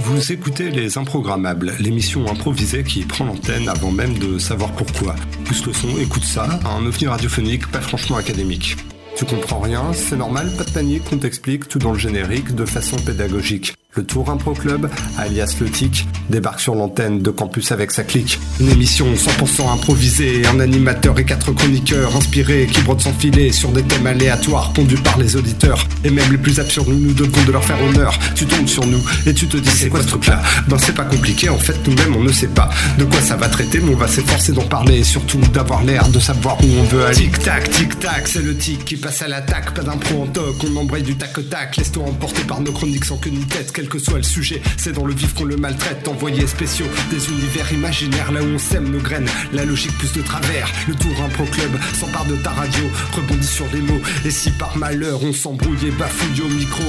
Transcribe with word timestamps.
Vous 0.00 0.32
écoutez 0.32 0.70
Les 0.70 0.98
Improgrammables, 0.98 1.74
l'émission 1.80 2.28
improvisée 2.30 2.84
qui 2.84 3.04
prend 3.04 3.24
l'antenne 3.24 3.68
avant 3.68 3.90
même 3.90 4.18
de 4.18 4.38
savoir 4.38 4.72
pourquoi. 4.72 5.14
Pousse 5.44 5.66
le 5.66 5.72
son, 5.72 5.96
écoute 5.98 6.24
ça, 6.24 6.60
un 6.64 6.84
ovni 6.86 7.06
radiophonique 7.06 7.66
pas 7.70 7.80
franchement 7.80 8.16
académique. 8.16 8.76
Tu 9.16 9.24
comprends 9.24 9.60
rien, 9.60 9.92
c'est 9.92 10.16
normal, 10.16 10.52
pas 10.56 10.64
de 10.64 10.70
panique, 10.70 11.04
on 11.12 11.18
t'explique 11.18 11.68
tout 11.68 11.78
dans 11.78 11.92
le 11.92 11.98
générique 11.98 12.54
de 12.54 12.64
façon 12.64 12.96
pédagogique. 12.96 13.77
Le 13.96 14.04
Tour 14.04 14.28
Impro 14.28 14.52
Club, 14.52 14.90
alias 15.16 15.56
Le 15.60 15.70
Tic, 15.70 16.06
débarque 16.28 16.60
sur 16.60 16.74
l'antenne 16.74 17.22
de 17.22 17.30
campus 17.30 17.72
avec 17.72 17.90
sa 17.90 18.04
clique. 18.04 18.38
Une 18.60 18.68
émission 18.68 19.06
100% 19.14 19.72
improvisée, 19.72 20.46
un 20.46 20.60
animateur 20.60 21.18
et 21.18 21.24
quatre 21.24 21.52
chroniqueurs 21.52 22.14
inspirés 22.14 22.68
qui 22.70 22.82
brodent 22.82 23.00
sans 23.00 23.14
filet 23.14 23.50
sur 23.50 23.70
des 23.70 23.82
thèmes 23.82 24.06
aléatoires 24.06 24.74
pondus 24.74 24.98
par 24.98 25.16
les 25.18 25.36
auditeurs. 25.36 25.88
Et 26.04 26.10
même 26.10 26.30
les 26.30 26.36
plus 26.36 26.60
absurdes, 26.60 26.88
nous 26.88 27.14
devons 27.14 27.42
de 27.44 27.50
leur 27.50 27.64
faire 27.64 27.82
honneur. 27.82 28.16
Tu 28.36 28.44
tombes 28.44 28.68
sur 28.68 28.86
nous 28.86 29.02
et 29.26 29.32
tu 29.32 29.48
te 29.48 29.56
dis 29.56 29.70
c'est 29.70 29.88
quoi 29.88 30.02
ce 30.02 30.08
truc-là? 30.08 30.42
Ben 30.68 30.76
c'est 30.78 30.94
pas 30.94 31.04
compliqué, 31.04 31.48
en 31.48 31.58
fait 31.58 31.78
nous-mêmes 31.88 32.14
on 32.14 32.22
ne 32.22 32.32
sait 32.32 32.48
pas 32.48 32.68
de 32.98 33.04
quoi 33.04 33.22
ça 33.22 33.36
va 33.36 33.48
traiter, 33.48 33.80
mais 33.80 33.94
on 33.94 33.96
va 33.96 34.06
s'efforcer 34.06 34.52
d'en 34.52 34.66
parler 34.66 34.98
et 34.98 35.04
surtout 35.04 35.38
d'avoir 35.54 35.82
l'air 35.82 36.06
de 36.10 36.20
savoir 36.20 36.62
où 36.62 36.66
on 36.78 36.84
veut 36.84 37.06
aller. 37.06 37.16
Tic-tac, 37.16 37.70
tic-tac, 37.70 38.28
c'est 38.28 38.42
le 38.42 38.54
tic 38.54 38.84
qui 38.84 38.96
passe 38.96 39.22
à 39.22 39.28
l'attaque, 39.28 39.72
pas 39.72 39.82
d'impro 39.82 40.24
en 40.24 40.26
toc, 40.26 40.56
on 40.70 40.76
embraye 40.76 41.02
du 41.02 41.16
tac-tac, 41.16 41.78
laisse-toi 41.78 42.04
emporter 42.04 42.42
par 42.42 42.60
nos 42.60 42.72
chroniques 42.72 43.06
sans 43.06 43.16
que 43.16 43.30
ni 43.30 43.40
tête, 43.46 43.72
quel 43.78 43.88
que 43.88 44.00
soit 44.00 44.16
le 44.16 44.24
sujet, 44.24 44.60
c'est 44.76 44.90
dans 44.90 45.06
le 45.06 45.14
vif 45.14 45.34
qu'on 45.34 45.44
le 45.44 45.56
maltraite, 45.56 46.08
envoyés 46.08 46.48
spéciaux, 46.48 46.88
des 47.12 47.28
univers 47.28 47.72
imaginaires, 47.72 48.32
là 48.32 48.42
où 48.42 48.46
on 48.46 48.58
sème 48.58 48.90
nos 48.90 48.98
graines, 48.98 49.28
la 49.52 49.64
logique 49.64 49.96
plus 49.98 50.12
de 50.14 50.20
travers, 50.20 50.68
le 50.88 50.96
tour 50.96 51.12
impro 51.24 51.44
club 51.44 51.70
s'empare 51.94 52.24
de 52.24 52.34
ta 52.34 52.50
radio, 52.50 52.82
rebondit 53.12 53.46
sur 53.46 53.66
des 53.66 53.80
mots, 53.80 54.00
et 54.24 54.32
si 54.32 54.50
par 54.50 54.76
malheur 54.76 55.22
on 55.22 55.32
s'embrouille 55.32 55.86
et 55.86 55.90
bafouille 55.92 56.40
au 56.40 56.48
micro, 56.48 56.82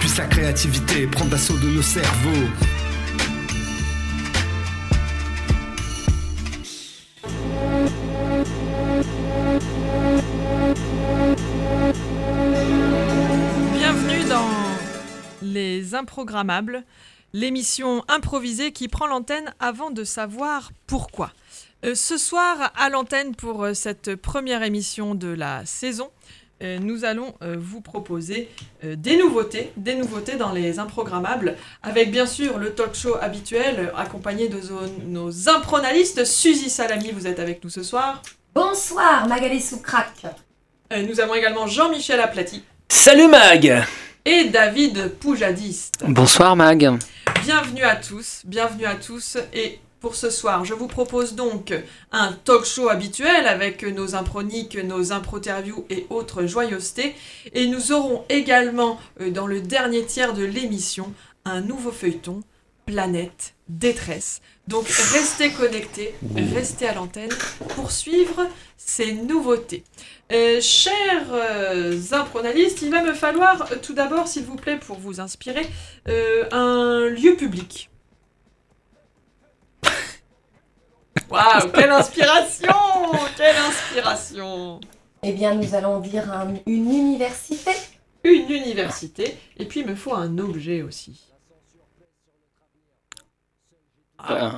puisse 0.00 0.16
la 0.16 0.24
créativité 0.24 1.06
prendre 1.06 1.32
l'assaut 1.32 1.58
de 1.58 1.68
nos 1.68 1.82
cerveaux. 1.82 2.48
Les 15.56 15.94
Improgrammables, 15.94 16.84
l'émission 17.32 18.04
improvisée 18.08 18.72
qui 18.72 18.88
prend 18.88 19.06
l'antenne 19.06 19.54
avant 19.58 19.90
de 19.90 20.04
savoir 20.04 20.70
pourquoi. 20.86 21.32
Euh, 21.86 21.94
ce 21.94 22.18
soir, 22.18 22.74
à 22.76 22.90
l'antenne 22.90 23.34
pour 23.34 23.64
euh, 23.64 23.72
cette 23.72 24.16
première 24.16 24.62
émission 24.62 25.14
de 25.14 25.28
la 25.28 25.64
saison, 25.64 26.10
euh, 26.62 26.78
nous 26.78 27.06
allons 27.06 27.34
euh, 27.42 27.56
vous 27.58 27.80
proposer 27.80 28.50
euh, 28.84 28.96
des 28.96 29.16
nouveautés, 29.16 29.72
des 29.78 29.94
nouveautés 29.94 30.36
dans 30.36 30.52
les 30.52 30.78
Improgrammables, 30.78 31.56
avec 31.82 32.10
bien 32.10 32.26
sûr 32.26 32.58
le 32.58 32.74
talk 32.74 32.94
show 32.94 33.16
habituel, 33.18 33.94
accompagné 33.96 34.48
de 34.48 34.60
nos 35.06 35.48
impronalistes. 35.48 36.26
Suzy 36.26 36.68
Salami, 36.68 37.12
vous 37.12 37.26
êtes 37.26 37.40
avec 37.40 37.64
nous 37.64 37.70
ce 37.70 37.82
soir. 37.82 38.20
Bonsoir 38.54 39.26
Magali 39.26 39.62
Soucrac. 39.62 40.26
Euh, 40.92 41.00
nous 41.00 41.18
avons 41.18 41.34
également 41.34 41.66
Jean-Michel 41.66 42.20
Aplati 42.20 42.62
Salut 42.90 43.28
Mag 43.28 43.86
et 44.26 44.46
David 44.46 45.12
Poujadiste. 45.20 46.02
Bonsoir 46.04 46.56
Mag. 46.56 46.98
Bienvenue 47.44 47.84
à 47.84 47.94
tous, 47.94 48.42
bienvenue 48.44 48.84
à 48.84 48.96
tous. 48.96 49.38
Et 49.54 49.78
pour 50.00 50.16
ce 50.16 50.30
soir, 50.30 50.64
je 50.64 50.74
vous 50.74 50.88
propose 50.88 51.36
donc 51.36 51.72
un 52.10 52.32
talk 52.32 52.64
show 52.64 52.88
habituel 52.88 53.46
avec 53.46 53.84
nos 53.84 54.16
improniques, 54.16 54.76
nos 54.82 55.12
improterviews 55.12 55.86
et 55.90 56.06
autres 56.10 56.44
joyeusetés. 56.44 57.14
Et 57.52 57.68
nous 57.68 57.92
aurons 57.92 58.24
également, 58.28 58.98
euh, 59.20 59.30
dans 59.30 59.46
le 59.46 59.60
dernier 59.60 60.04
tiers 60.04 60.34
de 60.34 60.44
l'émission, 60.44 61.14
un 61.44 61.60
nouveau 61.60 61.92
feuilleton, 61.92 62.42
Planète 62.86 63.54
Détresse. 63.68 64.40
Donc 64.68 64.86
restez 64.86 65.50
connectés, 65.50 66.14
restez 66.54 66.86
à 66.86 66.94
l'antenne 66.94 67.32
pour 67.74 67.90
suivre 67.90 68.46
ces 68.76 69.12
nouveautés. 69.12 69.82
Euh, 70.32 70.60
chers 70.60 71.26
euh, 71.32 72.00
impronalistes, 72.12 72.82
il 72.82 72.90
va 72.92 73.02
me 73.02 73.12
falloir 73.12 73.70
euh, 73.72 73.76
tout 73.82 73.92
d'abord, 73.92 74.28
s'il 74.28 74.44
vous 74.44 74.54
plaît, 74.54 74.78
pour 74.78 74.98
vous 74.98 75.20
inspirer, 75.20 75.66
euh, 76.08 76.44
un 76.52 77.08
lieu 77.08 77.34
public. 77.34 77.90
Waouh, 81.30 81.70
quelle 81.74 81.90
inspiration 81.90 82.68
Quelle 83.36 83.56
inspiration 83.56 84.80
Eh 85.24 85.32
bien, 85.32 85.54
nous 85.54 85.74
allons 85.74 85.98
dire 85.98 86.32
un- 86.32 86.54
une 86.66 86.90
université. 86.92 87.72
Une 88.22 88.50
université, 88.50 89.36
et 89.58 89.64
puis 89.66 89.80
il 89.80 89.86
me 89.86 89.94
faut 89.94 90.12
un 90.14 90.38
objet 90.38 90.82
aussi. 90.82 91.20
Euh. 94.30 94.50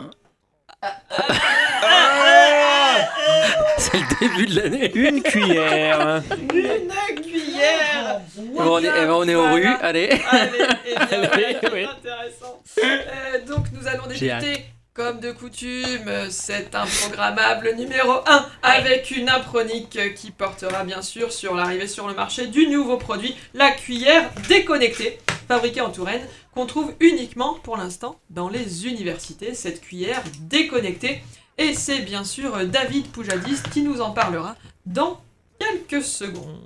C'est 3.79 3.99
le 3.99 4.19
début 4.21 4.47
de 4.47 4.61
l'année. 4.61 4.93
Une 4.95 5.23
cuillère. 5.23 6.23
Une 6.31 7.23
cuillère 7.23 8.21
Bon, 8.37 8.75
on, 8.77 8.79
est, 8.79 8.87
eh 8.87 8.91
ben, 9.07 9.11
on 9.11 9.27
est 9.29 9.35
aux 9.35 9.53
rues, 9.53 9.67
allez. 9.81 10.11
Allez, 10.31 10.51
eh 10.87 10.95
bien, 10.95 11.29
Allez, 11.33 11.57
oui. 11.73 11.85
intéressant. 11.85 12.63
Euh, 12.83 13.45
donc 13.47 13.67
nous 13.73 13.87
allons 13.89 14.07
débuter, 14.07 14.65
comme 14.95 15.21
de 15.21 15.33
coutume, 15.33 16.11
cet 16.31 16.75
improgrammable 16.75 17.75
numéro 17.77 18.13
1 18.27 18.47
avec 18.63 19.11
une 19.11 19.29
impronique 19.29 19.99
qui 20.15 20.31
portera 20.31 20.85
bien 20.85 21.03
sûr 21.03 21.33
sur 21.33 21.55
l'arrivée 21.55 21.89
sur 21.89 22.07
le 22.09 22.15
marché 22.15 22.47
du 22.47 22.67
nouveau 22.69 22.97
produit, 22.97 23.37
la 23.55 23.71
cuillère 23.73 24.31
déconnectée, 24.49 25.19
fabriquée 25.49 25.81
en 25.81 25.91
Touraine, 25.91 26.23
qu'on 26.55 26.67
trouve 26.67 26.93
uniquement 27.01 27.55
pour 27.63 27.77
l'instant 27.77 28.21
dans 28.31 28.49
les 28.49 28.87
universités, 28.87 29.55
cette 29.55 29.81
cuillère 29.81 30.23
déconnectée. 30.43 31.23
Et 31.57 31.75
c'est 31.75 32.01
bien 32.01 32.23
sûr 32.23 32.67
David 32.67 33.09
Poujadis 33.09 33.63
qui 33.73 33.83
nous 33.83 34.01
en 34.01 34.13
parlera 34.13 34.55
dans 34.87 35.21
quelques 35.59 36.05
secondes. 36.05 36.61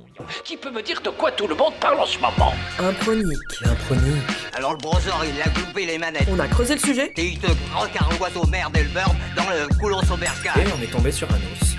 Qui 0.45 0.57
peut 0.57 0.71
me 0.71 0.83
dire 0.83 1.01
de 1.01 1.11
quoi 1.11 1.33
tout 1.33 1.47
le 1.47 1.55
monde 1.55 1.73
parle 1.81 2.01
en 2.01 2.07
ce 2.07 2.19
moment 2.19 2.53
Impronique. 2.79 3.63
Impronique. 3.65 4.23
Alors 4.55 4.73
le 4.73 4.79
browser, 4.79 5.11
il 5.25 5.41
a 5.41 5.49
gloupé 5.49 5.87
les 5.87 5.99
manettes. 5.99 6.29
On 6.31 6.39
a 6.39 6.49
creusé 6.49 6.75
le 6.75 6.81
sujet 6.81 7.13
Et 7.17 7.29
il 7.29 7.39
te 7.39 7.47
recarouette 7.75 8.37
au 8.37 8.47
merde 8.47 8.77
et 8.77 8.83
le 8.83 8.91
beurre 8.91 9.15
dans 9.35 9.49
le 9.49 9.79
couloir 9.79 10.05
sauberca. 10.05 10.53
Et 10.61 10.67
on 10.79 10.83
est 10.83 10.91
tombé 10.91 11.11
sur 11.11 11.29
un 11.31 11.37
os. 11.37 11.72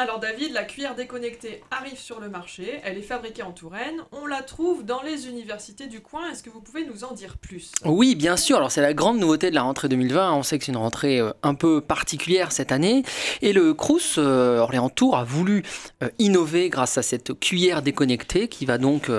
Alors 0.00 0.20
David, 0.20 0.52
la 0.52 0.62
cuillère 0.62 0.94
déconnectée 0.94 1.60
arrive 1.72 1.98
sur 1.98 2.20
le 2.20 2.28
marché, 2.28 2.78
elle 2.84 2.96
est 2.96 3.02
fabriquée 3.02 3.42
en 3.42 3.50
Touraine, 3.50 3.96
on 4.12 4.26
la 4.26 4.42
trouve 4.42 4.84
dans 4.84 5.02
les 5.02 5.26
universités 5.26 5.88
du 5.88 6.00
coin, 6.00 6.30
est-ce 6.30 6.44
que 6.44 6.50
vous 6.50 6.60
pouvez 6.60 6.86
nous 6.86 7.02
en 7.02 7.14
dire 7.14 7.36
plus? 7.36 7.72
Oui, 7.84 8.14
bien 8.14 8.36
sûr. 8.36 8.58
Alors, 8.58 8.70
c'est 8.70 8.80
la 8.80 8.94
grande 8.94 9.18
nouveauté 9.18 9.50
de 9.50 9.56
la 9.56 9.62
rentrée 9.62 9.88
2020. 9.88 10.34
On 10.34 10.44
sait 10.44 10.56
que 10.56 10.64
c'est 10.64 10.70
une 10.70 10.78
rentrée 10.78 11.18
euh, 11.18 11.32
un 11.42 11.56
peu 11.56 11.80
particulière 11.80 12.52
cette 12.52 12.70
année. 12.70 13.02
Et 13.42 13.52
le 13.52 13.74
Crous 13.74 14.18
euh, 14.18 14.58
Orléans 14.58 14.88
Tour 14.88 15.16
a 15.16 15.24
voulu 15.24 15.64
euh, 16.04 16.10
innover 16.20 16.70
grâce 16.70 16.96
à 16.96 17.02
cette 17.02 17.36
cuillère 17.40 17.82
déconnectée 17.82 18.46
qui 18.46 18.66
va 18.66 18.78
donc 18.78 19.10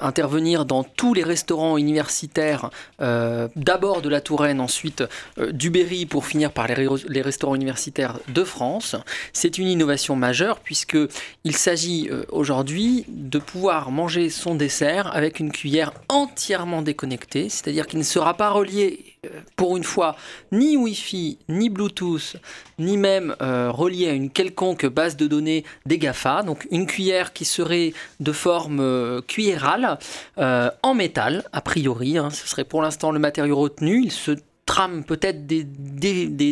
intervenir 0.00 0.66
dans 0.66 0.84
tous 0.84 1.14
les 1.14 1.24
restaurants 1.24 1.76
universitaires, 1.76 2.70
d'abord 3.00 4.02
de 4.02 4.08
la 4.08 4.20
Touraine, 4.20 4.60
ensuite 4.60 5.02
du 5.38 5.70
Berry 5.70 6.06
pour 6.06 6.26
finir 6.26 6.52
par 6.52 6.68
les 6.68 7.22
restaurants 7.22 7.54
universitaires 7.54 8.18
de 8.28 8.44
France. 8.44 8.94
C'est 9.32 9.58
une 9.58 9.66
innovation 9.66 10.11
majeure 10.16 10.60
puisque 10.60 10.96
il 11.44 11.56
s'agit 11.56 12.08
euh, 12.10 12.24
aujourd'hui 12.30 13.04
de 13.08 13.38
pouvoir 13.38 13.90
manger 13.90 14.30
son 14.30 14.54
dessert 14.54 15.14
avec 15.14 15.40
une 15.40 15.52
cuillère 15.52 15.92
entièrement 16.08 16.82
déconnectée, 16.82 17.48
c'est-à-dire 17.48 17.86
qu'il 17.86 17.98
ne 17.98 18.04
sera 18.04 18.34
pas 18.34 18.50
relié 18.50 19.04
euh, 19.26 19.40
pour 19.56 19.76
une 19.76 19.84
fois 19.84 20.16
ni 20.50 20.76
Wi-Fi, 20.76 21.38
ni 21.48 21.70
Bluetooth, 21.70 22.36
ni 22.82 22.96
même 22.96 23.34
euh, 23.40 23.70
relié 23.70 24.08
à 24.08 24.12
une 24.12 24.30
quelconque 24.30 24.86
base 24.86 25.16
de 25.16 25.26
données 25.26 25.64
des 25.86 25.98
GAFA. 25.98 26.42
Donc 26.42 26.66
une 26.70 26.86
cuillère 26.86 27.32
qui 27.32 27.44
serait 27.44 27.92
de 28.20 28.32
forme 28.32 28.80
euh, 28.80 29.20
cuillérale 29.22 29.98
euh, 30.38 30.70
en 30.82 30.94
métal, 30.94 31.44
a 31.52 31.60
priori. 31.60 32.18
hein. 32.18 32.30
ce 32.30 32.46
serait 32.48 32.64
pour 32.64 32.82
l'instant 32.82 33.12
le 33.12 33.18
matériau 33.18 33.56
retenu. 33.56 34.02
Il 34.04 34.12
se 34.12 34.32
trame 34.66 35.04
peut-être 35.04 35.46
des, 35.46 35.64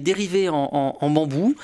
dérivés 0.00 0.48
en 0.48 1.10
bambou. 1.10 1.54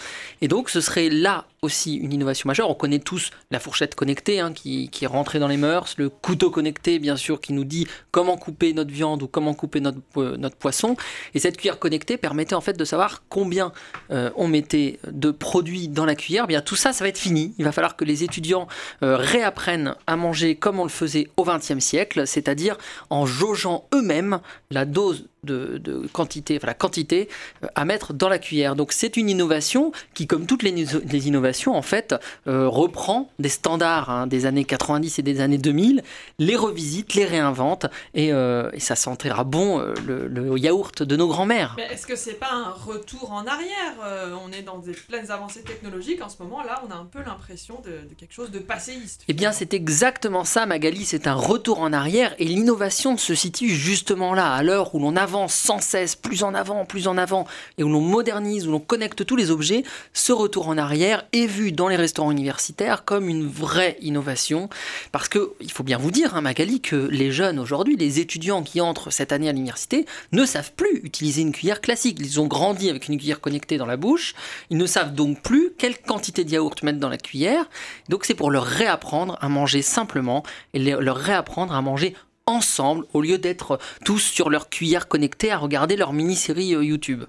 Et 0.40 0.48
donc 0.48 0.70
ce 0.70 0.80
serait 0.80 1.08
là 1.10 1.44
aussi 1.62 1.94
une 1.96 2.12
innovation 2.12 2.48
majeure. 2.48 2.70
On 2.70 2.74
connaît 2.74 2.98
tous 2.98 3.30
la 3.50 3.60
fourchette 3.60 3.94
connectée 3.94 4.40
hein, 4.40 4.52
qui, 4.52 4.90
est 5.00 5.06
rentrée 5.06 5.38
dans 5.38 5.48
les 5.48 5.56
mœurs, 5.56 5.94
le 5.98 6.08
couteau 6.08 6.50
connecté 6.50 6.98
bien 6.98 7.16
sûr 7.16 7.40
qui 7.40 7.52
nous 7.52 7.64
dit 7.64 7.86
comment 8.10 8.36
couper 8.36 8.72
notre 8.72 8.90
viande 8.90 9.22
ou 9.22 9.28
comment 9.28 9.54
couper 9.54 9.80
notre, 9.80 10.00
po- 10.00 10.36
notre 10.36 10.56
poisson. 10.56 10.96
Et 11.34 11.38
cette 11.38 11.56
cuillère 11.56 11.78
connectée 11.78 12.16
permettait 12.16 12.54
en 12.54 12.60
fait 12.60 12.74
de 12.74 12.84
savoir 12.84 13.22
combien 13.28 13.72
euh, 14.10 14.30
on 14.36 14.48
mettait 14.48 14.98
de 15.10 15.30
produits 15.30 15.88
dans 15.88 16.04
la 16.04 16.14
cuillère. 16.14 16.44
Eh 16.44 16.48
bien 16.48 16.60
tout 16.60 16.76
ça, 16.76 16.92
ça 16.92 17.04
va 17.04 17.08
être 17.08 17.18
fini. 17.18 17.54
Il 17.58 17.64
va 17.64 17.72
falloir 17.72 17.96
que 17.96 18.04
les 18.04 18.24
étudiants 18.24 18.68
euh, 19.02 19.16
réapprennent 19.16 19.94
à 20.06 20.16
manger 20.16 20.56
comme 20.56 20.78
on 20.78 20.84
le 20.84 20.90
faisait 20.90 21.28
au 21.36 21.44
XXe 21.44 21.78
siècle, 21.78 22.26
c'est-à-dire 22.26 22.76
en 23.10 23.26
jaugeant 23.26 23.88
eux-mêmes 23.94 24.40
la 24.70 24.84
dose 24.84 25.26
de, 25.44 26.06
quantité, 26.12 26.58
la 26.62 26.74
quantité 26.74 27.28
euh, 27.62 27.68
à 27.74 27.84
mettre 27.84 28.12
dans 28.12 28.28
la 28.28 28.38
cuillère. 28.38 28.76
Donc 28.76 28.92
c'est 28.92 29.16
une 29.16 29.30
innovation 29.30 29.92
qui, 30.14 30.26
comme 30.26 30.46
toutes 30.46 30.62
les 30.62 31.28
innovations, 31.28 31.45
en 31.74 31.82
fait, 31.82 32.14
euh, 32.46 32.68
reprend 32.68 33.28
des 33.38 33.48
standards 33.48 34.10
hein, 34.10 34.26
des 34.26 34.46
années 34.46 34.64
90 34.64 35.18
et 35.18 35.22
des 35.22 35.40
années 35.40 35.58
2000, 35.58 36.02
les 36.38 36.56
revisite, 36.56 37.14
les 37.14 37.24
réinvente, 37.24 37.86
et, 38.14 38.32
euh, 38.32 38.70
et 38.72 38.80
ça 38.80 38.96
sentira 38.96 39.44
bon 39.44 39.80
euh, 39.80 39.94
le, 40.06 40.26
le 40.28 40.58
yaourt 40.58 41.02
de 41.02 41.16
nos 41.16 41.28
grands-mères. 41.28 41.74
Mais 41.76 41.86
est-ce 41.92 42.06
que 42.06 42.16
c'est 42.16 42.34
pas 42.34 42.52
un 42.52 42.70
retour 42.70 43.32
en 43.32 43.46
arrière 43.46 43.66
Euh, 44.04 44.34
On 44.44 44.52
est 44.52 44.62
dans 44.62 44.78
des 44.78 44.92
pleines 44.92 45.30
avancées 45.30 45.62
technologiques 45.62 46.22
en 46.22 46.28
ce 46.28 46.42
moment. 46.42 46.62
Là, 46.62 46.82
on 46.86 46.90
a 46.90 46.96
un 46.96 47.04
peu 47.04 47.20
l'impression 47.24 47.80
de, 47.84 47.90
de 48.08 48.14
quelque 48.18 48.32
chose 48.34 48.50
de 48.50 48.58
passéiste. 48.58 49.22
Eh 49.28 49.32
bien, 49.32 49.52
c'est 49.52 49.74
exactement 49.74 50.44
ça, 50.44 50.66
Magali. 50.66 51.04
C'est 51.04 51.26
un 51.26 51.34
retour 51.34 51.80
en 51.80 51.92
arrière 51.92 52.34
et 52.38 52.44
l'innovation 52.44 53.16
se 53.16 53.34
situe 53.34 53.68
justement 53.70 54.34
là, 54.34 54.52
à 54.52 54.62
l'heure 54.62 54.94
où 54.94 54.98
l'on 54.98 55.16
avance 55.16 55.54
sans 55.54 55.80
cesse, 55.80 56.16
plus 56.16 56.42
en 56.42 56.54
avant, 56.54 56.84
plus 56.84 57.08
en 57.08 57.16
avant, 57.18 57.46
et 57.78 57.82
où 57.84 57.88
l'on 57.88 58.00
modernise, 58.00 58.66
où 58.68 58.72
l'on 58.72 58.80
connecte 58.80 59.24
tous 59.24 59.36
les 59.36 59.50
objets. 59.50 59.82
Ce 60.12 60.32
retour 60.32 60.68
en 60.68 60.78
arrière 60.78 61.24
est 61.36 61.46
vu 61.46 61.72
dans 61.72 61.88
les 61.88 61.96
restaurants 61.96 62.30
universitaires 62.30 63.04
comme 63.04 63.28
une 63.28 63.46
vraie 63.46 63.96
innovation. 64.00 64.68
Parce 65.12 65.28
que, 65.28 65.52
il 65.60 65.70
faut 65.70 65.82
bien 65.82 65.98
vous 65.98 66.10
dire, 66.10 66.34
hein, 66.34 66.40
Magali, 66.40 66.80
que 66.80 66.96
les 66.96 67.30
jeunes 67.30 67.58
aujourd'hui, 67.58 67.96
les 67.96 68.20
étudiants 68.20 68.62
qui 68.62 68.80
entrent 68.80 69.10
cette 69.10 69.32
année 69.32 69.48
à 69.48 69.52
l'université, 69.52 70.06
ne 70.32 70.44
savent 70.44 70.72
plus 70.72 71.00
utiliser 71.02 71.42
une 71.42 71.52
cuillère 71.52 71.80
classique. 71.80 72.18
Ils 72.20 72.40
ont 72.40 72.46
grandi 72.46 72.90
avec 72.90 73.08
une 73.08 73.18
cuillère 73.18 73.40
connectée 73.40 73.78
dans 73.78 73.86
la 73.86 73.96
bouche. 73.96 74.34
Ils 74.70 74.78
ne 74.78 74.86
savent 74.86 75.14
donc 75.14 75.42
plus 75.42 75.72
quelle 75.78 75.98
quantité 75.98 76.44
de 76.44 76.50
yaourt 76.50 76.82
mettre 76.82 76.98
dans 76.98 77.08
la 77.08 77.18
cuillère. 77.18 77.68
Donc 78.08 78.24
c'est 78.24 78.34
pour 78.34 78.50
leur 78.50 78.64
réapprendre 78.64 79.38
à 79.40 79.48
manger 79.48 79.82
simplement 79.82 80.42
et 80.74 80.78
leur 80.78 81.16
réapprendre 81.16 81.74
à 81.74 81.82
manger 81.82 82.14
ensemble 82.46 83.06
au 83.12 83.20
lieu 83.20 83.38
d'être 83.38 83.78
tous 84.04 84.20
sur 84.20 84.50
leur 84.50 84.70
cuillère 84.70 85.08
connectée 85.08 85.50
à 85.50 85.58
regarder 85.58 85.96
leur 85.96 86.12
mini-série 86.12 86.74
euh, 86.74 86.84
YouTube. 86.84 87.24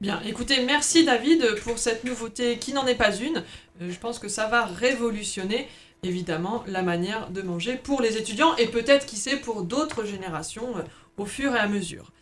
Bien, 0.00 0.20
écoutez, 0.26 0.62
merci 0.64 1.04
David 1.04 1.54
pour 1.62 1.78
cette 1.78 2.04
nouveauté 2.04 2.58
qui 2.58 2.72
n'en 2.72 2.86
est 2.86 2.96
pas 2.96 3.14
une. 3.14 3.44
Euh, 3.80 3.90
je 3.90 3.98
pense 3.98 4.18
que 4.18 4.28
ça 4.28 4.48
va 4.48 4.64
révolutionner 4.64 5.68
évidemment 6.02 6.64
la 6.66 6.82
manière 6.82 7.30
de 7.30 7.42
manger 7.42 7.76
pour 7.76 8.02
les 8.02 8.16
étudiants 8.16 8.56
et 8.56 8.66
peut-être, 8.66 9.06
qui 9.06 9.16
sait, 9.16 9.36
pour 9.36 9.62
d'autres 9.62 10.04
générations 10.04 10.76
euh, 10.76 10.82
au 11.16 11.24
fur 11.24 11.54
et 11.54 11.58
à 11.58 11.68
mesure. 11.68 12.12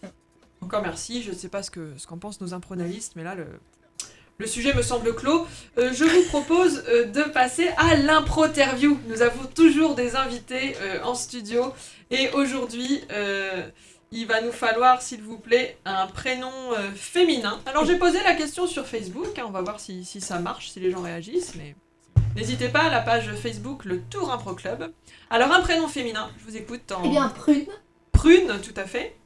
Encore 0.60 0.82
merci, 0.82 1.22
je 1.22 1.30
ne 1.30 1.34
sais 1.34 1.48
pas 1.48 1.62
ce 1.62 1.70
qu'en 1.70 1.96
ce 1.96 2.06
pensent 2.06 2.40
nos 2.42 2.52
impronalistes, 2.52 3.14
mais 3.16 3.24
là, 3.24 3.34
le, 3.34 3.46
le 4.38 4.46
sujet 4.46 4.74
me 4.74 4.82
semble 4.82 5.14
clos. 5.14 5.46
Euh, 5.78 5.92
je 5.94 6.04
vous 6.04 6.22
propose 6.28 6.84
de 6.84 7.22
passer 7.30 7.68
à 7.78 7.96
l'impro-interview. 7.96 8.98
Nous 9.08 9.22
avons 9.22 9.46
toujours 9.46 9.94
des 9.94 10.14
invités 10.14 10.76
en 11.02 11.14
studio 11.14 11.72
et 12.10 12.30
aujourd'hui, 12.34 13.00
il 14.12 14.26
va 14.26 14.40
nous 14.42 14.52
falloir, 14.52 15.00
s'il 15.02 15.22
vous 15.22 15.38
plaît, 15.38 15.78
un 15.84 16.06
prénom 16.06 16.52
euh, 16.72 16.90
féminin. 16.94 17.60
Alors 17.66 17.84
j'ai 17.84 17.96
posé 17.98 18.18
la 18.22 18.34
question 18.34 18.66
sur 18.66 18.86
Facebook, 18.86 19.38
hein, 19.38 19.44
on 19.46 19.50
va 19.50 19.62
voir 19.62 19.80
si, 19.80 20.04
si 20.04 20.20
ça 20.20 20.38
marche, 20.38 20.70
si 20.70 20.80
les 20.80 20.90
gens 20.90 21.00
réagissent, 21.02 21.54
mais 21.56 21.74
n'hésitez 22.36 22.68
pas 22.68 22.82
à 22.84 22.90
la 22.90 23.00
page 23.00 23.32
Facebook 23.34 23.84
Le 23.84 24.00
Tour 24.02 24.30
Impro 24.32 24.54
Club. 24.54 24.92
Alors 25.30 25.50
un 25.52 25.60
prénom 25.60 25.88
féminin, 25.88 26.30
je 26.38 26.44
vous 26.44 26.56
écoute 26.56 26.92
en 26.92 27.02
Eh 27.04 27.08
bien, 27.08 27.28
prune. 27.28 27.66
prune, 28.12 28.60
tout 28.62 28.74
à 28.78 28.84
fait. 28.84 29.16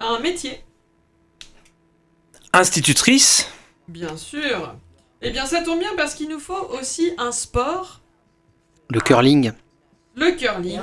Un 0.00 0.18
métier, 0.20 0.62
Institutrice. 2.52 3.46
bien 3.88 4.16
sûr. 4.16 4.74
Eh 5.22 5.30
bien 5.30 5.46
ça 5.46 5.62
tombe 5.62 5.78
bien 5.78 5.94
parce 5.96 6.14
qu'il 6.14 6.28
nous 6.28 6.38
faut 6.38 6.68
aussi 6.78 7.12
un 7.18 7.32
sport, 7.32 8.00
Le 8.90 9.00
curling, 9.00 9.52
le 10.16 10.32
curling. 10.32 10.80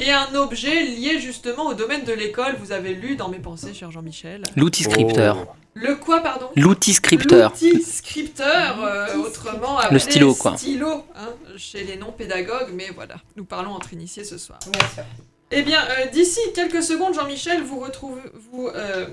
Et 0.00 0.10
un 0.10 0.34
objet 0.34 0.82
lié 0.84 1.18
justement 1.20 1.66
au 1.68 1.74
domaine 1.74 2.04
de 2.04 2.12
l'école, 2.12 2.56
vous 2.60 2.72
avez 2.72 2.94
lu 2.94 3.16
dans 3.16 3.28
mes 3.28 3.38
pensées, 3.38 3.72
cher 3.72 3.90
Jean-Michel. 3.90 4.42
l'outil 4.56 4.82
scripteur. 4.84 5.38
Oh. 5.48 5.52
Le 5.76 5.96
quoi, 5.96 6.20
pardon? 6.20 6.50
L'outil 6.54 6.92
scripteur. 6.92 7.50
L'outil 7.50 7.82
scripteur, 7.82 8.84
euh, 8.84 9.16
autrement 9.16 9.78
Le 9.78 9.84
appelé 9.86 9.98
stylo, 9.98 10.34
quoi. 10.34 10.56
stylo, 10.56 11.04
hein, 11.16 11.30
chez 11.56 11.82
les 11.82 11.96
non-pédagogues, 11.96 12.70
mais 12.72 12.90
voilà, 12.94 13.16
nous 13.34 13.44
parlons 13.44 13.70
entre 13.72 13.92
initiés 13.92 14.22
ce 14.22 14.38
soir. 14.38 14.60
Bien 14.70 14.88
sûr. 14.94 15.02
Eh 15.50 15.62
bien, 15.62 15.82
euh, 15.82 16.06
d'ici 16.12 16.38
quelques 16.54 16.82
secondes, 16.82 17.14
Jean-Michel, 17.14 17.62
vous, 17.62 17.80
retrouvez, 17.80 18.22
vous, 18.52 18.68
euh, 18.68 19.06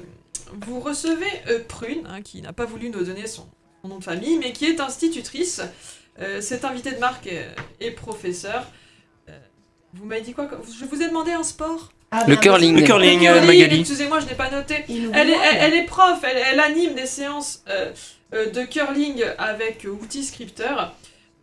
vous 0.67 0.79
recevez 0.79 1.25
euh, 1.49 1.59
Prune, 1.67 2.03
hein, 2.07 2.21
qui 2.21 2.41
n'a 2.43 2.53
pas 2.53 2.65
voulu 2.65 2.89
nous 2.89 3.03
donner 3.03 3.25
son, 3.25 3.47
son 3.81 3.87
nom 3.87 3.97
de 3.99 4.03
famille, 4.03 4.37
mais 4.37 4.51
qui 4.51 4.65
est 4.65 4.79
institutrice. 4.79 5.61
Euh, 6.19 6.41
cet 6.41 6.63
invité 6.65 6.91
de 6.91 6.99
marque 6.99 7.25
est, 7.25 7.47
est 7.79 7.91
professeur. 7.91 8.67
Vous 9.93 10.05
m'avez 10.05 10.21
dit 10.21 10.33
quoi 10.33 10.47
Je 10.79 10.85
vous 10.85 11.01
ai 11.01 11.07
demandé 11.07 11.31
un 11.31 11.43
sport 11.43 11.91
Ah, 12.11 12.23
Le 12.27 12.35
curling. 12.35 12.75
Le 12.79 12.83
curling, 12.85 13.27
euh, 13.27 13.41
Magali. 13.45 13.79
Excusez-moi, 13.81 14.19
je 14.21 14.25
n'ai 14.27 14.35
pas 14.35 14.49
noté. 14.49 14.85
Elle 14.87 14.95
est, 14.95 15.05
manque. 15.07 15.45
elle, 15.51 15.57
elle 15.61 15.73
est 15.73 15.83
prof, 15.85 16.19
elle, 16.23 16.37
elle 16.51 16.59
anime 16.59 16.95
des 16.95 17.05
séances 17.05 17.63
euh, 17.69 17.91
euh, 18.33 18.49
de 18.51 18.63
curling 18.63 19.23
avec 19.37 19.85
outils 20.01 20.23
scripteurs. 20.23 20.93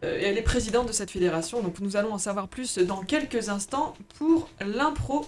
euh, 0.05 0.19
et 0.19 0.25
elle 0.25 0.39
est 0.39 0.43
présidente 0.43 0.87
de 0.89 0.93
cette 0.93 1.11
fédération, 1.11 1.61
donc 1.63 1.75
nous 1.81 1.97
allons 1.97 2.13
en 2.15 2.19
savoir 2.19 2.49
plus 2.49 2.79
dans 2.79 3.03
quelques 3.03 3.49
instants 3.49 3.95
pour 4.19 4.49
l'impro 4.65 5.27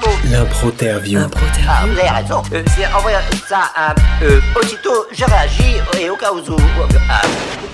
mot. 0.00 0.30
L'impro-interview. 0.30 1.20
Ah, 1.68 1.84
vous 1.86 1.92
avez 1.98 2.08
raison. 2.08 2.42
Euh, 2.52 2.62
c'est 2.76 2.86
envoyer 2.92 3.18
ça 3.48 3.70
à... 3.74 3.94
Euh, 4.22 4.40
aussitôt, 4.60 5.06
je 5.12 5.24
réagis 5.24 5.76
et 6.00 6.10
au 6.10 6.16
cas 6.16 6.32
où... 6.32 6.38
ah, 7.08 7.22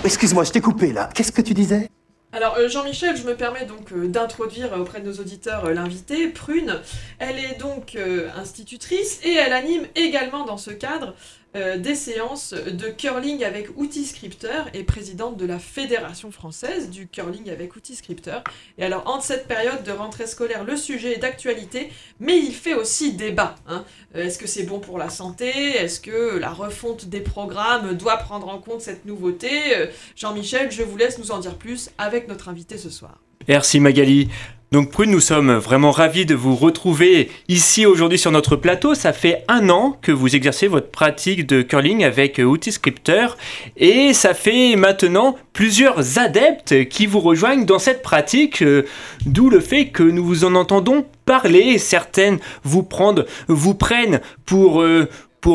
Excuse-moi, 0.04 0.44
je 0.44 0.52
t'ai 0.52 0.60
coupé 0.60 0.92
là. 0.92 1.08
Qu'est-ce 1.14 1.32
que 1.32 1.42
tu 1.42 1.54
disais? 1.54 1.88
Alors 2.36 2.58
euh, 2.58 2.68
Jean-Michel, 2.68 3.16
je 3.16 3.22
me 3.22 3.34
permets 3.34 3.64
donc 3.64 3.92
euh, 3.92 4.08
d'introduire 4.08 4.74
euh, 4.74 4.80
auprès 4.80 5.00
de 5.00 5.06
nos 5.06 5.14
auditeurs 5.14 5.70
l'invité, 5.72 6.28
Prune. 6.28 6.82
Elle 7.18 7.38
est 7.38 7.58
donc 7.58 7.96
institutrice 8.36 9.20
et 9.24 9.32
elle 9.32 9.54
anime 9.54 9.86
également 9.94 10.44
dans 10.44 10.58
ce 10.58 10.70
cadre 10.70 11.14
euh, 11.56 11.76
des 11.78 11.94
séances 11.94 12.52
de 12.52 12.88
curling 12.88 13.42
avec 13.42 13.76
outils 13.76 14.04
scripteurs 14.04 14.68
et 14.74 14.84
présidente 14.84 15.36
de 15.36 15.46
la 15.46 15.58
Fédération 15.58 16.30
française 16.30 16.90
du 16.90 17.08
curling 17.08 17.50
avec 17.50 17.74
outils 17.74 17.96
scripteurs. 17.96 18.44
Et 18.78 18.84
alors 18.84 19.02
en 19.06 19.20
cette 19.20 19.48
période 19.48 19.82
de 19.82 19.90
rentrée 19.90 20.26
scolaire, 20.26 20.64
le 20.64 20.76
sujet 20.76 21.14
est 21.14 21.18
d'actualité, 21.18 21.90
mais 22.20 22.38
il 22.38 22.52
fait 22.52 22.74
aussi 22.74 23.14
débat. 23.14 23.56
hein. 23.66 23.84
Euh, 24.14 24.24
Est-ce 24.24 24.38
que 24.38 24.46
c'est 24.46 24.64
bon 24.64 24.78
pour 24.78 24.98
la 24.98 25.08
santé? 25.10 25.48
Est-ce 25.48 26.00
que 26.00 26.36
la 26.38 26.50
refonte 26.50 27.06
des 27.06 27.20
programmes 27.20 27.94
doit 27.94 28.18
prendre 28.18 28.48
en 28.48 28.58
compte 28.58 28.82
cette 28.82 29.04
nouveauté? 29.04 29.50
Euh, 29.76 29.86
Jean-Michel, 30.14 30.70
je 30.70 30.82
vous 30.82 30.96
laisse 30.96 31.18
nous 31.18 31.30
en 31.30 31.38
dire 31.38 31.56
plus 31.56 31.90
avec 31.98 32.28
notre 32.28 32.48
invité 32.48 32.78
ce 32.78 32.90
soir. 32.90 33.20
Merci 33.48 33.80
Magali. 33.80 34.28
Donc 34.72 34.90
Prune, 34.90 35.12
nous 35.12 35.20
sommes 35.20 35.54
vraiment 35.54 35.92
ravis 35.92 36.26
de 36.26 36.34
vous 36.34 36.56
retrouver 36.56 37.30
ici 37.48 37.86
aujourd'hui 37.86 38.18
sur 38.18 38.32
notre 38.32 38.56
plateau. 38.56 38.94
Ça 38.94 39.12
fait 39.12 39.44
un 39.46 39.68
an 39.70 39.96
que 40.02 40.10
vous 40.10 40.34
exercez 40.34 40.66
votre 40.66 40.90
pratique 40.90 41.46
de 41.46 41.62
curling 41.62 42.02
avec 42.02 42.38
outils 42.38 42.72
scripteur 42.72 43.38
et 43.76 44.12
ça 44.12 44.34
fait 44.34 44.74
maintenant 44.74 45.36
plusieurs 45.52 46.18
adeptes 46.18 46.88
qui 46.88 47.06
vous 47.06 47.20
rejoignent 47.20 47.64
dans 47.64 47.78
cette 47.78 48.02
pratique, 48.02 48.60
euh, 48.62 48.84
d'où 49.24 49.50
le 49.50 49.60
fait 49.60 49.88
que 49.88 50.02
nous 50.02 50.24
vous 50.24 50.44
en 50.44 50.56
entendons 50.56 51.06
parler. 51.24 51.78
Certaines 51.78 52.38
vous, 52.64 52.82
prennent 52.82 54.20
pour... 54.44 54.82
euh, 54.82 55.08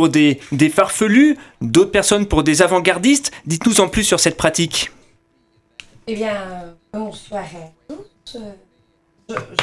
des 0.07 0.69
farfelus, 0.69 1.37
d'autres 1.59 1.91
personnes 1.91 2.25
pour 2.25 2.43
des 2.43 2.61
avant-gardistes. 2.61 3.31
Dites-nous 3.45 3.81
en 3.81 3.89
plus 3.89 4.05
sur 4.05 4.21
cette 4.21 4.37
pratique. 4.37 4.89
Eh 6.07 6.15
bien, 6.15 6.33
euh, 6.33 6.71
bonsoir 6.93 7.43
à 7.43 7.93
tous. 7.93 8.37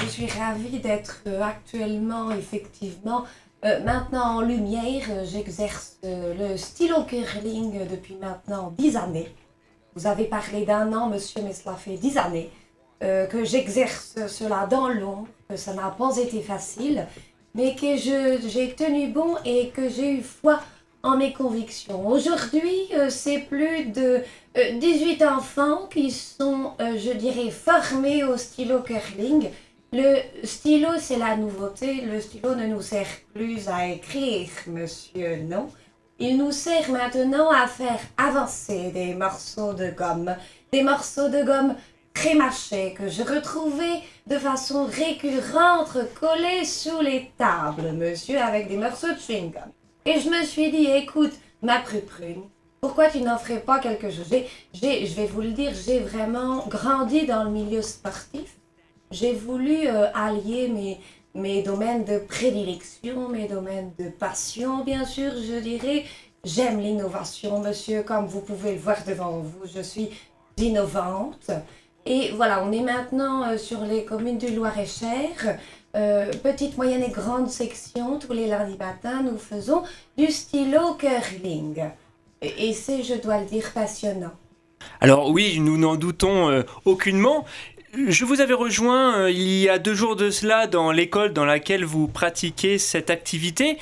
Je, 0.03 0.07
suis 0.09 0.27
ravie 0.27 0.79
d'être 0.79 1.23
euh, 1.27 1.43
actuellement, 1.43 2.31
effectivement, 2.31 3.25
euh, 3.65 3.83
maintenant 3.85 4.37
en 4.37 4.41
lumière. 4.41 5.05
J'exerce 5.25 5.97
euh, 6.05 6.35
le 6.35 6.57
stylo 6.57 7.03
curling 7.05 7.87
depuis 7.87 8.15
maintenant 8.15 8.73
10 8.79 8.97
années. 8.97 9.29
Vous 9.95 10.07
avez 10.07 10.25
parlé 10.25 10.65
d'un 10.65 10.93
an, 10.93 11.09
monsieur, 11.09 11.43
mais 11.43 11.53
cela 11.53 11.75
fait 11.75 11.97
10 11.97 12.19
années 12.19 12.51
que 13.01 13.45
j'exerce 13.45 14.17
cela 14.27 14.67
dans 14.67 14.89
l'ombre, 14.89 15.29
que 15.49 15.55
ça 15.55 15.73
n'a 15.73 15.95
pas 15.97 16.17
été 16.17 16.41
facile, 16.41 17.07
mais 17.55 17.77
que 17.77 17.97
j'ai 17.97 18.75
tenu 18.75 19.07
bon 19.07 19.37
et 19.45 19.69
que 19.69 19.89
j'ai 19.89 20.15
eu 20.15 20.21
foi 20.21 20.59
en 21.05 21.17
mes 21.17 21.33
convictions. 21.33 22.09
Aujourd'hui, 22.09 22.91
c'est 23.09 23.39
plus 23.39 23.85
de 23.85 24.25
18 24.59 25.23
enfants 25.23 25.87
qui 25.87 26.11
sont, 26.11 26.73
euh, 26.81 26.99
je 26.99 27.13
dirais, 27.13 27.51
formés 27.51 28.25
au 28.25 28.37
stylo 28.37 28.81
curling. 28.81 29.51
Le 29.93 30.17
stylo, 30.45 30.89
c'est 30.99 31.19
la 31.19 31.37
nouveauté. 31.37 32.03
Le 32.03 32.21
stylo 32.21 32.55
ne 32.55 32.67
nous 32.67 32.83
sert 32.83 33.07
plus 33.33 33.69
à 33.69 33.87
écrire, 33.87 34.49
monsieur, 34.67 35.37
non. 35.43 35.69
Il 36.19 36.39
nous 36.39 36.51
sert 36.51 36.91
maintenant 36.91 37.51
à 37.51 37.69
faire 37.69 38.01
avancer 38.17 38.91
des 38.91 39.15
morceaux 39.15 39.75
de 39.75 39.91
gomme. 39.91 40.35
Des 40.73 40.83
morceaux 40.83 41.29
de 41.29 41.45
gomme 41.45 41.77
prémâchés 42.13 42.95
que 42.99 43.09
je 43.09 43.23
retrouvais 43.23 44.03
de 44.27 44.39
façon 44.39 44.87
récurrente 44.87 45.97
collés 46.19 46.65
sous 46.65 47.01
les 47.01 47.31
tables, 47.39 47.93
monsieur, 47.93 48.41
avec 48.41 48.67
des 48.69 48.77
morceaux 48.77 49.13
de 49.13 49.21
chewing-gum. 49.21 49.71
Et 50.05 50.19
je 50.19 50.29
me 50.29 50.43
suis 50.45 50.73
dit, 50.73 50.87
écoute, 50.91 51.33
ma 51.63 51.79
prune, 51.79 52.43
pourquoi 52.81 53.09
tu 53.11 53.21
n'en 53.21 53.39
ferais 53.39 53.61
pas 53.61 53.79
quelque 53.81 54.11
chose? 54.11 54.27
J'ai- 54.73 55.07
Je 55.07 55.15
vais 55.15 55.27
vous 55.27 55.41
le 55.41 55.51
dire, 55.53 55.73
j'ai 55.75 56.01
vraiment 56.01 56.65
grandi 56.69 57.27
dans 57.27 57.45
le 57.45 57.51
milieu 57.51 57.83
sportif. 57.83 58.57
J'ai 59.11 59.33
voulu 59.35 59.87
euh, 59.89 60.07
allier 60.15 60.69
mes, 60.69 60.99
mes 61.35 61.63
domaines 61.63 62.05
de 62.05 62.19
prédilection, 62.19 63.29
mes 63.29 63.49
domaines 63.49 63.93
de 63.99 64.09
passion, 64.11 64.85
bien 64.85 65.05
sûr, 65.05 65.33
je 65.33 65.59
dirais. 65.61 66.05
J'aime 66.45 66.79
l'innovation, 66.81 67.61
monsieur, 67.61 68.03
comme 68.03 68.27
vous 68.27 68.41
pouvez 68.41 68.75
le 68.75 68.79
voir 68.81 68.99
devant 69.07 69.39
vous, 69.39 69.63
je 69.65 69.81
suis 69.83 70.11
innovante. 70.57 71.51
Et 72.07 72.31
voilà, 72.33 72.63
on 72.65 72.71
est 72.73 72.81
maintenant 72.81 73.49
euh, 73.49 73.59
sur 73.59 73.81
les 73.85 74.05
communes 74.05 74.39
du 74.39 74.55
Loir-et-Cher. 74.55 75.59
Euh, 75.97 76.31
petite, 76.43 76.77
moyenne 76.77 77.03
et 77.03 77.11
grande 77.11 77.49
section, 77.51 78.19
tous 78.19 78.33
les 78.33 78.47
lundis 78.47 78.77
matins, 78.79 79.23
nous 79.23 79.39
faisons 79.39 79.83
du 80.17 80.27
stylo 80.31 80.95
curling. 80.95 81.83
Et, 82.43 82.73
c'est, 82.73 83.03
je 83.03 83.15
dois 83.15 83.41
le 83.41 83.47
dire, 83.47 83.73
passionnant. 83.73 84.33
Alors 85.01 85.31
oui, 85.31 85.59
nous 85.61 85.77
n'en 85.77 85.97
doutons 85.97 86.51
euh, 86.51 86.63
aucunement. 86.85 87.45
Je 87.95 88.25
vous 88.25 88.41
avais 88.41 88.55
rejoint 88.55 89.19
euh, 89.19 89.31
il 89.31 89.49
y 89.61 89.69
a 89.69 89.79
deux 89.79 89.95
jours 89.95 90.15
de 90.15 90.31
cela 90.31 90.67
dans 90.67 90.93
l'école 90.93 91.33
dans 91.33 91.45
laquelle 91.45 91.85
vous 91.85 92.07
pratiquez 92.07 92.79
cette 92.79 93.11
activité. 93.11 93.79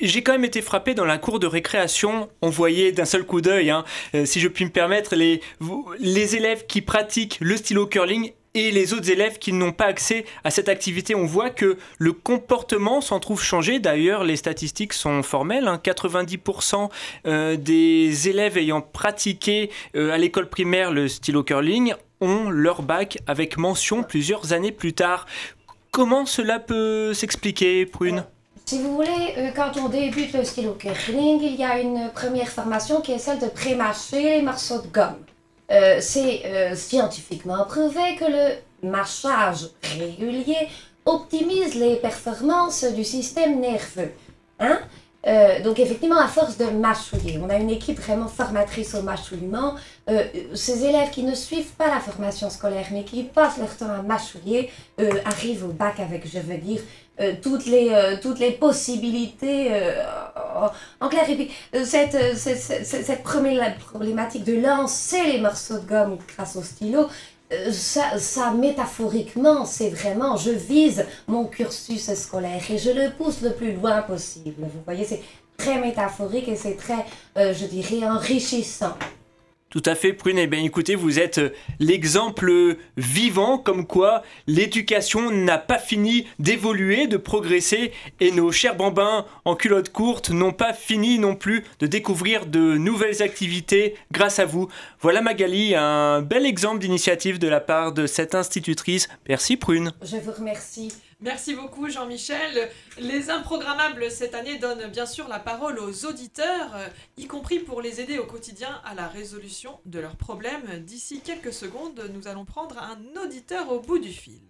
J'ai 0.00 0.22
quand 0.22 0.32
même 0.32 0.44
été 0.44 0.62
frappé 0.62 0.94
dans 0.94 1.04
la 1.04 1.18
cour 1.18 1.38
de 1.38 1.46
récréation. 1.46 2.30
On 2.40 2.50
voyait 2.50 2.92
d'un 2.92 3.04
seul 3.04 3.24
coup 3.24 3.40
d'œil, 3.40 3.70
hein, 3.70 3.84
euh, 4.14 4.24
si 4.24 4.40
je 4.40 4.48
puis 4.48 4.64
me 4.64 4.70
permettre, 4.70 5.14
les 5.14 6.36
élèves 6.36 6.66
qui 6.66 6.80
pratiquent 6.82 7.38
le 7.40 7.56
stylo 7.56 7.86
curling 7.86 8.32
et 8.54 8.70
les 8.70 8.92
autres 8.92 9.10
élèves 9.10 9.38
qui 9.38 9.52
n'ont 9.52 9.72
pas 9.72 9.86
accès 9.86 10.24
à 10.44 10.50
cette 10.50 10.68
activité. 10.68 11.14
On 11.14 11.24
voit 11.24 11.50
que 11.50 11.78
le 11.98 12.12
comportement 12.12 13.00
s'en 13.00 13.18
trouve 13.20 13.42
changé. 13.42 13.78
D'ailleurs, 13.78 14.24
les 14.24 14.36
statistiques 14.36 14.92
sont 14.92 15.22
formelles. 15.22 15.68
hein. 15.68 15.80
90% 15.82 16.90
euh, 17.26 17.56
des 17.56 18.28
élèves 18.28 18.58
ayant 18.58 18.80
pratiqué 18.80 19.70
euh, 19.96 20.12
à 20.12 20.18
l'école 20.18 20.48
primaire 20.48 20.92
le 20.92 21.08
stylo 21.08 21.42
curling 21.42 21.94
ont 22.20 22.50
leur 22.50 22.82
bac 22.82 23.18
avec 23.26 23.56
mention 23.56 24.02
plusieurs 24.02 24.52
années 24.52 24.72
plus 24.72 24.92
tard. 24.92 25.26
Comment 25.90 26.24
cela 26.24 26.58
peut 26.58 27.12
s'expliquer, 27.14 27.84
Prune? 27.86 28.24
Si 28.64 28.80
vous 28.80 28.94
voulez, 28.94 29.34
euh, 29.38 29.50
quand 29.54 29.72
on 29.76 29.88
débute 29.88 30.32
le 30.32 30.44
stylo 30.44 30.74
curling, 30.74 31.40
il 31.42 31.56
y 31.56 31.64
a 31.64 31.80
une 31.80 32.10
première 32.14 32.48
formation 32.48 33.00
qui 33.00 33.12
est 33.12 33.18
celle 33.18 33.40
de 33.40 33.46
pré-mâcher 33.48 34.36
les 34.36 34.42
morceaux 34.42 34.80
de 34.80 34.86
gomme. 34.86 35.16
Euh, 35.72 35.98
C'est 36.00 36.42
euh, 36.44 36.74
scientifiquement 36.74 37.64
prouvé 37.64 38.16
que 38.18 38.26
le 38.26 38.88
mâchage 38.88 39.70
régulier 39.98 40.68
optimise 41.06 41.74
les 41.74 41.96
performances 41.96 42.84
du 42.84 43.04
système 43.04 43.58
nerveux. 43.58 44.12
Hein? 44.60 44.78
Euh, 45.26 45.62
donc 45.62 45.78
effectivement, 45.78 46.18
à 46.18 46.26
force 46.26 46.58
de 46.58 46.66
mâchouiller, 46.66 47.38
on 47.40 47.48
a 47.48 47.56
une 47.56 47.70
équipe 47.70 47.98
vraiment 47.98 48.26
formatrice 48.26 48.94
au 48.94 49.02
mâchouillement. 49.02 49.76
Ces 50.54 50.84
élèves 50.84 51.10
qui 51.10 51.22
ne 51.22 51.34
suivent 51.34 51.72
pas 51.78 51.86
la 51.86 52.00
formation 52.00 52.50
scolaire, 52.50 52.86
mais 52.90 53.04
qui 53.04 53.22
passent 53.22 53.58
leur 53.58 53.74
temps 53.76 53.90
à 53.90 54.02
mâchouiller, 54.02 54.70
arrivent 55.24 55.64
au 55.64 55.72
bac 55.72 56.00
avec, 56.00 56.28
je 56.28 56.40
veux 56.40 56.58
dire, 56.58 56.80
euh, 57.20 57.34
toutes, 57.42 57.66
les, 57.66 57.90
euh, 57.90 58.16
toutes 58.20 58.38
les 58.38 58.52
possibilités. 58.52 59.68
euh, 59.70 60.02
en, 61.00 61.08
clair, 61.08 61.28
et 61.28 61.34
puis, 61.34 61.50
cette, 61.84 62.36
cette, 62.36 62.86
cette, 62.86 63.04
cette 63.04 63.22
problématique 63.22 64.44
de 64.44 64.60
lancer 64.60 65.22
les 65.24 65.38
morceaux 65.38 65.78
de 65.78 65.86
gomme 65.86 66.18
grâce 66.34 66.56
au 66.56 66.62
stylo, 66.62 67.08
ça, 67.70 68.18
ça, 68.18 68.50
métaphoriquement, 68.52 69.66
c'est 69.66 69.90
vraiment, 69.90 70.36
je 70.36 70.50
vise 70.50 71.04
mon 71.28 71.44
cursus 71.44 72.14
scolaire 72.14 72.62
et 72.70 72.78
je 72.78 72.90
le 72.90 73.10
pousse 73.10 73.42
le 73.42 73.52
plus 73.52 73.74
loin 73.74 74.00
possible. 74.02 74.54
Vous 74.58 74.80
voyez, 74.84 75.04
c'est 75.04 75.20
très 75.58 75.78
métaphorique 75.78 76.48
et 76.48 76.56
c'est 76.56 76.76
très, 76.76 77.04
je 77.36 77.66
dirais, 77.66 78.06
enrichissant. 78.06 78.94
Tout 79.72 79.82
à 79.86 79.94
fait, 79.94 80.12
Prune. 80.12 80.36
Eh 80.36 80.46
bien, 80.46 80.62
écoutez, 80.62 80.94
vous 80.94 81.18
êtes 81.18 81.38
euh, 81.38 81.48
l'exemple 81.80 82.76
vivant 82.98 83.56
comme 83.56 83.86
quoi 83.86 84.22
l'éducation 84.46 85.30
n'a 85.30 85.56
pas 85.56 85.78
fini 85.78 86.26
d'évoluer, 86.38 87.06
de 87.06 87.16
progresser, 87.16 87.90
et 88.20 88.32
nos 88.32 88.52
chers 88.52 88.76
bambins 88.76 89.24
en 89.46 89.56
culotte 89.56 89.88
courte 89.88 90.28
n'ont 90.28 90.52
pas 90.52 90.74
fini 90.74 91.18
non 91.18 91.34
plus 91.34 91.64
de 91.78 91.86
découvrir 91.86 92.44
de 92.44 92.76
nouvelles 92.76 93.22
activités 93.22 93.94
grâce 94.12 94.38
à 94.38 94.44
vous. 94.44 94.68
Voilà 95.00 95.22
Magali, 95.22 95.74
un 95.74 96.20
bel 96.20 96.44
exemple 96.44 96.78
d'initiative 96.78 97.38
de 97.38 97.48
la 97.48 97.60
part 97.60 97.92
de 97.92 98.06
cette 98.06 98.34
institutrice. 98.34 99.08
Merci 99.26 99.56
Prune. 99.56 99.92
Je 100.02 100.18
vous 100.18 100.32
remercie. 100.32 100.92
Merci 101.22 101.54
beaucoup 101.54 101.88
Jean-Michel. 101.88 102.68
Les 102.98 103.30
improgrammables 103.30 104.10
cette 104.10 104.34
année 104.34 104.58
donnent 104.58 104.88
bien 104.90 105.06
sûr 105.06 105.28
la 105.28 105.38
parole 105.38 105.78
aux 105.78 106.04
auditeurs, 106.04 106.74
euh, 106.74 106.88
y 107.16 107.26
compris 107.26 107.60
pour 107.60 107.80
les 107.80 108.00
aider 108.00 108.18
au 108.18 108.26
quotidien 108.26 108.80
à 108.84 108.94
la 108.94 109.06
résolution 109.06 109.78
de 109.86 110.00
leurs 110.00 110.16
problèmes. 110.16 110.80
D'ici 110.80 111.20
quelques 111.20 111.52
secondes, 111.52 112.10
nous 112.12 112.26
allons 112.26 112.44
prendre 112.44 112.76
un 112.78 112.98
auditeur 113.24 113.70
au 113.70 113.78
bout 113.78 114.00
du 114.00 114.10
fil. 114.10 114.40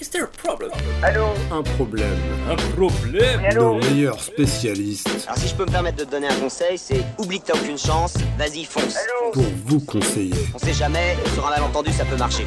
Is 0.00 0.10
there 0.10 0.24
a 0.24 0.26
problem? 0.26 0.70
Allô? 1.02 1.28
Un 1.52 1.62
problème. 1.62 2.18
Un 2.50 2.56
problème 2.74 3.44
Allô? 3.44 3.74
Nos 3.74 3.78
meilleurs 3.78 4.20
spécialistes 4.20 5.08
Alors 5.26 5.38
si 5.38 5.48
je 5.48 5.54
peux 5.54 5.64
me 5.64 5.70
permettre 5.70 5.98
de 5.98 6.04
te 6.04 6.10
donner 6.10 6.28
un 6.28 6.40
conseil, 6.40 6.76
c'est 6.76 7.04
oublie 7.18 7.40
que 7.40 7.46
t'as 7.46 7.58
aucune 7.58 7.78
chance, 7.78 8.14
vas-y 8.36 8.64
fonce. 8.64 8.96
pour 9.32 9.44
vous 9.64 9.80
conseiller. 9.80 10.34
On 10.54 10.58
sait 10.58 10.74
jamais, 10.74 11.16
sur 11.34 11.46
un 11.46 11.50
malentendu 11.50 11.92
ça 11.92 12.04
peut 12.04 12.16
marcher. 12.16 12.44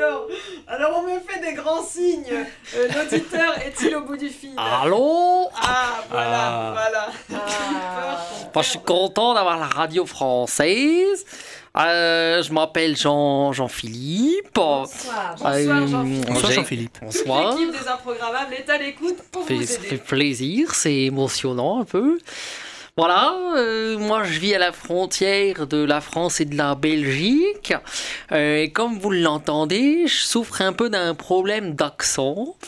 Alors, 0.00 0.26
alors 0.66 0.98
on 0.98 1.02
me 1.02 1.20
fait 1.20 1.40
des 1.40 1.52
grands 1.54 1.82
signes. 1.82 2.24
Euh, 2.76 2.88
L'auditeur 2.96 3.58
est-il 3.66 3.94
au 3.96 4.00
bout 4.02 4.16
du 4.16 4.28
fil? 4.30 4.54
Allô? 4.56 5.48
Ah, 5.60 6.02
voilà, 6.10 6.48
Ah. 6.48 6.74
voilà. 6.74 7.08
Bah, 8.54 8.62
Je 8.62 8.68
suis 8.70 8.78
content 8.80 9.34
d'avoir 9.34 9.58
la 9.58 9.66
radio 9.66 10.04
française. 10.06 11.24
Euh, 11.76 12.42
je 12.42 12.52
m'appelle 12.52 12.96
Jean, 12.96 13.52
Jean-Philippe. 13.52 14.48
Bonsoir. 14.54 15.36
Bonsoir, 15.38 15.52
Euh, 15.54 15.86
Jean-Philippe. 15.86 16.26
Bonsoir 16.26 16.52
Jean-Philippe. 16.52 16.98
Bonsoir. 17.02 17.56
L'équipe 17.56 17.70
des 17.80 17.88
improgrammables 17.88 18.54
est 18.54 18.68
à 18.70 18.78
l'écoute 18.78 19.18
pour 19.30 19.46
fait, 19.46 19.54
vous 19.54 19.62
ça 19.66 19.78
fait 19.78 19.86
aider. 19.94 19.98
plaisir, 19.98 20.74
c'est 20.74 20.94
émotionnant 20.94 21.80
un 21.80 21.84
peu. 21.84 22.18
Voilà, 23.00 23.34
euh, 23.56 23.96
moi 23.96 24.24
je 24.24 24.38
vis 24.38 24.54
à 24.54 24.58
la 24.58 24.72
frontière 24.72 25.66
de 25.66 25.82
la 25.82 26.02
France 26.02 26.38
et 26.42 26.44
de 26.44 26.54
la 26.54 26.74
Belgique. 26.74 27.72
Euh, 28.30 28.58
et 28.58 28.72
comme 28.72 28.98
vous 28.98 29.10
l'entendez, 29.10 30.06
je 30.06 30.22
souffre 30.22 30.60
un 30.60 30.74
peu 30.74 30.90
d'un 30.90 31.14
problème 31.14 31.72
d'accent. 31.72 32.58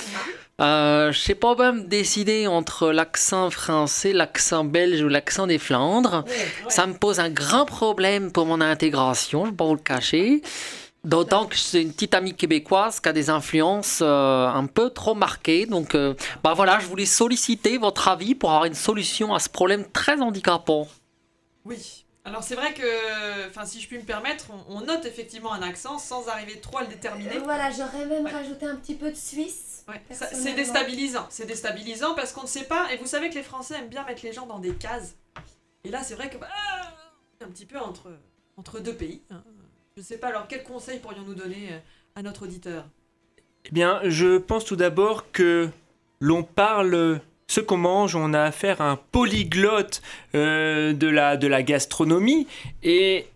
Euh, 0.62 1.12
je 1.12 1.18
sais 1.18 1.34
pas 1.34 1.54
même 1.54 1.86
décider 1.86 2.46
entre 2.46 2.92
l'accent 2.92 3.50
français, 3.50 4.14
l'accent 4.14 4.64
belge 4.64 5.02
ou 5.02 5.08
l'accent 5.08 5.46
des 5.46 5.58
Flandres. 5.58 6.24
Ça 6.70 6.86
me 6.86 6.94
pose 6.94 7.20
un 7.20 7.28
grand 7.28 7.66
problème 7.66 8.32
pour 8.32 8.46
mon 8.46 8.62
intégration, 8.62 9.44
je 9.44 9.50
vais 9.50 9.56
pas 9.56 9.66
vous 9.66 9.74
le 9.74 9.80
cacher. 9.80 10.40
D'autant 11.04 11.46
que 11.46 11.56
j'ai 11.56 11.82
une 11.82 11.92
petite 11.92 12.14
amie 12.14 12.34
québécoise 12.34 13.00
qui 13.00 13.08
a 13.08 13.12
des 13.12 13.28
influences 13.28 13.98
euh, 14.02 14.46
un 14.46 14.66
peu 14.66 14.90
trop 14.90 15.14
marquées. 15.16 15.66
Donc, 15.66 15.96
euh, 15.96 16.14
bah 16.44 16.54
voilà, 16.54 16.78
je 16.78 16.86
voulais 16.86 17.06
solliciter 17.06 17.76
votre 17.76 18.06
avis 18.06 18.36
pour 18.36 18.50
avoir 18.50 18.66
une 18.66 18.74
solution 18.74 19.34
à 19.34 19.40
ce 19.40 19.48
problème 19.48 19.84
très 19.90 20.20
handicapant. 20.20 20.86
Oui. 21.64 22.04
Alors 22.24 22.44
c'est 22.44 22.54
vrai 22.54 22.72
que, 22.72 23.48
enfin 23.48 23.64
si 23.66 23.80
je 23.80 23.88
puis 23.88 23.98
me 23.98 24.04
permettre, 24.04 24.46
on, 24.68 24.76
on 24.76 24.80
note 24.82 25.04
effectivement 25.06 25.52
un 25.52 25.60
accent 25.62 25.98
sans 25.98 26.28
arriver 26.28 26.60
trop 26.60 26.78
à 26.78 26.82
le 26.82 26.86
déterminer. 26.86 27.38
Euh, 27.38 27.42
Voilà, 27.42 27.68
j'aurais 27.72 28.06
même 28.06 28.24
Ouais. 28.26 28.30
rajouté 28.30 28.64
un 28.64 28.76
petit 28.76 28.94
peu 28.94 29.10
de 29.10 29.16
Suisse. 29.16 29.84
Ouais, 29.88 30.00
C'est 30.32 30.54
déstabilisant, 30.54 31.26
c'est 31.30 31.46
déstabilisant 31.46 32.14
parce 32.14 32.30
qu'on 32.32 32.42
ne 32.42 32.46
sait 32.46 32.62
pas, 32.62 32.92
et 32.92 32.96
vous 32.98 33.06
savez 33.06 33.28
que 33.28 33.34
les 33.34 33.42
Français 33.42 33.74
aiment 33.74 33.88
bien 33.88 34.04
mettre 34.04 34.22
les 34.24 34.32
gens 34.32 34.46
dans 34.46 34.60
des 34.60 34.72
cases. 34.74 35.16
Et 35.82 35.88
là, 35.90 36.04
c'est 36.04 36.14
vrai 36.14 36.30
que 36.30 36.36
bah, 36.36 36.46
un 37.44 37.48
petit 37.48 37.66
peu 37.66 37.80
entre, 37.80 38.06
entre 38.56 38.78
deux 38.78 38.94
pays. 38.94 39.20
hein. 39.32 39.42
Je 39.94 40.00
ne 40.00 40.06
sais 40.06 40.16
pas, 40.16 40.28
alors 40.28 40.46
quel 40.48 40.62
conseil 40.62 41.00
pourrions-nous 41.00 41.34
donner 41.34 41.68
euh, 41.70 41.78
à 42.16 42.22
notre 42.22 42.44
auditeur? 42.44 42.84
Eh 43.66 43.70
bien, 43.72 44.00
je 44.04 44.38
pense 44.38 44.64
tout 44.64 44.76
d'abord 44.76 45.30
que 45.32 45.68
l'on 46.18 46.42
parle 46.42 47.20
ce 47.46 47.60
qu'on 47.60 47.76
mange, 47.76 48.16
on 48.16 48.32
a 48.32 48.40
affaire 48.40 48.80
à 48.80 48.90
un 48.90 48.96
polyglotte 48.96 50.00
euh, 50.34 50.94
de, 50.94 51.06
la, 51.08 51.36
de 51.36 51.46
la 51.46 51.62
gastronomie. 51.62 52.46
Et 52.82 53.26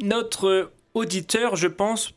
notre 0.00 0.70
auditeur, 0.94 1.56
je 1.56 1.68
pense, 1.68 2.14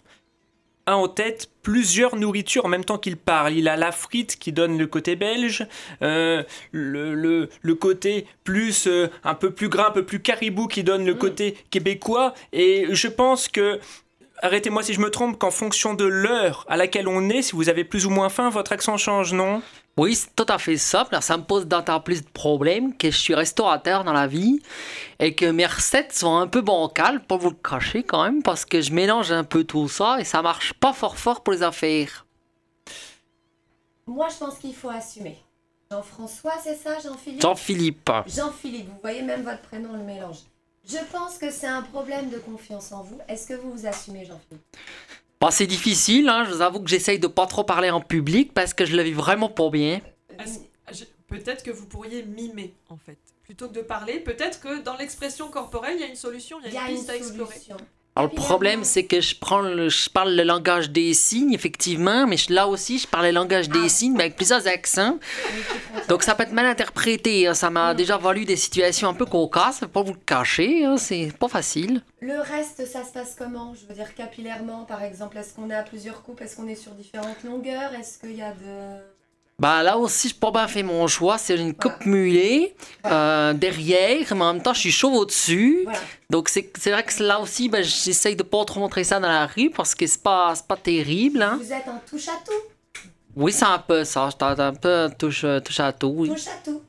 a 0.86 0.98
en 0.98 1.08
tête 1.08 1.50
plusieurs 1.62 2.16
nourritures 2.16 2.66
en 2.66 2.70
même 2.70 2.86
temps 2.86 2.98
qu'il 2.98 3.18
parle. 3.18 3.54
Il 3.54 3.68
a 3.68 3.76
la 3.76 3.92
frite 3.92 4.38
qui 4.38 4.52
donne 4.52 4.78
le 4.78 4.88
côté 4.88 5.16
belge, 5.16 5.66
euh, 6.02 6.44
le, 6.72 7.16
le, 7.16 7.50
le 7.62 7.76
côté 7.76 8.28
plus 8.44 8.88
euh, 8.88 9.08
un 9.24 9.34
peu 9.34 9.52
plus 9.52 9.70
gras, 9.70 9.88
un 9.88 9.92
peu 9.92 10.06
plus 10.06 10.22
caribou 10.22 10.68
qui 10.68 10.84
donne 10.84 11.06
le 11.06 11.16
côté 11.16 11.58
québécois. 11.72 12.34
Et 12.54 12.88
je 12.92 13.08
pense 13.08 13.48
que 13.48 13.80
Arrêtez-moi 14.42 14.84
si 14.84 14.94
je 14.94 15.00
me 15.00 15.10
trompe, 15.10 15.38
qu'en 15.40 15.50
fonction 15.50 15.94
de 15.94 16.06
l'heure 16.06 16.66
à 16.68 16.76
laquelle 16.78 17.08
on 17.08 17.30
est, 17.30 17.42
si 17.42 17.54
vous 17.54 17.70
avez 17.70 17.84
plus 17.84 18.06
ou 18.06 18.10
moins 18.10 18.30
faim, 18.30 18.50
votre 18.50 18.74
accent 18.74 18.98
change, 18.98 19.34
non? 19.34 19.62
Oui, 19.98 20.14
c'est 20.14 20.36
tout 20.36 20.46
à 20.50 20.58
fait 20.58 20.76
ça. 20.76 21.08
Alors, 21.10 21.24
Ça 21.24 21.38
me 21.38 21.44
pose 21.44 21.68
d'autant 21.68 22.02
plus 22.02 22.22
de 22.22 22.30
problèmes 22.30 22.96
que 22.98 23.10
je 23.12 23.18
suis 23.18 23.34
restaurateur 23.34 24.04
dans 24.04 24.12
la 24.12 24.28
vie 24.28 24.60
et 25.20 25.36
que 25.36 25.46
mes 25.46 25.66
recettes 25.66 26.12
sont 26.14 26.36
un 26.36 26.48
peu 26.48 26.62
bancales, 26.62 27.24
pour 27.26 27.38
vous 27.38 27.52
le 27.52 27.56
cacher 27.56 28.04
quand 28.04 28.24
même, 28.24 28.44
parce 28.44 28.66
que 28.66 28.82
je 28.82 28.92
mélange 28.92 29.32
un 29.32 29.46
peu 29.46 29.64
tout 29.64 29.88
ça 29.88 30.18
et 30.20 30.26
ça 30.26 30.42
marche 30.42 30.74
pas 30.74 30.92
fort 30.92 31.18
fort 31.18 31.42
pour 31.42 31.54
les 31.54 31.64
affaires. 31.64 32.26
Moi, 34.06 34.28
je 34.30 34.38
pense 34.38 34.60
qu'il 34.60 34.76
faut 34.76 34.90
assumer. 34.90 35.38
Jean-François, 35.90 36.54
c'est 36.62 36.76
ça, 36.76 37.00
Jean-Philippe? 37.00 37.42
Jean-Philippe. 37.42 38.12
Jean-Philippe, 38.28 38.88
vous 38.88 39.00
voyez 39.02 39.22
même 39.22 39.44
votre 39.44 39.62
prénom 39.62 39.94
le 39.94 40.04
mélange. 40.04 40.40
Je 40.88 40.98
pense 41.12 41.38
que 41.38 41.50
c'est 41.52 41.68
un 41.68 41.82
problème 41.82 42.30
de 42.30 42.38
confiance 42.38 42.92
en 42.92 43.02
vous. 43.04 43.18
Est-ce 43.28 43.48
que 43.48 43.54
vous 43.56 43.72
vous 43.72 43.86
assumez, 43.88 44.26
Jean-Philippe? 44.26 44.64
Bon, 45.42 45.50
c'est 45.52 45.68
difficile, 45.68 46.30
hein, 46.30 46.46
je 46.48 46.54
vous 46.54 46.62
avoue 46.62 46.80
que 46.80 46.90
j'essaye 46.90 47.20
de 47.20 47.28
pas 47.28 47.46
trop 47.48 47.64
parler 47.64 47.90
en 47.90 48.02
public 48.02 48.54
parce 48.54 48.74
que 48.74 48.86
je 48.86 48.96
le 48.96 49.04
vis 49.04 49.14
vraiment 49.14 49.50
pas 49.50 49.70
bien. 49.70 50.02
Je- 50.92 51.04
Peut-être 51.28 51.64
que 51.64 51.72
vous 51.72 51.88
pourriez 51.88 52.22
mimer, 52.24 52.72
en 52.88 52.98
fait. 52.98 53.18
Plutôt 53.44 53.68
que 53.68 53.74
de 53.74 53.82
parler, 53.82 54.20
peut-être 54.20 54.60
que 54.60 54.80
dans 54.82 54.96
l'expression 54.96 55.50
corporelle, 55.50 55.96
il 55.98 56.02
y 56.02 56.04
a 56.04 56.08
une 56.08 56.16
solution, 56.16 56.58
il 56.64 56.68
Il 56.70 56.74
y 56.76 56.78
a 56.78 56.88
une 56.90 56.96
piste 56.98 57.10
à 57.10 57.16
explorer. 57.18 57.56
Alors 58.18 58.30
le 58.30 58.36
problème 58.36 58.86
c'est 58.86 59.04
que 59.04 59.20
je 59.20 59.36
prends 59.36 59.60
le, 59.60 59.90
je 59.90 60.10
parle 60.10 60.36
le 60.36 60.44
langage 60.44 60.90
des 60.90 61.14
signes 61.14 61.54
effectivement, 61.54 62.26
mais 62.26 62.38
je- 62.38 62.54
là 62.54 62.66
aussi 62.68 62.98
je 62.98 63.08
parle 63.08 63.26
le 63.26 63.32
langage 63.32 63.68
des 63.68 63.90
signes 63.90 64.14
mais 64.16 64.24
avec 64.24 64.38
plusieurs 64.38 64.66
accents. 64.68 65.20
Donc 66.08 66.24
ça 66.24 66.34
peut 66.34 66.44
être 66.44 66.54
mal 66.54 66.66
interprété. 66.66 67.48
hein. 67.48 67.54
Ça 67.54 67.70
m'a 67.70 67.94
déjà 67.94 68.18
valu 68.18 68.46
des 68.46 68.56
situations 68.56 69.10
un 69.10 69.14
peu 69.14 69.26
cocasses, 69.26 69.82
pas 69.92 70.02
vous 70.02 70.14
le 70.14 70.20
cacher, 70.26 70.86
hein, 70.86 70.96
c'est 70.98 71.32
pas 71.38 71.50
facile. 71.50 72.02
Le 72.22 72.40
reste, 72.40 72.86
ça 72.88 73.04
se 73.04 73.12
passe 73.12 73.36
comment? 73.38 73.74
Je 73.80 73.86
veux 73.86 73.94
dire 73.94 74.16
capillairement, 74.16 74.86
par 74.86 75.04
exemple. 75.04 75.38
Est-ce 75.38 75.54
qu'on 75.54 75.70
est 75.70 75.76
à 75.76 75.84
plusieurs 75.84 76.24
coupes? 76.24 76.42
Est-ce 76.42 76.56
qu'on 76.56 76.68
est 76.68 76.76
sur 76.76 76.94
différentes 76.94 77.44
longueurs? 77.44 77.94
Est-ce 77.94 78.18
qu'il 78.20 78.36
y 78.36 78.42
a 78.42 78.52
de... 78.52 79.15
Bah 79.58 79.84
là 79.84 79.98
aussi, 79.98 80.28
j'ai 80.28 80.34
pas 80.34 80.52
bien 80.52 80.68
fait 80.68 80.84
mon 80.84 81.08
choix. 81.08 81.38
C'est 81.38 81.56
une 81.56 81.74
coupe 81.74 82.06
mulet 82.06 82.76
euh, 83.06 83.54
derrière, 83.54 84.36
mais 84.36 84.42
en 84.42 84.54
même 84.54 84.62
temps, 84.62 84.74
je 84.74 84.82
suis 84.82 84.92
chauve 84.92 85.14
au-dessus. 85.14 85.82
Voilà. 85.86 86.00
Donc 86.30 86.50
c'est 86.50 86.92
vrai 86.92 87.04
que 87.04 87.24
là 87.24 87.40
aussi, 87.40 87.70
ben, 87.70 87.82
j'essaye 87.82 88.36
de 88.36 88.44
pas 88.44 88.66
trop 88.66 88.82
montrer 88.82 89.06
ça 89.06 89.20
dans 89.20 89.30
la 89.30 89.46
rue 89.46 89.70
parce 89.70 89.96
que 89.96 90.06
c'est 90.08 90.22
pas, 90.22 90.54
pas 90.68 90.76
terrible. 90.76 91.42
Hein. 91.42 91.58
Vous 91.62 91.72
êtes 91.72 91.88
en 91.88 92.02
touche 92.10 92.28
à 92.28 92.38
tout. 92.46 93.10
Oui, 93.38 93.54
c'est 93.54 93.66
un 93.66 93.80
peu 93.80 94.04
ça. 94.04 94.30
Je 94.30 94.46
un 94.46 94.74
peu 94.74 95.10
touche, 95.18 95.46
touche 95.64 95.80
à 95.80 95.94
tout. 95.94 96.14
Oui. 96.18 96.30
Touche 96.30 96.48
à 96.48 96.64
tout. 96.64 96.82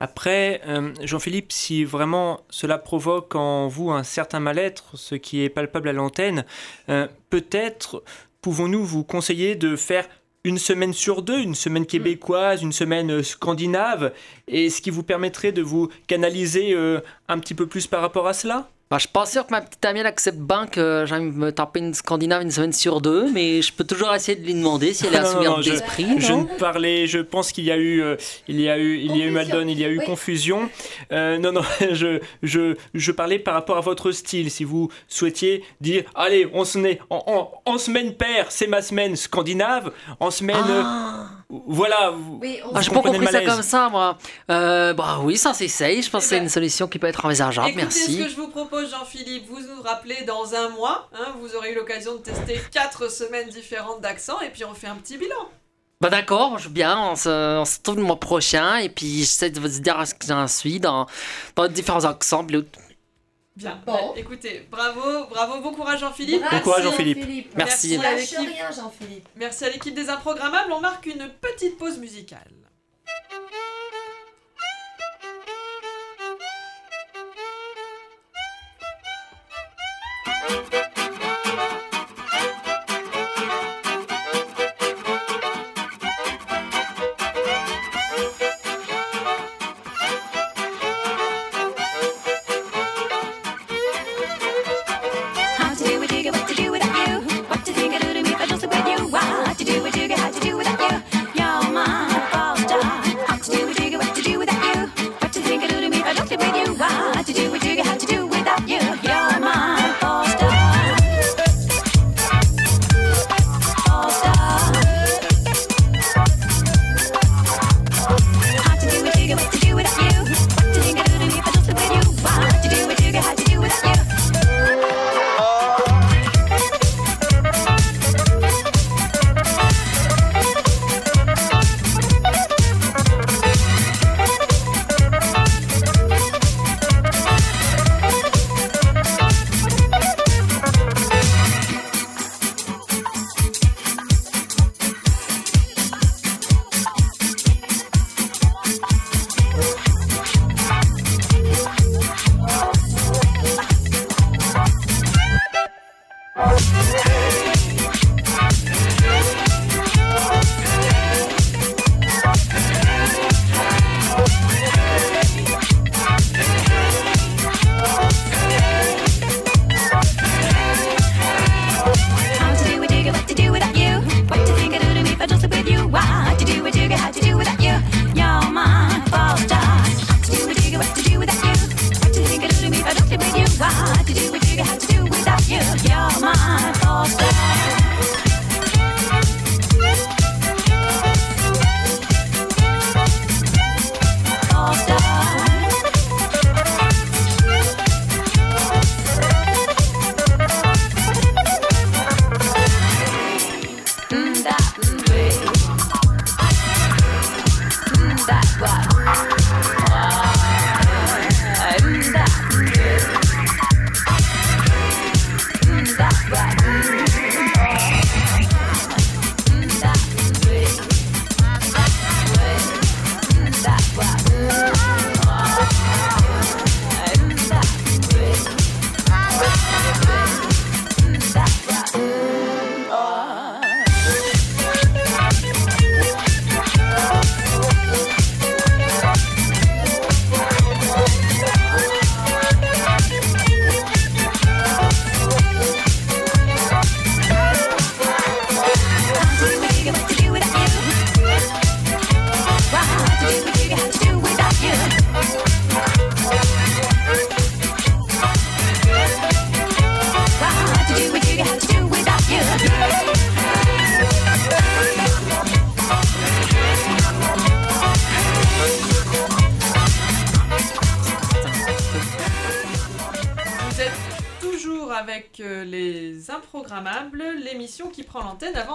Après, 0.00 0.60
euh, 0.66 0.92
Jean-Philippe, 1.02 1.50
si 1.50 1.84
vraiment 1.84 2.40
cela 2.50 2.78
provoque 2.78 3.34
en 3.34 3.66
vous 3.66 3.90
un 3.90 4.04
certain 4.04 4.38
mal-être, 4.38 4.96
ce 4.96 5.16
qui 5.16 5.42
est 5.42 5.48
palpable 5.48 5.88
à 5.88 5.92
l'antenne, 5.92 6.44
euh, 6.88 7.08
peut-être 7.30 8.04
pouvons-nous 8.40 8.84
vous 8.84 9.02
conseiller 9.02 9.56
de 9.56 9.74
faire 9.74 10.08
une 10.48 10.58
semaine 10.58 10.94
sur 10.94 11.22
deux, 11.22 11.40
une 11.40 11.54
semaine 11.54 11.86
québécoise, 11.86 12.62
une 12.62 12.72
semaine 12.72 13.10
euh, 13.10 13.22
scandinave, 13.22 14.12
et 14.48 14.70
ce 14.70 14.80
qui 14.80 14.90
vous 14.90 15.02
permettrait 15.02 15.52
de 15.52 15.62
vous 15.62 15.88
canaliser 16.06 16.72
euh, 16.72 17.00
un 17.28 17.38
petit 17.38 17.54
peu 17.54 17.66
plus 17.66 17.86
par 17.86 18.00
rapport 18.00 18.26
à 18.26 18.32
cela? 18.32 18.68
Bah, 18.90 18.96
je 18.96 19.00
suis 19.02 19.08
pas 19.12 19.26
sûr 19.26 19.46
que 19.46 19.50
ma 19.50 19.60
petite 19.60 19.84
amie 19.84 20.00
elle 20.00 20.06
accepte 20.06 20.38
bien 20.38 20.66
que 20.66 21.04
j'aille 21.06 21.20
me 21.24 21.52
taper 21.52 21.80
une 21.80 21.92
Scandinave 21.92 22.40
une 22.42 22.50
semaine 22.50 22.72
sur 22.72 23.02
deux, 23.02 23.30
mais 23.30 23.60
je 23.60 23.70
peux 23.72 23.84
toujours 23.84 24.14
essayer 24.14 24.34
de 24.38 24.46
lui 24.46 24.54
demander 24.54 24.94
si 24.94 25.04
elle 25.06 25.14
est 25.14 25.18
assouvie 25.18 25.44
non, 25.44 25.60
je- 25.60 25.70
d'esprit. 25.72 26.06
Je 26.16 26.32
non 26.32 26.42
ne 26.44 26.58
parlais, 26.58 27.06
je 27.06 27.18
pense 27.18 27.52
qu'il 27.52 27.64
y 27.64 27.70
a 27.70 27.76
eu, 27.76 28.00
euh, 28.02 28.16
il 28.48 28.58
y 28.60 28.68
a 28.70 28.78
eu, 28.78 28.96
il 28.96 29.14
y 29.16 29.22
a 29.22 29.26
eu 29.26 29.28
il 29.68 29.78
y 29.78 29.84
a 29.84 29.88
eu 29.88 29.98
Oui. 29.98 30.04
confusion. 30.06 30.70
Euh, 31.12 31.36
non, 31.38 31.52
non, 31.52 31.60
je, 31.92 32.20
je, 32.42 32.76
je 32.94 33.12
parlais 33.12 33.38
par 33.38 33.52
rapport 33.54 33.76
à 33.76 33.80
votre 33.82 34.10
style. 34.12 34.50
Si 34.50 34.64
vous 34.64 34.90
souhaitiez 35.06 35.64
dire, 35.82 36.04
allez, 36.14 36.48
on 36.54 36.64
se 36.64 36.78
met 36.78 36.98
en, 37.10 37.22
en, 37.66 37.70
en 37.72 37.76
semaine 37.78 38.14
paire, 38.14 38.46
c'est 38.48 38.66
ma 38.68 38.80
semaine 38.80 39.16
scandinave, 39.16 39.92
en 40.18 40.30
semaine, 40.30 40.56
Ah. 40.66 41.26
euh, 41.50 41.56
voilà. 41.66 42.12
Oui, 42.40 42.58
on 42.64 42.74
Ah, 42.74 42.80
j'ai 42.80 42.90
pas 42.90 43.00
compris 43.02 43.26
ça 43.26 43.42
comme 43.42 43.62
ça, 43.62 43.88
moi. 43.90 44.16
Euh, 44.50 44.92
bah 44.94 45.18
oui, 45.22 45.36
ça 45.36 45.52
s'essaye. 45.52 46.02
Je 46.02 46.10
pense 46.10 46.22
que 46.24 46.28
c'est 46.30 46.38
une 46.38 46.48
solution 46.48 46.88
qui 46.88 46.98
peut 46.98 47.06
être 47.06 47.24
envisageable. 47.26 47.68
Écoutez 47.68 47.82
Merci. 47.84 48.12
ce 48.18 48.22
que 48.24 48.28
je 48.30 48.36
vous 48.36 48.48
propose, 48.48 48.77
Jean-Philippe. 48.86 49.46
Vous 49.48 49.60
nous 49.60 49.82
rappelez 49.82 50.22
dans 50.24 50.54
un 50.54 50.68
mois. 50.70 51.08
hein, 51.14 51.34
vous 51.40 51.54
aurez 51.54 51.72
eu 51.72 51.74
l'occasion 51.74 52.14
de 52.14 52.18
tester 52.20 52.60
quatre 52.70 53.10
semaines 53.10 53.48
différentes 53.48 54.00
d'accent 54.00 54.40
et 54.40 54.50
puis 54.50 54.64
on 54.64 54.74
fait 54.74 54.86
un 54.86 54.96
petit 54.96 55.18
bilan. 55.18 55.48
Bah 56.00 56.10
d'accord, 56.10 56.58
je 56.58 56.68
bien. 56.68 56.96
On 56.98 57.16
se, 57.16 57.58
on 57.58 57.64
se 57.64 57.78
le 57.94 58.02
mois 58.02 58.20
prochain 58.20 58.76
et 58.76 58.88
puis 58.88 59.18
j'essaie 59.20 59.50
de 59.50 59.58
vous 59.58 59.68
dire 59.80 60.06
ce 60.06 60.14
que 60.14 60.26
j'en 60.26 60.46
suis 60.46 60.78
dans, 60.78 61.06
dans 61.56 61.66
différents 61.68 62.04
accents. 62.04 62.44
Bien. 62.44 63.82
Bon. 63.84 63.92
Bah, 63.92 64.00
écoutez, 64.14 64.68
bravo, 64.70 65.26
bravo, 65.28 65.60
bon 65.60 65.72
courage, 65.72 65.98
Jean-Philippe. 65.98 66.42
Bravo, 66.42 66.62
courage, 66.62 66.84
Jean-Philippe. 66.84 67.18
Merci. 67.56 67.56
Merci 67.56 67.96
à 67.96 68.02
Lâche 68.02 68.30
l'équipe. 68.30 68.54
rien, 68.54 68.70
Jean-Philippe. 68.70 69.28
Merci 69.34 69.64
à 69.64 69.70
l'équipe 69.70 69.94
des 69.94 70.08
Improgrammables. 70.08 70.72
On 70.72 70.80
marque 70.80 71.06
une 71.06 71.28
petite 71.40 71.76
pause 71.76 71.98
musicale. 71.98 72.52
Thank 80.28 80.72
you. 80.74 80.87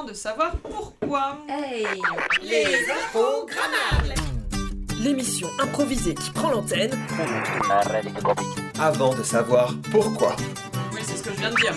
De 0.05 0.13
savoir 0.13 0.55
pourquoi. 0.57 1.37
Hey 1.47 1.85
Les 2.41 2.89
Improgrammables 2.89 4.13
L'émission 5.01 5.49
improvisée 5.59 6.13
qui 6.15 6.31
prend 6.31 6.49
l'antenne 6.51 6.97
Avant 8.79 9.13
de 9.15 9.23
savoir 9.23 9.73
pourquoi. 9.91 10.35
Oui, 10.93 11.01
c'est 11.03 11.17
ce 11.17 11.23
que 11.23 11.31
je 11.31 11.37
viens 11.39 11.51
de 11.51 11.55
dire. 11.55 11.73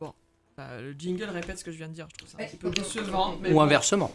Bon, 0.00 0.12
bah, 0.56 0.80
le 0.80 0.92
jingle 0.92 1.24
répète 1.30 1.58
ce 1.58 1.64
que 1.64 1.72
je 1.72 1.78
viens 1.78 1.88
de 1.88 1.94
dire, 1.94 2.06
je 2.12 2.16
trouve 2.18 2.28
ça 2.30 2.38
un 2.40 2.46
petit 2.46 2.56
peu 2.56 2.70
décevant. 2.70 3.36
Mais 3.40 3.50
Ou 3.50 3.54
bon, 3.54 3.60
inversement. 3.62 4.12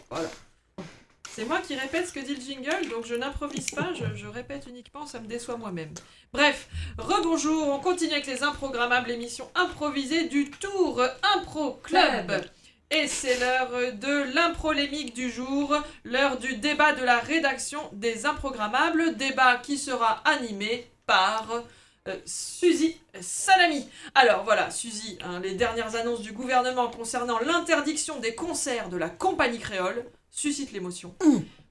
C'est 1.30 1.46
moi 1.46 1.60
qui 1.66 1.74
répète 1.74 2.06
ce 2.06 2.12
que 2.12 2.20
dit 2.20 2.36
le 2.36 2.40
jingle, 2.40 2.88
donc 2.90 3.06
je 3.06 3.14
n'improvise 3.16 3.70
pas, 3.72 3.92
je, 3.94 4.04
je 4.14 4.26
répète 4.28 4.66
uniquement, 4.68 5.04
ça 5.04 5.18
me 5.18 5.26
déçoit 5.26 5.56
moi-même. 5.56 5.92
Bref, 6.32 6.68
rebonjour, 6.96 7.68
on 7.68 7.80
continue 7.80 8.12
avec 8.12 8.26
les 8.26 8.44
Improgrammables, 8.44 9.08
l'émission 9.08 9.50
improvisée 9.56 10.28
du 10.28 10.50
Tour 10.50 11.02
Impro 11.36 11.80
Club. 11.82 12.44
Et 12.90 13.08
c'est 13.08 13.38
l'heure 13.40 13.70
de 13.94 14.34
l'improlémique 14.34 15.14
du 15.14 15.30
jour, 15.30 15.74
l'heure 16.04 16.38
du 16.38 16.56
débat 16.56 16.92
de 16.92 17.02
la 17.02 17.18
rédaction 17.18 17.80
des 17.92 18.26
Improgrammables, 18.26 19.16
débat 19.16 19.56
qui 19.56 19.78
sera 19.78 20.22
animé 20.24 20.86
par 21.06 21.62
euh, 22.06 22.16
Suzy 22.24 22.96
Salami. 23.20 23.88
Alors 24.14 24.44
voilà, 24.44 24.70
Suzy, 24.70 25.18
hein, 25.24 25.40
les 25.40 25.54
dernières 25.54 25.96
annonces 25.96 26.20
du 26.20 26.32
gouvernement 26.32 26.88
concernant 26.88 27.40
l'interdiction 27.40 28.20
des 28.20 28.34
concerts 28.34 28.88
de 28.90 28.96
la 28.96 29.08
compagnie 29.08 29.58
créole 29.58 30.04
suscitent 30.30 30.72
l'émotion. 30.72 31.14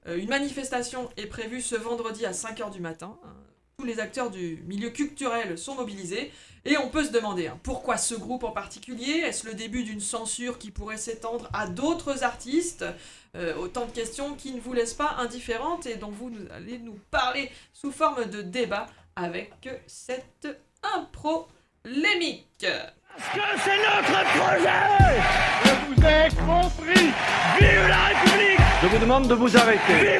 Euh, 0.06 0.16
une 0.18 0.28
manifestation 0.28 1.08
est 1.16 1.26
prévue 1.26 1.62
ce 1.62 1.76
vendredi 1.76 2.26
à 2.26 2.32
5h 2.32 2.70
du 2.70 2.80
matin. 2.80 3.16
hein. 3.24 3.28
Tous 3.84 3.90
les 3.90 4.00
acteurs 4.00 4.30
du 4.30 4.64
milieu 4.66 4.88
culturel 4.88 5.58
sont 5.58 5.74
mobilisés. 5.74 6.32
Et 6.64 6.78
on 6.78 6.88
peut 6.88 7.04
se 7.04 7.12
demander 7.12 7.48
hein, 7.48 7.58
pourquoi 7.62 7.98
ce 7.98 8.14
groupe 8.14 8.42
en 8.42 8.50
particulier? 8.50 9.18
Est-ce 9.18 9.46
le 9.46 9.52
début 9.52 9.82
d'une 9.82 10.00
censure 10.00 10.56
qui 10.58 10.70
pourrait 10.70 10.96
s'étendre 10.96 11.50
à 11.52 11.66
d'autres 11.66 12.24
artistes? 12.24 12.86
Euh, 13.36 13.54
Autant 13.56 13.84
de 13.84 13.90
questions 13.90 14.36
qui 14.36 14.52
ne 14.52 14.60
vous 14.60 14.72
laissent 14.72 14.94
pas 14.94 15.16
indifférentes 15.18 15.84
et 15.84 15.96
dont 15.96 16.08
vous 16.10 16.30
nous 16.30 16.46
allez 16.56 16.78
nous 16.78 16.98
parler 17.10 17.50
sous 17.74 17.92
forme 17.92 18.24
de 18.24 18.40
débat 18.40 18.86
avec 19.16 19.52
cette 19.86 20.48
impro 20.96 21.46
lémique. 21.84 22.66
Je 28.82 28.86
vous 28.86 28.98
demande 28.98 29.28
de 29.28 29.34
vous 29.34 29.54
arrêter. 29.58 30.18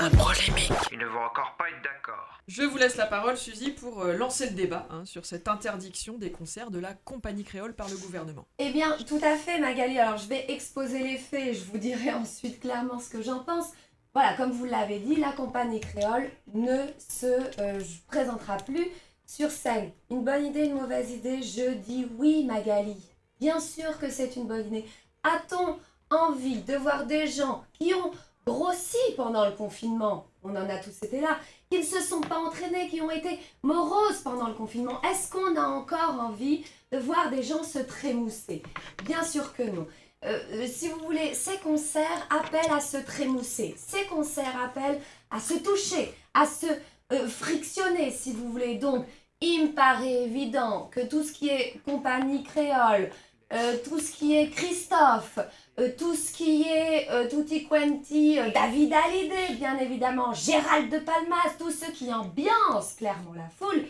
Un 0.00 0.10
polémique. 0.10 0.72
Ils 0.90 0.98
ne 0.98 1.06
vont 1.06 1.20
encore 1.20 1.54
pas 1.56 1.68
être 1.68 1.82
d'accord. 1.82 2.40
Je 2.48 2.62
vous 2.62 2.76
laisse 2.76 2.96
la 2.96 3.06
parole, 3.06 3.36
Suzy, 3.36 3.70
pour 3.70 4.02
euh, 4.02 4.16
lancer 4.16 4.46
le 4.48 4.54
débat 4.54 4.86
hein, 4.90 5.04
sur 5.04 5.24
cette 5.24 5.46
interdiction 5.46 6.18
des 6.18 6.32
concerts 6.32 6.70
de 6.70 6.78
la 6.78 6.94
compagnie 6.94 7.44
créole 7.44 7.74
par 7.74 7.88
le 7.88 7.96
gouvernement. 7.96 8.46
Eh 8.58 8.70
bien, 8.70 8.96
tout 9.06 9.20
à 9.22 9.36
fait, 9.36 9.58
Magali. 9.60 9.98
Alors, 9.98 10.18
je 10.18 10.28
vais 10.28 10.44
exposer 10.48 11.00
les 11.00 11.18
faits 11.18 11.48
et 11.48 11.54
je 11.54 11.64
vous 11.64 11.78
dirai 11.78 12.10
ensuite 12.14 12.60
clairement 12.60 12.98
ce 12.98 13.10
que 13.10 13.22
j'en 13.22 13.40
pense. 13.40 13.66
Voilà, 14.12 14.34
comme 14.34 14.50
vous 14.50 14.64
l'avez 14.64 14.98
dit, 14.98 15.16
la 15.16 15.32
compagnie 15.32 15.80
créole 15.80 16.30
ne 16.52 16.86
se 16.98 17.60
euh, 17.60 17.80
présentera 18.08 18.56
plus 18.56 18.88
sur 19.26 19.50
scène. 19.50 19.90
Une 20.10 20.24
bonne 20.24 20.46
idée, 20.46 20.64
une 20.64 20.74
mauvaise 20.74 21.10
idée? 21.10 21.42
Je 21.42 21.74
dis 21.74 22.08
oui, 22.18 22.44
Magali. 22.44 22.96
Bien 23.40 23.60
sûr 23.60 23.98
que 23.98 24.10
c'est 24.10 24.36
une 24.36 24.46
bonne 24.46 24.66
idée. 24.66 24.84
A-t-on 25.22 25.78
envie 26.10 26.60
de 26.62 26.76
voir 26.76 27.06
des 27.06 27.26
gens 27.26 27.64
qui 27.72 27.92
ont 27.94 28.10
grossi 28.46 28.96
pendant 29.16 29.44
le 29.44 29.52
confinement 29.52 30.26
On 30.42 30.50
en 30.50 30.68
a 30.68 30.78
tous 30.78 31.02
été 31.02 31.20
là. 31.20 31.38
Qui 31.70 31.78
ne 31.78 31.84
se 31.84 32.00
sont 32.00 32.20
pas 32.20 32.38
entraînés, 32.38 32.88
qui 32.88 33.00
ont 33.00 33.10
été 33.10 33.40
moroses 33.62 34.20
pendant 34.22 34.46
le 34.46 34.54
confinement. 34.54 35.02
Est-ce 35.02 35.30
qu'on 35.30 35.56
a 35.56 35.66
encore 35.66 36.20
envie 36.20 36.64
de 36.92 36.98
voir 36.98 37.30
des 37.30 37.42
gens 37.42 37.64
se 37.64 37.80
trémousser? 37.80 38.62
Bien 39.04 39.24
sûr 39.24 39.52
que 39.54 39.64
non. 39.64 39.86
Euh, 40.24 40.38
euh, 40.52 40.66
si 40.66 40.88
vous 40.88 41.00
voulez, 41.00 41.34
ces 41.34 41.58
concerts 41.58 42.26
appellent 42.30 42.72
à 42.72 42.80
se 42.80 42.96
trémousser. 42.96 43.74
Ces 43.76 44.04
concerts 44.06 44.60
appellent 44.62 45.00
à 45.30 45.40
se 45.40 45.54
toucher, 45.54 46.14
à 46.34 46.46
se 46.46 46.66
euh, 47.12 47.28
frictionner, 47.28 48.10
si 48.10 48.32
vous 48.32 48.50
voulez. 48.50 48.76
Donc, 48.76 49.04
il 49.40 49.66
me 49.66 49.72
paraît 49.72 50.24
évident 50.24 50.88
que 50.90 51.00
tout 51.00 51.22
ce 51.22 51.32
qui 51.32 51.48
est 51.48 51.80
compagnie 51.84 52.42
créole, 52.42 53.10
euh, 53.52 53.76
tout 53.84 53.98
ce 53.98 54.12
qui 54.12 54.36
est 54.36 54.50
Christophe, 54.50 55.38
euh, 55.78 55.90
tout 55.96 56.14
ce 56.14 56.32
qui 56.32 56.62
est 56.62 57.08
euh, 57.10 57.28
Tutti 57.28 57.66
Quanti, 57.66 58.38
euh, 58.38 58.50
David 58.50 58.92
Hallyday, 58.92 59.54
bien 59.54 59.78
évidemment, 59.78 60.32
Gérald 60.32 60.90
de 60.90 60.98
Palmas, 60.98 61.54
tous 61.58 61.70
ceux 61.70 61.92
qui 61.92 62.12
ambiancent 62.12 62.94
clairement 62.96 63.34
la 63.34 63.48
foule, 63.58 63.84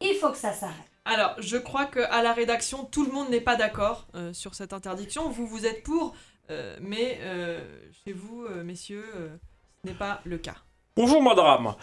il 0.00 0.14
faut 0.14 0.30
que 0.30 0.36
ça 0.36 0.52
s'arrête. 0.52 0.76
Alors, 1.04 1.34
je 1.38 1.56
crois 1.56 1.86
qu'à 1.86 2.22
la 2.22 2.32
rédaction, 2.34 2.84
tout 2.84 3.04
le 3.04 3.10
monde 3.10 3.30
n'est 3.30 3.40
pas 3.40 3.56
d'accord 3.56 4.06
euh, 4.14 4.32
sur 4.34 4.54
cette 4.54 4.74
interdiction. 4.74 5.30
Vous, 5.30 5.46
vous 5.46 5.64
êtes 5.64 5.82
pour, 5.82 6.14
euh, 6.50 6.76
mais 6.82 7.18
euh, 7.22 7.60
chez 8.04 8.12
vous, 8.12 8.44
euh, 8.44 8.62
messieurs, 8.62 9.06
euh, 9.16 9.28
ce 9.82 9.88
n'est 9.88 9.96
pas 9.96 10.20
le 10.24 10.36
cas. 10.36 10.56
Bonjour 10.96 11.22
madame. 11.22 11.74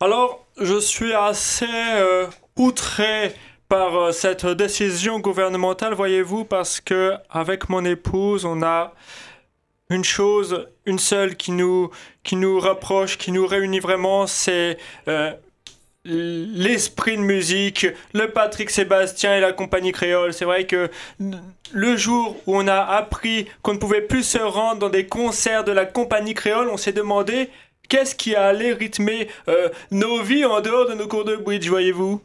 Alors, 0.00 0.44
je 0.58 0.78
suis 0.80 1.12
assez 1.14 1.66
euh, 1.70 2.26
outré 2.56 3.32
par 3.74 3.96
euh, 3.96 4.12
cette 4.12 4.46
décision 4.46 5.18
gouvernementale, 5.18 5.94
voyez-vous, 5.94 6.44
parce 6.44 6.80
que 6.80 7.14
avec 7.28 7.68
mon 7.68 7.84
épouse, 7.84 8.44
on 8.44 8.62
a 8.62 8.94
une 9.90 10.04
chose, 10.04 10.68
une 10.86 11.00
seule 11.00 11.34
qui 11.34 11.50
nous, 11.50 11.90
qui 12.22 12.36
nous 12.36 12.60
rapproche, 12.60 13.18
qui 13.18 13.32
nous 13.32 13.44
réunit 13.44 13.80
vraiment, 13.80 14.28
c'est 14.28 14.78
euh, 15.08 15.32
l'esprit 16.04 17.16
de 17.16 17.22
musique, 17.22 17.88
le 18.12 18.30
Patrick 18.30 18.70
Sébastien 18.70 19.38
et 19.38 19.40
la 19.40 19.52
compagnie 19.52 19.90
créole. 19.90 20.32
C'est 20.32 20.44
vrai 20.44 20.68
que 20.68 20.88
le 21.72 21.96
jour 21.96 22.36
où 22.46 22.56
on 22.56 22.68
a 22.68 22.80
appris 22.80 23.48
qu'on 23.62 23.74
ne 23.74 23.78
pouvait 23.78 24.02
plus 24.02 24.22
se 24.22 24.38
rendre 24.38 24.78
dans 24.78 24.88
des 24.88 25.08
concerts 25.08 25.64
de 25.64 25.72
la 25.72 25.84
compagnie 25.84 26.34
créole, 26.34 26.68
on 26.68 26.76
s'est 26.76 26.92
demandé 26.92 27.50
qu'est-ce 27.88 28.14
qui 28.14 28.36
allait 28.36 28.72
rythmer 28.72 29.26
euh, 29.48 29.68
nos 29.90 30.22
vies 30.22 30.44
en 30.44 30.60
dehors 30.60 30.88
de 30.88 30.94
nos 30.94 31.08
cours 31.08 31.24
de 31.24 31.34
bridge, 31.34 31.68
voyez-vous? 31.68 32.22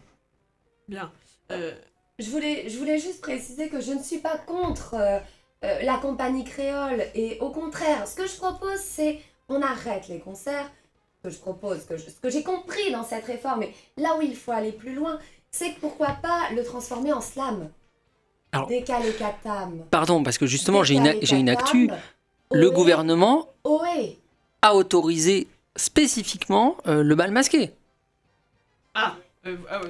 Bien. 0.87 1.11
Euh, 1.51 1.73
Je 2.19 2.29
voulais, 2.29 2.67
je 2.69 2.77
voulais 2.77 2.99
juste 2.99 3.21
préciser 3.21 3.69
que 3.69 3.79
je 3.81 3.91
ne 3.93 4.03
suis 4.03 4.17
pas 4.19 4.37
contre 4.37 4.93
euh, 4.95 5.19
euh, 5.63 5.81
la 5.83 5.97
compagnie 5.97 6.43
créole 6.43 7.03
et 7.15 7.37
au 7.39 7.49
contraire, 7.49 8.07
ce 8.07 8.15
que 8.15 8.27
je 8.27 8.35
propose, 8.35 8.79
c'est 8.79 9.19
on 9.47 9.61
arrête 9.61 10.07
les 10.09 10.19
concerts. 10.19 10.69
Ce 11.23 11.27
que 11.29 11.33
je 11.33 11.39
propose, 11.39 11.85
que 11.85 11.97
je- 11.97 12.09
ce 12.09 12.19
que 12.21 12.29
j'ai 12.29 12.43
compris 12.43 12.91
dans 12.91 13.03
cette 13.03 13.25
réforme, 13.25 13.63
et 13.63 13.73
là 13.97 14.15
où 14.17 14.21
il 14.21 14.35
faut 14.35 14.51
aller 14.51 14.71
plus 14.71 14.93
loin, 14.93 15.17
c'est 15.51 15.73
que 15.73 15.79
pourquoi 15.79 16.09
pas 16.21 16.49
le 16.55 16.63
transformer 16.63 17.11
en 17.13 17.21
slam. 17.21 17.69
Alors- 18.51 18.67
Décalé 18.67 19.11
catam. 19.13 19.85
Pardon, 19.91 20.23
parce 20.23 20.37
que 20.37 20.45
justement, 20.45 20.83
j'ai 20.83 20.95
une, 20.95 21.15
j'ai 21.21 21.35
une 21.37 21.49
actu. 21.49 21.89
Le 22.51 22.69
gouvernement 22.71 23.47
ohé. 23.63 24.17
a 24.61 24.75
autorisé 24.75 25.47
spécifiquement 25.75 26.75
euh, 26.87 27.03
le 27.03 27.15
bal 27.15 27.31
masqué. 27.31 27.71
ah, 28.95 29.15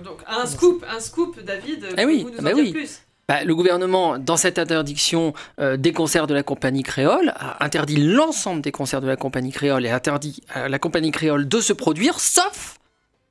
donc 0.03 0.21
un 0.27 0.45
scoop, 0.45 0.85
un 0.87 0.99
scoop, 0.99 1.39
David. 1.41 1.87
Eh 1.97 2.05
oui, 2.05 2.23
nous 2.25 2.31
bah 2.41 2.51
en 2.51 2.55
dire 2.55 2.63
oui. 2.65 2.71
plus 2.71 3.01
Bah, 3.27 3.43
le 3.43 3.55
gouvernement, 3.55 4.17
dans 4.17 4.37
cette 4.37 4.59
interdiction 4.59 5.33
euh, 5.59 5.75
des 5.77 5.91
concerts 5.93 6.27
de 6.27 6.33
la 6.33 6.43
compagnie 6.43 6.83
créole, 6.83 7.33
a 7.35 7.63
interdit 7.63 7.97
l'ensemble 7.97 8.61
des 8.61 8.71
concerts 8.71 9.01
de 9.01 9.07
la 9.07 9.15
compagnie 9.15 9.51
créole 9.51 9.85
et 9.85 9.89
interdit 9.89 10.41
à 10.49 10.69
la 10.69 10.79
compagnie 10.79 11.11
créole 11.11 11.47
de 11.47 11.61
se 11.61 11.73
produire, 11.73 12.19
sauf 12.19 12.79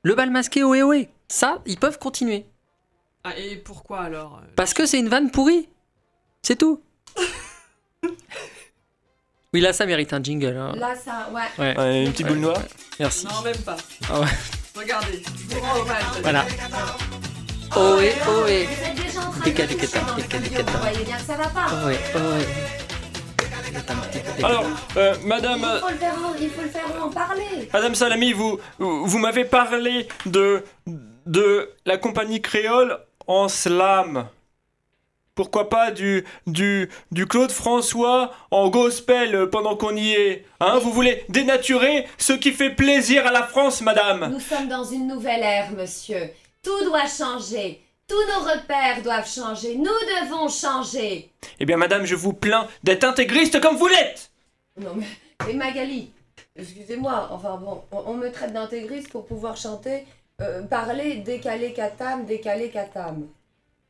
le 0.03 0.15
bal 0.15 0.29
masqué 0.31 0.63
Ohé 0.63 0.83
Ohé. 0.83 1.09
Ça, 1.27 1.61
ils 1.65 1.77
peuvent 1.77 1.99
continuer. 1.99 2.45
Ah, 3.23 3.37
et 3.37 3.57
pourquoi 3.57 3.99
alors 4.01 4.39
euh, 4.41 4.47
Parce 4.55 4.73
que 4.73 4.85
c'est 4.85 4.99
une 4.99 5.09
vanne 5.09 5.29
pourrie. 5.31 5.67
C'est 6.41 6.55
tout. 6.57 6.81
oui, 9.53 9.59
là, 9.61 9.73
ça 9.73 9.85
mérite 9.85 10.13
un 10.13 10.23
jingle. 10.23 10.55
hein. 10.57 10.73
Là, 10.75 10.95
ça, 10.95 11.29
ouais. 11.33 11.41
Ouais. 11.63 11.77
Ouais, 11.77 12.05
Une 12.05 12.11
petite 12.11 12.27
boule 12.27 12.39
noire 12.39 12.61
Merci. 12.99 13.25
Non, 13.25 13.41
même 13.43 13.57
pas. 13.57 13.77
Ah 14.09 14.21
ouais. 14.21 14.27
Regardez, 14.79 15.21
je 15.49 15.55
vous 15.55 15.61
rends 15.61 15.79
hommage. 15.81 16.03
Voilà. 16.21 16.45
Ohé 17.75 18.13
Ohé. 18.27 18.67
Catam. 19.55 20.03
Vous 20.17 20.79
voyez 20.79 21.03
bien 21.05 21.17
que 21.17 21.23
ça 21.23 21.35
va 21.35 21.47
pas. 21.49 21.67
Ohé 21.85 21.97
Ohé. 22.15 22.45
Alors, 24.43 24.65
euh, 24.97 25.15
madame, 25.25 25.61
Il 25.61 25.79
faut 25.79 25.89
le 25.89 25.97
faire, 25.97 26.13
en- 26.13 26.35
il 26.39 26.49
faut 26.49 26.61
le 26.61 26.69
faire 26.69 27.03
en 27.03 27.09
parler. 27.09 27.69
Madame 27.73 27.95
Salami, 27.95 28.33
vous, 28.33 28.59
vous 28.79 29.19
m'avez 29.19 29.45
parlé 29.45 30.07
de, 30.25 30.63
de 31.25 31.69
la 31.85 31.97
compagnie 31.97 32.41
créole 32.41 32.97
en 33.27 33.47
slam. 33.49 34.27
Pourquoi 35.39 35.69
pas 35.69 35.91
du, 35.91 36.25
du, 36.47 36.89
du 37.13 37.25
Claude 37.25 37.53
François 37.53 38.33
en 38.51 38.67
gospel 38.67 39.49
pendant 39.49 39.77
qu'on 39.77 39.95
y 39.95 40.11
est 40.11 40.43
Hein 40.59 40.79
Vous 40.79 40.91
voulez 40.91 41.23
dénaturer 41.29 42.05
ce 42.17 42.33
qui 42.33 42.51
fait 42.51 42.71
plaisir 42.71 43.25
à 43.25 43.31
la 43.31 43.43
France, 43.43 43.79
madame? 43.79 44.31
Nous 44.33 44.41
sommes 44.41 44.67
dans 44.67 44.83
une 44.83 45.07
nouvelle 45.07 45.39
ère, 45.41 45.71
monsieur. 45.71 46.29
Tout 46.61 46.83
doit 46.83 47.07
changer. 47.07 47.81
Tous 48.05 48.21
nos 48.27 48.51
repères 48.51 49.01
doivent 49.01 49.29
changer. 49.33 49.75
Nous 49.77 49.85
devons 49.85 50.49
changer. 50.49 51.29
Eh 51.57 51.65
bien, 51.65 51.77
madame, 51.77 52.03
je 52.03 52.15
vous 52.15 52.33
plains 52.33 52.67
d'être 52.83 53.05
intégriste 53.05 53.61
comme 53.61 53.77
vous 53.77 53.87
l'êtes 53.87 54.31
Non 54.77 54.91
mais, 54.93 55.05
et 55.49 55.53
Magali, 55.53 56.11
excusez-moi, 56.57 57.29
enfin 57.31 57.55
bon, 57.63 57.81
on, 57.93 58.11
on 58.11 58.13
me 58.15 58.29
traite 58.29 58.51
d'intégriste 58.51 59.09
pour 59.09 59.25
pouvoir 59.25 59.55
chanter. 59.55 60.03
euh, 60.41 60.63
parler 60.63 61.15
décalé 61.15 61.71
catam, 61.71 62.25
décalé 62.25 62.69
catam. 62.71 63.25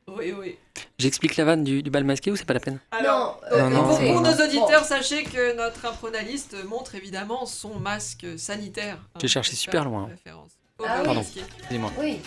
Oui, 0.08 0.34
oui. 0.36 0.58
J'explique 0.98 1.36
la 1.36 1.44
vanne 1.44 1.62
du, 1.64 1.82
du 1.82 1.90
bal 1.90 2.04
masqué 2.04 2.30
ou 2.30 2.36
c'est 2.36 2.44
pas 2.44 2.54
la 2.54 2.60
peine? 2.60 2.78
Alors, 2.90 3.40
Non, 3.50 3.56
euh, 3.56 3.62
Non, 3.62 3.70
non, 3.70 3.96
pour, 3.96 4.20
nos 4.20 4.44
auditeurs, 4.44 4.84
sachez 4.84 5.22
que 5.22 5.56
notre 5.56 5.86
impronaliste 5.86 6.56
montre 6.66 6.94
évidemment 6.96 7.46
son 7.46 7.78
masque 7.78 8.26
sanitaire. 8.36 8.96
hein, 9.14 9.18
J'ai 9.20 9.28
cherché 9.28 9.54
super 9.54 9.84
loin. 9.84 10.08
référence 10.08 10.52
au 10.78 10.84
Ah 10.84 10.88
bal 10.88 10.98
oui. 10.98 11.04
Pardon. 11.06 11.20
masqué. 11.20 11.40
Excusez-moi. 11.58 11.92
Oui. 11.98 12.18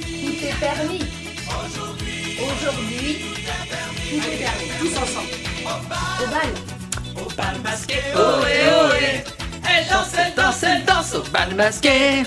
Tout 0.00 0.44
est 0.46 0.60
permis. 0.60 1.04
Aujourd'hui. 1.48 2.38
Aujourd'hui. 2.40 3.16
Tout 3.18 4.16
est 4.16 4.38
permis. 4.38 4.68
Tous 4.78 4.96
ensemble. 4.96 5.28
Au 5.64 6.26
bal. 6.30 7.24
Au 7.24 7.28
bal 7.34 7.60
masqué, 7.62 7.94
ohé, 8.14 8.70
ohé. 8.70 9.24
Elle 9.70 9.86
danse, 9.88 10.12
elle 10.16 10.34
danse, 10.34 10.62
elle 10.62 10.84
danse 10.84 11.14
au 11.14 11.22
bal 11.30 11.54
masqué. 11.54 12.22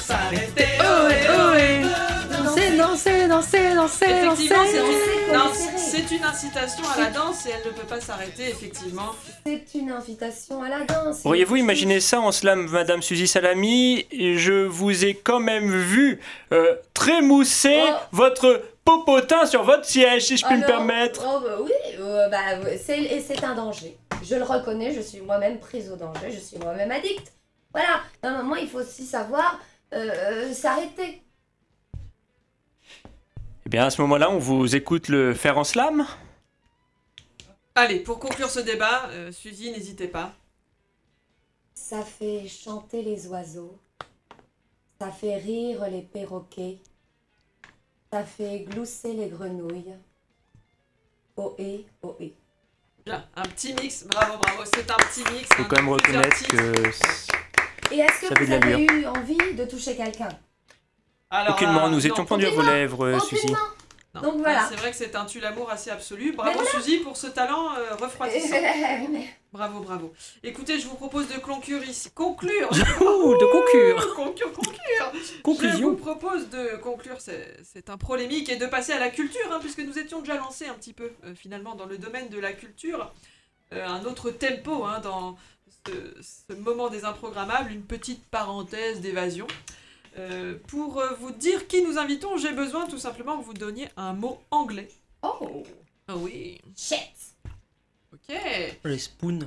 S'arrêter, 0.00 0.66
ohé, 0.80 1.28
ohé. 1.30 1.82
Danser, 2.30 2.76
danser, 2.76 3.28
danser, 3.28 3.74
danser, 3.74 4.04
Effectivement, 4.06 4.64
c'est 4.66 4.78
danser. 4.78 4.82
une, 5.26 5.32
non, 5.32 5.44
Danser. 5.44 5.68
c'est 5.76 6.10
une 6.16 6.24
incitation 6.24 6.84
à 6.96 7.00
la 7.00 7.10
danse 7.10 7.46
et 7.46 7.50
elle 7.50 7.66
ne 7.72 7.76
peut 7.76 7.86
pas 7.86 8.00
s'arrêter, 8.00 8.48
effectivement. 8.48 9.14
C'est 9.44 9.64
une 9.74 9.90
invitation 9.90 10.62
à 10.62 10.68
la 10.68 10.80
danse. 10.84 11.20
Pourriez-vous 11.22 11.56
imaginer 11.56 12.00
ça 12.00 12.20
en 12.20 12.32
slam, 12.32 12.68
Madame 12.68 13.02
Suzy 13.02 13.26
Salami? 13.26 14.06
Je 14.12 14.64
vous 14.66 15.04
ai 15.04 15.14
quand 15.14 15.40
même 15.40 15.70
vu 15.70 16.20
euh, 16.52 16.76
trémousser 16.94 17.82
Oh. 17.88 17.94
votre 18.12 18.62
popotin 18.84 19.46
sur 19.46 19.64
votre 19.64 19.84
siège, 19.84 20.26
si 20.26 20.36
je 20.36 20.44
puis 20.46 20.56
me 20.56 20.64
Alors, 20.64 20.76
permettre. 20.78 21.22
oh, 21.26 21.40
bah 21.42 21.56
oui, 21.62 21.72
euh, 22.00 22.28
bah, 22.28 22.38
c'est, 22.84 22.98
et 23.00 23.20
c'est 23.20 23.42
un 23.44 23.54
danger. 23.54 23.96
Je 24.22 24.34
le 24.36 24.44
reconnais, 24.44 24.92
je 24.94 25.00
suis 25.00 25.20
moi-même 25.20 25.58
prise 25.58 25.90
au 25.90 25.96
danger, 25.96 26.30
je 26.32 26.38
suis 26.38 26.56
moi-même 26.58 26.90
addict. 26.92 27.32
Voilà, 27.72 28.00
à 28.22 28.28
un 28.28 28.42
moment, 28.42 28.56
il 28.56 28.68
faut 28.68 28.78
aussi 28.78 29.04
savoir 29.04 29.58
euh, 29.96 30.52
s'arrêter. 30.52 31.22
Eh 33.64 33.68
bien, 33.68 33.86
à 33.86 33.90
ce 33.90 34.00
moment-là, 34.02 34.30
on 34.30 34.38
vous 34.38 34.76
écoute 34.76 35.08
le 35.08 35.34
faire 35.34 35.58
en 35.58 35.64
slam 35.64 36.06
Allez, 37.74 38.00
pour 38.00 38.18
conclure 38.18 38.48
ce 38.48 38.60
débat, 38.60 39.08
euh, 39.10 39.32
Suzy, 39.32 39.70
n'hésitez 39.70 40.08
pas. 40.08 40.34
Ça 41.74 42.02
fait 42.02 42.46
chanter 42.48 43.02
les 43.02 43.26
oiseaux, 43.26 43.78
ça 45.00 45.10
fait 45.10 45.36
rire 45.36 45.86
les 45.90 46.02
perroquets, 46.02 46.78
ça 48.12 48.24
fait 48.24 48.60
glousser 48.60 49.12
les 49.12 49.28
grenouilles. 49.28 49.94
Ohé, 51.36 51.86
ohé. 52.02 52.34
Bien, 53.04 53.24
un 53.36 53.42
petit 53.42 53.74
mix, 53.74 54.04
bravo, 54.04 54.38
bravo, 54.38 54.62
c'est 54.64 54.90
un 54.90 54.96
petit 54.96 55.24
mix. 55.32 55.48
Faut 55.52 55.62
hein, 55.62 55.66
quand 55.68 55.76
même 55.76 55.88
reconnaître 55.90 56.36
titres. 56.38 56.56
que... 56.56 57.45
Et 57.92 57.98
est-ce 57.98 58.28
que 58.28 58.44
vous 58.44 58.52
avez 58.52 58.84
eu 58.84 59.06
envie 59.06 59.54
de 59.54 59.64
toucher 59.64 59.96
quelqu'un 59.96 60.28
Alors, 61.30 61.54
Aucunement, 61.54 61.86
euh, 61.86 61.90
nous 61.90 62.06
étions 62.06 62.24
pendus 62.24 62.46
à 62.46 62.50
vos 62.50 62.62
lèvres, 62.62 63.04
euh, 63.06 63.18
Suzy. 63.20 63.46
Non. 64.14 64.22
Donc 64.22 64.38
voilà. 64.38 64.66
C'est 64.70 64.76
vrai 64.76 64.90
que 64.90 64.96
c'est 64.96 65.14
un 65.14 65.26
tue-l'amour 65.26 65.70
assez 65.70 65.90
absolu. 65.90 66.32
Bravo, 66.32 66.58
Mais 66.58 66.66
Suzy, 66.80 66.98
pour 66.98 67.16
ce 67.18 67.26
talent 67.26 67.74
euh, 67.76 67.94
refroidissant. 67.96 68.56
Bravo, 69.52 69.80
bravo. 69.80 70.12
Écoutez, 70.42 70.78
je 70.78 70.86
vous 70.86 70.96
propose 70.96 71.28
de 71.28 71.38
conclure 71.38 71.82
ici. 71.84 72.10
Conclure 72.14 72.68
Ouh, 73.00 73.36
de 73.38 73.46
conclure. 73.52 74.14
Conclure, 74.14 74.52
conclure 74.52 75.12
Je 75.14 75.40
Conclusion. 75.42 75.90
vous 75.90 75.96
propose 75.96 76.50
de 76.50 76.76
conclure 76.76 77.20
c'est- 77.20 77.56
cette 77.64 77.88
improlémique 77.88 78.50
et 78.50 78.56
de 78.56 78.66
passer 78.66 78.92
à 78.92 78.98
la 78.98 79.08
culture, 79.08 79.40
hein, 79.50 79.58
puisque 79.60 79.78
nous 79.80 79.98
étions 79.98 80.20
déjà 80.20 80.36
lancés 80.36 80.66
un 80.66 80.74
petit 80.74 80.92
peu, 80.92 81.10
euh, 81.24 81.34
finalement, 81.34 81.74
dans 81.74 81.86
le 81.86 81.96
domaine 81.96 82.28
de 82.28 82.38
la 82.38 82.52
culture. 82.52 83.14
Euh, 83.72 83.86
un 83.86 84.04
autre 84.04 84.30
tempo 84.30 84.84
hein, 84.84 85.00
dans 85.00 85.36
ce, 85.86 85.92
ce 86.48 86.52
moment 86.54 86.88
des 86.88 87.04
improgrammables, 87.04 87.72
une 87.72 87.82
petite 87.82 88.24
parenthèse 88.26 89.00
d'évasion. 89.00 89.46
Euh, 90.18 90.56
pour 90.68 91.00
euh, 91.00 91.14
vous 91.20 91.30
dire 91.32 91.66
qui 91.66 91.82
nous 91.82 91.98
invitons, 91.98 92.36
j'ai 92.38 92.52
besoin 92.52 92.86
tout 92.86 92.98
simplement 92.98 93.38
que 93.38 93.44
vous 93.44 93.52
donniez 93.54 93.88
un 93.96 94.12
mot 94.14 94.40
anglais. 94.50 94.88
Oh, 95.22 95.62
Ah 96.08 96.16
oui, 96.16 96.60
shit. 96.76 97.10
ok. 98.12 98.36
Les 98.84 98.98
spoons. 98.98 99.40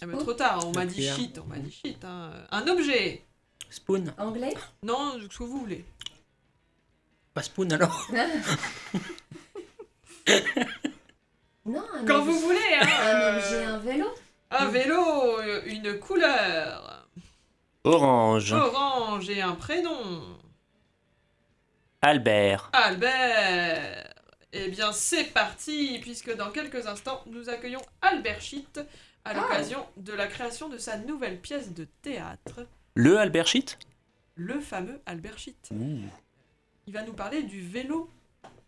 Ah, 0.00 0.06
mais 0.06 0.16
trop 0.18 0.34
tard, 0.34 0.64
on 0.66 0.72
m'a 0.72 0.86
dit 0.86 1.02
shit, 1.06 1.38
on 1.38 1.46
m'a 1.46 1.58
dit 1.58 1.72
shit. 1.72 2.02
hein. 2.04 2.30
Un 2.50 2.66
objet 2.68 3.24
Spoon. 3.68 4.04
Anglais 4.18 4.54
Non, 4.82 5.18
ce 5.20 5.26
que 5.38 5.44
vous 5.44 5.58
voulez. 5.60 5.84
Pas 7.34 7.42
spoon 7.42 7.70
alors. 7.70 8.08
Non, 11.66 11.82
un 11.94 12.04
Quand 12.04 12.20
objet- 12.20 12.30
vous 12.32 12.38
voulez, 12.40 12.74
hein. 12.80 12.86
Un 13.02 13.36
objet, 13.36 13.64
un 13.64 13.78
vélo 13.78 14.06
Un 14.50 14.66
vélo, 14.66 15.38
euh, 15.40 15.62
une 15.66 15.98
couleur, 16.00 17.06
Orange. 17.84 18.52
orange 18.52 19.30
et 19.30 19.40
un 19.42 19.54
prénom. 19.54 20.22
Albert. 22.02 22.70
Albert. 22.72 24.08
Eh 24.52 24.68
bien, 24.68 24.90
c'est 24.92 25.24
parti, 25.32 25.98
puisque 26.00 26.34
dans 26.34 26.50
quelques 26.50 26.86
instants, 26.86 27.22
nous 27.26 27.48
accueillons 27.48 27.82
Albert 28.02 28.40
Schitt 28.42 28.80
à 29.24 29.34
l'occasion 29.34 29.86
de 29.96 30.12
la 30.12 30.26
création 30.26 30.68
de 30.68 30.78
sa 30.78 30.96
nouvelle 30.98 31.38
pièce 31.40 31.72
de 31.72 31.86
théâtre, 32.02 32.66
Le 32.94 33.18
Albert 33.18 33.46
Schitt? 33.46 33.78
Le 34.34 34.58
fameux 34.60 35.00
Albert 35.06 35.38
Schitt. 35.38 35.68
Il 36.86 36.92
va 36.94 37.02
nous 37.02 37.12
parler 37.12 37.42
du 37.42 37.60
vélo 37.60 38.10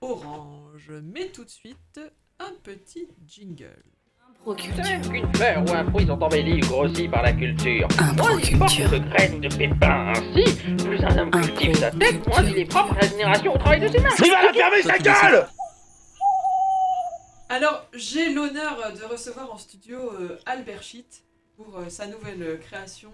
orange. 0.03 0.91
Mais 1.03 1.29
tout 1.29 1.45
de 1.45 1.51
suite, 1.51 2.01
un 2.39 2.53
petit 2.63 3.09
jingle. 3.27 3.83
Qu'une 4.57 5.33
fleur 5.37 5.63
ou 5.65 5.73
un 5.73 5.89
fruit 5.89 6.07
sont 6.07 6.21
embellis 6.21 6.61
ou 6.65 6.67
grossis 6.67 7.07
par 7.09 7.23
la 7.23 7.33
culture. 7.33 7.87
Moins 8.17 8.41
il 8.41 8.59
porte 8.59 8.77
de 8.91 8.99
graines 8.99 9.35
ou 9.37 9.39
de 9.39 9.49
pépins 9.57 10.13
ainsi, 10.17 10.57
plus 10.85 11.05
un 11.05 11.19
homme 11.19 11.31
cultive 11.31 11.77
sa 11.77 11.93
tête, 11.93 12.27
moins 12.27 12.43
il 12.43 12.59
est 12.59 12.65
propre 12.65 12.93
à 12.97 13.03
la 13.03 13.09
génération 13.09 13.55
au 13.55 13.59
travail 13.59 13.81
de 13.81 13.89
ses 13.89 14.01
mains. 14.01 14.11
Il 14.19 14.31
va 14.33 14.43
la 14.43 14.53
fermer 14.53 14.83
sa 14.83 14.99
gueule 14.99 15.47
Alors, 17.49 17.87
j'ai 17.95 18.33
l'honneur 18.33 18.93
de 18.99 19.05
recevoir 19.05 19.53
en 19.53 19.59
studio 19.59 19.99
euh, 20.19 20.37
Albert 20.45 20.83
Schitt 20.83 21.23
pour 21.57 21.79
euh, 21.79 21.89
sa 21.89 22.07
nouvelle 22.07 22.43
euh, 22.43 22.57
création, 22.57 23.13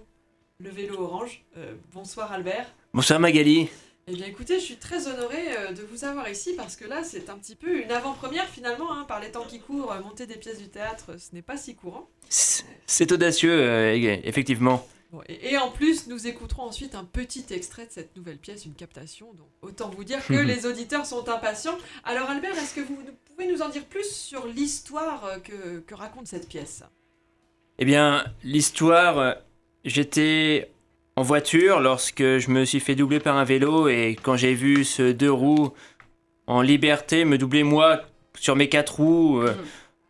le 0.61 0.71
vélo 0.71 0.99
orange. 1.03 1.45
Euh, 1.57 1.75
bonsoir 1.93 2.33
Albert. 2.33 2.67
Bonsoir 2.95 3.21
Magali. 3.21 3.69
Eh 4.11 4.15
bien 4.15 4.27
écoutez, 4.27 4.55
je 4.59 4.65
suis 4.65 4.77
très 4.77 5.07
honorée 5.07 5.55
euh, 5.59 5.73
de 5.73 5.83
vous 5.83 6.05
avoir 6.05 6.31
ici 6.31 6.55
parce 6.57 6.77
que 6.77 6.87
là, 6.87 7.05
c'est 7.05 7.29
un 7.29 7.37
petit 7.37 7.55
peu 7.55 7.83
une 7.83 7.91
avant-première 7.91 8.49
finalement. 8.49 8.91
hein, 8.93 9.05
par 9.05 9.21
les 9.21 9.31
temps 9.31 9.45
qui 9.45 9.61
courent, 9.61 9.93
euh, 9.93 10.01
monter 10.01 10.27
des 10.27 10.37
pièces 10.37 10.59
du 10.59 10.69
théâtre, 10.69 11.19
ce 11.19 11.35
n'est 11.35 11.43
pas 11.43 11.59
si 11.59 11.75
courant. 11.75 12.09
C'est 12.31 13.13
audacieux, 13.13 13.53
euh, 13.53 13.93
effectivement. 14.25 14.87
Bon, 15.13 15.21
et, 15.29 15.53
et 15.53 15.59
en 15.59 15.71
plus, 15.71 16.07
nous 16.07 16.27
écouterons 16.27 16.63
ensuite 16.63 16.95
un 16.95 17.05
petit 17.05 17.45
extrait 17.51 17.87
de 17.87 17.93
cette 17.93 18.17
nouvelle 18.17 18.39
pièce, 18.39 18.65
une 18.65 18.75
captation. 18.75 19.27
Donc 19.35 19.49
autant 19.61 19.91
vous 19.91 20.05
dire 20.05 20.27
que 20.27 20.33
les 20.33 20.65
auditeurs 20.65 21.05
sont 21.05 21.29
impatients. 21.29 21.77
Alors 22.05 22.31
Albert, 22.31 22.57
est-ce 22.57 22.75
que 22.75 22.81
vous 22.81 22.97
pouvez 23.27 23.47
nous 23.53 23.61
en 23.61 23.69
dire 23.69 23.85
plus 23.85 24.11
sur 24.11 24.47
l'histoire 24.47 25.37
que, 25.45 25.81
que 25.81 25.95
raconte 25.95 26.29
cette 26.29 26.49
pièce? 26.49 26.83
Eh 27.79 27.85
bien, 27.85 28.25
l'histoire, 28.43 29.37
j'étais 29.85 30.71
en 31.19 31.23
voiture 31.23 31.81
lorsque 31.81 32.23
je 32.23 32.49
me 32.49 32.65
suis 32.65 32.79
fait 32.79 32.95
doubler 32.95 33.19
par 33.19 33.37
un 33.37 33.43
vélo 33.43 33.89
et 33.89 34.17
quand 34.23 34.37
j'ai 34.37 34.55
vu 34.55 34.85
ce 34.85 35.11
deux 35.11 35.33
roues 35.33 35.73
en 36.47 36.63
liberté 36.63 37.25
me 37.25 37.37
doubler 37.37 37.65
moi 37.65 38.03
sur 38.39 38.55
mes 38.55 38.69
quatre 38.69 39.01
roues, 39.01 39.41
euh, 39.41 39.53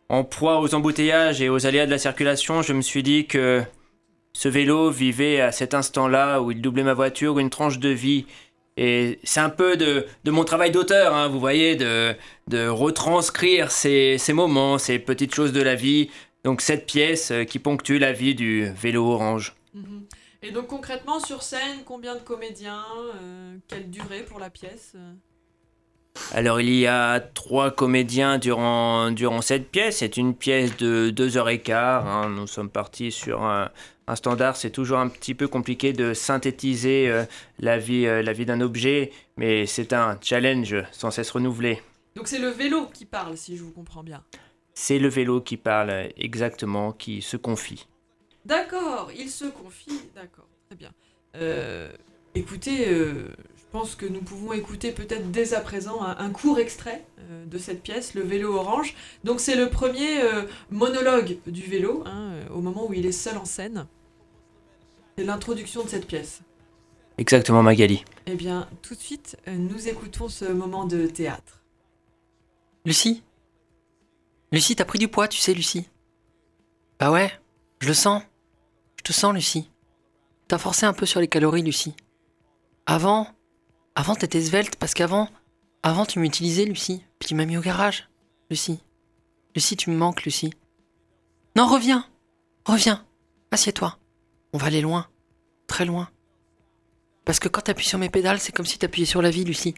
en 0.09 0.23
proie 0.23 0.59
aux 0.59 0.75
embouteillages 0.75 1.41
et 1.41 1.49
aux 1.49 1.65
aléas 1.65 1.87
de 1.87 1.91
la 1.91 1.97
circulation, 1.97 2.61
je 2.61 2.73
me 2.73 2.83
suis 2.83 3.01
dit 3.01 3.25
que 3.25 3.63
ce 4.33 4.49
vélo 4.49 4.91
vivait 4.91 5.41
à 5.41 5.51
cet 5.51 5.73
instant-là 5.73 6.41
où 6.43 6.51
il 6.51 6.61
doublait 6.61 6.83
ma 6.83 6.93
voiture 6.93 7.39
une 7.39 7.49
tranche 7.49 7.79
de 7.79 7.89
vie. 7.89 8.27
Et 8.77 9.17
c'est 9.23 9.39
un 9.39 9.49
peu 9.49 9.77
de, 9.77 10.05
de 10.25 10.31
mon 10.31 10.43
travail 10.43 10.69
d'auteur, 10.69 11.15
hein, 11.15 11.27
vous 11.27 11.39
voyez, 11.39 11.75
de, 11.75 12.13
de 12.49 12.67
retranscrire 12.67 13.71
ces, 13.71 14.19
ces 14.19 14.33
moments, 14.33 14.77
ces 14.77 14.99
petites 14.99 15.33
choses 15.33 15.53
de 15.53 15.61
la 15.63 15.73
vie. 15.73 16.11
Donc 16.43 16.61
cette 16.61 16.85
pièce 16.85 17.31
euh, 17.31 17.45
qui 17.45 17.57
ponctue 17.57 17.97
la 17.97 18.11
vie 18.11 18.35
du 18.35 18.69
vélo 18.79 19.07
orange. 19.07 19.55
Mhm. 19.73 20.03
Et 20.41 20.51
donc 20.51 20.67
concrètement, 20.67 21.19
sur 21.19 21.43
scène, 21.43 21.83
combien 21.85 22.15
de 22.15 22.21
comédiens 22.21 22.83
euh, 23.21 23.57
Quelle 23.67 23.89
durée 23.89 24.23
pour 24.23 24.39
la 24.39 24.49
pièce 24.49 24.95
Alors 26.31 26.61
il 26.61 26.73
y 26.73 26.87
a 26.87 27.19
trois 27.19 27.71
comédiens 27.71 28.37
durant, 28.37 29.11
durant 29.11 29.41
cette 29.41 29.69
pièce. 29.69 29.97
C'est 29.97 30.15
une 30.17 30.33
pièce 30.33 30.77
de 30.77 31.09
deux 31.09 31.37
heures 31.37 31.49
et 31.49 31.59
quart. 31.61 32.07
hein. 32.07 32.29
Nous 32.29 32.47
sommes 32.47 32.69
partis 32.69 33.11
sur 33.11 33.43
un, 33.43 33.69
un 34.07 34.15
standard. 34.15 34.55
C'est 34.55 34.69
toujours 34.71 34.99
un 34.99 35.09
petit 35.09 35.35
peu 35.35 35.49
compliqué 35.49 35.91
de 35.91 36.13
synthétiser 36.13 37.09
euh, 37.09 37.25
la 37.59 37.77
vie, 37.77 38.05
euh, 38.05 38.21
la 38.21 38.31
vie 38.31 38.45
d'un 38.45 38.61
objet, 38.61 39.11
mais 39.35 39.65
c'est 39.65 39.91
un 39.91 40.17
challenge 40.21 40.75
sans 40.93 41.11
cesse 41.11 41.31
renouvelé. 41.31 41.81
Donc 42.15 42.29
c'est 42.29 42.39
le 42.39 42.49
vélo 42.49 42.87
qui 42.93 43.05
parle, 43.05 43.35
si 43.37 43.57
je 43.57 43.63
vous 43.63 43.71
comprends 43.71 44.03
bien. 44.03 44.23
C'est 44.73 44.99
le 44.99 45.09
vélo 45.09 45.41
qui 45.41 45.57
parle 45.57 45.89
euh, 45.89 46.07
exactement, 46.17 46.93
qui 46.93 47.21
se 47.21 47.35
confie. 47.35 47.87
D'accord, 48.49 49.11
il 49.15 49.29
se 49.29 49.45
confie, 49.45 50.01
d'accord, 50.15 50.47
très 50.67 50.75
bien. 50.75 50.91
Euh, 51.35 51.91
écoutez, 52.33 52.89
euh, 52.89 53.27
je 53.55 53.63
pense 53.71 53.93
que 53.95 54.07
nous 54.07 54.21
pouvons 54.21 54.53
écouter 54.53 54.91
peut-être 54.91 55.29
dès 55.29 55.53
à 55.53 55.59
présent 55.61 56.03
un, 56.03 56.17
un 56.17 56.31
court 56.31 56.57
extrait 56.59 57.05
euh, 57.19 57.45
de 57.45 57.57
cette 57.59 57.83
pièce, 57.83 58.15
Le 58.15 58.21
vélo 58.23 58.55
orange. 58.55 58.95
Donc 59.23 59.39
c'est 59.39 59.55
le 59.55 59.69
premier 59.69 60.21
euh, 60.23 60.45
monologue 60.71 61.37
du 61.45 61.61
vélo, 61.61 62.03
hein, 62.07 62.31
au 62.51 62.61
moment 62.61 62.87
où 62.89 62.93
il 62.93 63.05
est 63.05 63.11
seul 63.11 63.37
en 63.37 63.45
scène. 63.45 63.85
et 65.17 65.23
l'introduction 65.23 65.83
de 65.83 65.89
cette 65.89 66.07
pièce. 66.07 66.41
Exactement, 67.19 67.61
Magali. 67.61 68.03
Eh 68.25 68.35
bien, 68.35 68.67
tout 68.81 68.95
de 68.95 68.99
suite, 68.99 69.37
euh, 69.47 69.55
nous 69.55 69.87
écoutons 69.87 70.27
ce 70.27 70.45
moment 70.45 70.85
de 70.85 71.05
théâtre. 71.05 71.61
Lucie? 72.85 73.21
Lucie, 74.51 74.75
t'as 74.75 74.85
pris 74.85 74.97
du 74.97 75.07
poids, 75.07 75.27
tu 75.27 75.37
sais, 75.37 75.53
Lucie? 75.53 75.87
Bah 76.99 77.11
ouais, 77.11 77.31
je 77.81 77.87
le 77.89 77.93
sens. 77.93 78.23
Te 79.09 79.13
sens, 79.13 79.33
Lucie. 79.33 79.67
T'as 80.47 80.59
forcé 80.59 80.85
un 80.85 80.93
peu 80.93 81.07
sur 81.07 81.19
les 81.19 81.27
calories, 81.27 81.63
Lucie. 81.63 81.95
Avant, 82.85 83.27
avant 83.95 84.13
t'étais 84.13 84.39
svelte 84.39 84.75
parce 84.75 84.93
qu'avant, 84.93 85.29
avant 85.81 86.05
tu 86.05 86.19
m'utilisais, 86.19 86.65
Lucie. 86.65 87.03
Puis 87.17 87.29
tu 87.29 87.33
m'as 87.33 87.45
mis 87.45 87.57
au 87.57 87.61
garage, 87.61 88.07
Lucie. 88.51 88.83
Lucie, 89.55 89.75
tu 89.75 89.89
me 89.89 89.95
manques, 89.95 90.25
Lucie. 90.25 90.53
Non, 91.55 91.65
reviens 91.65 92.05
Reviens 92.65 93.03
Assieds-toi. 93.49 93.97
On 94.53 94.59
va 94.59 94.67
aller 94.67 94.81
loin. 94.81 95.07
Très 95.65 95.85
loin. 95.85 96.11
Parce 97.25 97.39
que 97.39 97.49
quand 97.49 97.61
t'appuies 97.61 97.87
sur 97.87 97.97
mes 97.97 98.11
pédales, 98.11 98.39
c'est 98.39 98.51
comme 98.51 98.67
si 98.67 98.77
t'appuyais 98.77 99.07
sur 99.07 99.23
la 99.23 99.31
vie, 99.31 99.43
Lucie. 99.43 99.73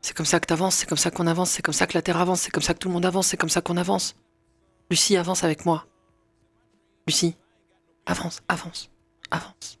C'est 0.00 0.16
comme 0.16 0.26
ça 0.26 0.40
que 0.40 0.46
t'avances, 0.46 0.74
c'est 0.74 0.88
comme 0.88 0.98
ça 0.98 1.12
qu'on 1.12 1.28
avance, 1.28 1.50
c'est 1.50 1.62
comme 1.62 1.72
ça 1.72 1.86
que 1.86 1.96
la 1.96 2.02
Terre 2.02 2.20
avance, 2.20 2.40
c'est 2.40 2.50
comme 2.50 2.64
ça 2.64 2.74
que 2.74 2.80
tout 2.80 2.88
le 2.88 2.94
monde 2.94 3.06
avance, 3.06 3.28
c'est 3.28 3.36
comme 3.36 3.50
ça 3.50 3.60
qu'on 3.60 3.76
avance. 3.76 4.16
Lucie, 4.90 5.16
avance 5.16 5.44
avec 5.44 5.64
moi. 5.64 5.86
Lucie, 7.06 7.36
avance, 8.06 8.42
avance, 8.48 8.90
avance. 9.30 9.78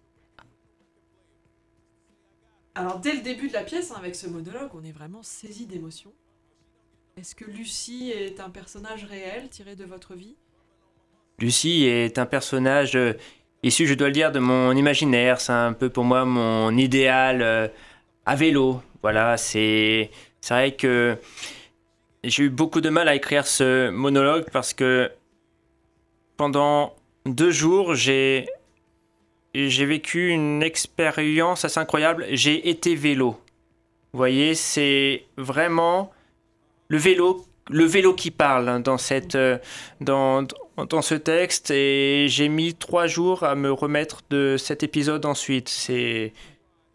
Alors, 2.74 2.98
dès 2.98 3.14
le 3.14 3.22
début 3.22 3.48
de 3.48 3.54
la 3.54 3.62
pièce, 3.62 3.90
hein, 3.90 3.96
avec 3.96 4.14
ce 4.14 4.26
monologue, 4.26 4.70
on 4.74 4.84
est 4.84 4.92
vraiment 4.92 5.22
saisi 5.22 5.66
d'émotion. 5.66 6.12
Est-ce 7.16 7.34
que 7.34 7.46
Lucie 7.46 8.12
est 8.14 8.40
un 8.40 8.50
personnage 8.50 9.04
réel 9.04 9.48
tiré 9.48 9.74
de 9.76 9.84
votre 9.84 10.14
vie? 10.14 10.36
Lucie 11.38 11.84
est 11.84 12.18
un 12.18 12.26
personnage 12.26 12.96
euh, 12.96 13.14
issu, 13.62 13.86
je 13.86 13.94
dois 13.94 14.08
le 14.08 14.12
dire, 14.12 14.32
de 14.32 14.38
mon 14.38 14.72
imaginaire. 14.72 15.40
C'est 15.40 15.52
un 15.52 15.72
peu 15.72 15.88
pour 15.88 16.04
moi 16.04 16.26
mon 16.26 16.76
idéal 16.76 17.40
euh, 17.40 17.68
à 18.26 18.36
vélo. 18.36 18.82
Voilà, 19.00 19.38
c'est 19.38 20.10
c'est 20.42 20.52
vrai 20.52 20.74
que 20.74 21.16
j'ai 22.24 22.44
eu 22.44 22.50
beaucoup 22.50 22.82
de 22.82 22.90
mal 22.90 23.08
à 23.08 23.14
écrire 23.14 23.46
ce 23.46 23.88
monologue 23.88 24.44
parce 24.52 24.74
que 24.74 25.10
pendant 26.36 26.94
deux 27.26 27.50
jours, 27.50 27.94
j'ai 27.94 28.46
j'ai 29.54 29.86
vécu 29.86 30.28
une 30.28 30.62
expérience 30.62 31.64
assez 31.64 31.80
incroyable. 31.80 32.26
J'ai 32.30 32.68
été 32.68 32.94
vélo. 32.94 33.40
Vous 34.12 34.18
voyez, 34.18 34.54
c'est 34.54 35.24
vraiment 35.36 36.12
le 36.88 36.98
vélo, 36.98 37.44
le 37.70 37.84
vélo 37.84 38.14
qui 38.14 38.30
parle 38.30 38.68
hein, 38.68 38.80
dans 38.80 38.98
cette, 38.98 39.34
euh, 39.34 39.58
dans, 40.00 40.46
dans 40.76 41.02
ce 41.02 41.14
texte. 41.14 41.70
Et 41.70 42.26
j'ai 42.28 42.48
mis 42.48 42.74
trois 42.74 43.06
jours 43.06 43.44
à 43.44 43.54
me 43.54 43.72
remettre 43.72 44.22
de 44.30 44.56
cet 44.58 44.82
épisode 44.82 45.24
ensuite. 45.24 45.68
C'est 45.68 46.32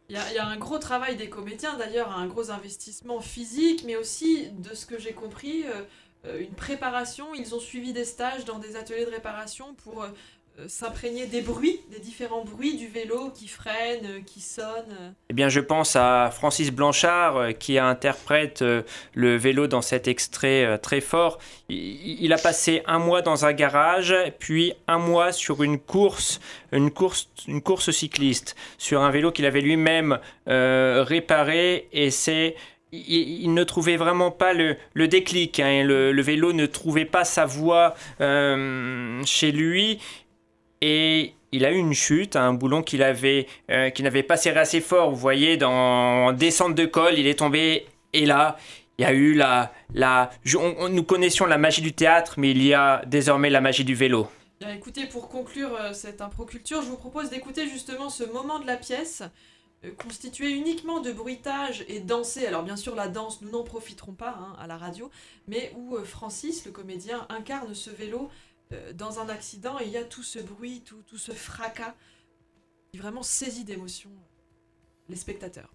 Il 0.09 0.15
y, 0.15 0.37
a, 0.37 0.45
un 0.45 0.57
gros 0.57 0.77
travail 0.77 1.15
des 1.15 1.29
comédiens 1.29 1.77
d'ailleurs, 1.77 2.15
un 2.15 2.27
gros 2.27 2.51
investissement 2.51 3.21
physique, 3.21 3.83
mais 3.85 3.95
aussi, 3.95 4.49
de 4.51 4.75
ce 4.75 4.85
que 4.85 4.99
j'ai 4.99 5.13
compris, 5.13 5.63
euh, 5.65 5.81
une 6.39 6.53
préparation. 6.53 7.33
Ils 7.35 7.55
ont 7.55 7.59
suivi 7.59 7.93
des 7.93 8.05
stages 8.05 8.45
dans 8.45 8.59
des 8.59 8.75
ateliers 8.75 9.05
de 9.05 9.11
réparation 9.11 9.73
pour 9.83 10.03
euh, 10.03 10.07
euh, 10.59 10.65
s'imprégner 10.67 11.27
des 11.27 11.39
bruits, 11.41 11.79
des 11.91 11.99
différents 11.99 12.43
bruits 12.43 12.75
du 12.75 12.87
vélo 12.87 13.31
qui 13.33 13.47
freine, 13.47 14.05
euh, 14.05 14.19
qui 14.25 14.41
sonne. 14.41 14.65
euh. 14.99 15.09
Eh 15.29 15.33
bien, 15.33 15.47
je 15.47 15.61
pense 15.61 15.95
à 15.95 16.29
Francis 16.29 16.71
Blanchard 16.71 17.37
euh, 17.37 17.51
qui 17.53 17.77
interprète 17.79 18.61
euh, 18.61 18.81
le 19.13 19.37
vélo 19.37 19.67
dans 19.67 19.81
cet 19.81 20.09
extrait 20.09 20.65
euh, 20.65 20.77
très 20.77 20.99
fort. 20.99 21.39
Il, 21.69 22.33
a 22.33 22.37
passé 22.37 22.83
un 22.85 22.99
mois 22.99 23.21
dans 23.21 23.45
un 23.45 23.53
garage, 23.53 24.13
puis 24.39 24.73
un 24.87 24.97
mois 24.97 25.31
sur 25.31 25.63
une 25.63 25.79
course, 25.79 26.41
une 26.73 26.91
course, 26.91 27.29
cycliste, 27.91 28.57
sur 28.77 29.01
un 29.01 29.09
vélo 29.09 29.31
qu'il 29.31 29.45
avait 29.45 29.61
lui-même 29.61 30.19
euh, 30.49 31.05
réparé. 31.07 31.87
Et 31.93 32.11
c'est 32.11 32.55
il, 32.91 33.53
ne 33.53 33.63
trouvait 33.63 33.97
vraiment 33.97 34.31
pas 34.31 34.53
le, 34.53 34.77
déclic. 35.07 35.59
hein, 35.59 35.83
le, 35.83 36.21
vélo 36.21 36.53
ne 36.53 36.65
trouvait 36.65 37.05
pas 37.05 37.23
sa 37.23 37.45
voie 37.45 37.95
euh, 38.19 39.21
chez 39.25 39.51
lui. 39.51 39.99
Et 40.81 41.33
il 41.51 41.65
a 41.65 41.71
eu 41.71 41.77
une 41.77 41.93
chute, 41.93 42.35
un 42.35 42.53
boulon 42.53 42.81
qu'il 42.81 43.03
avait, 43.03 43.47
euh, 43.69 43.89
qu'il 43.89 44.03
n'avait 44.05 44.23
pas 44.23 44.37
serré 44.37 44.59
assez 44.59 44.81
fort. 44.81 45.09
Vous 45.11 45.17
voyez, 45.17 45.57
dans 45.57 45.71
en 45.71 46.31
descente 46.33 46.75
de 46.75 46.85
col, 46.85 47.17
il 47.17 47.27
est 47.27 47.39
tombé. 47.39 47.85
Et 48.13 48.25
là, 48.25 48.57
il 48.97 49.03
y 49.03 49.05
a 49.05 49.13
eu 49.13 49.33
la, 49.33 49.71
la, 49.93 50.29
on- 50.57 50.89
nous 50.89 51.03
connaissions 51.03 51.45
la 51.45 51.57
magie 51.57 51.81
du 51.81 51.93
théâtre, 51.93 52.35
mais 52.37 52.51
il 52.51 52.63
y 52.63 52.73
a 52.73 53.01
désormais 53.07 53.49
la 53.49 53.61
magie 53.61 53.85
du 53.85 53.95
vélo. 53.95 54.27
Bien, 54.59 54.73
écoutez, 54.73 55.05
pour 55.07 55.27
conclure 55.27 55.75
euh, 55.75 55.93
cette 55.93 56.21
improculture, 56.21 56.81
je 56.81 56.87
vous 56.87 56.97
propose 56.97 57.29
d'écouter 57.29 57.67
justement 57.67 58.09
ce 58.09 58.23
moment 58.23 58.59
de 58.59 58.67
la 58.67 58.75
pièce, 58.75 59.23
constitué 59.97 60.51
uniquement 60.51 60.99
de 60.99 61.11
bruitage 61.11 61.83
et 61.87 61.99
dansé. 61.99 62.45
Alors 62.45 62.63
bien 62.63 62.75
sûr, 62.75 62.95
la 62.95 63.07
danse, 63.07 63.41
nous 63.41 63.49
n'en 63.49 63.63
profiterons 63.63 64.13
pas 64.13 64.37
hein, 64.39 64.55
à 64.59 64.67
la 64.67 64.77
radio, 64.77 65.09
mais 65.47 65.73
où 65.75 65.95
euh, 65.95 66.03
Francis, 66.03 66.65
le 66.65 66.71
comédien, 66.71 67.25
incarne 67.29 67.73
ce 67.73 67.89
vélo 67.89 68.29
euh, 68.73 68.93
dans 68.93 69.19
un 69.19 69.29
accident 69.29 69.79
et 69.79 69.85
il 69.85 69.91
y 69.91 69.97
a 69.97 70.03
tout 70.03 70.23
ce 70.23 70.39
bruit, 70.39 70.81
tout, 70.81 71.01
tout 71.07 71.17
ce 71.17 71.31
fracas 71.31 71.95
qui 72.91 72.97
vraiment 72.97 73.23
saisit 73.23 73.63
d'émotion 73.63 74.11
les 75.09 75.15
spectateurs. 75.15 75.71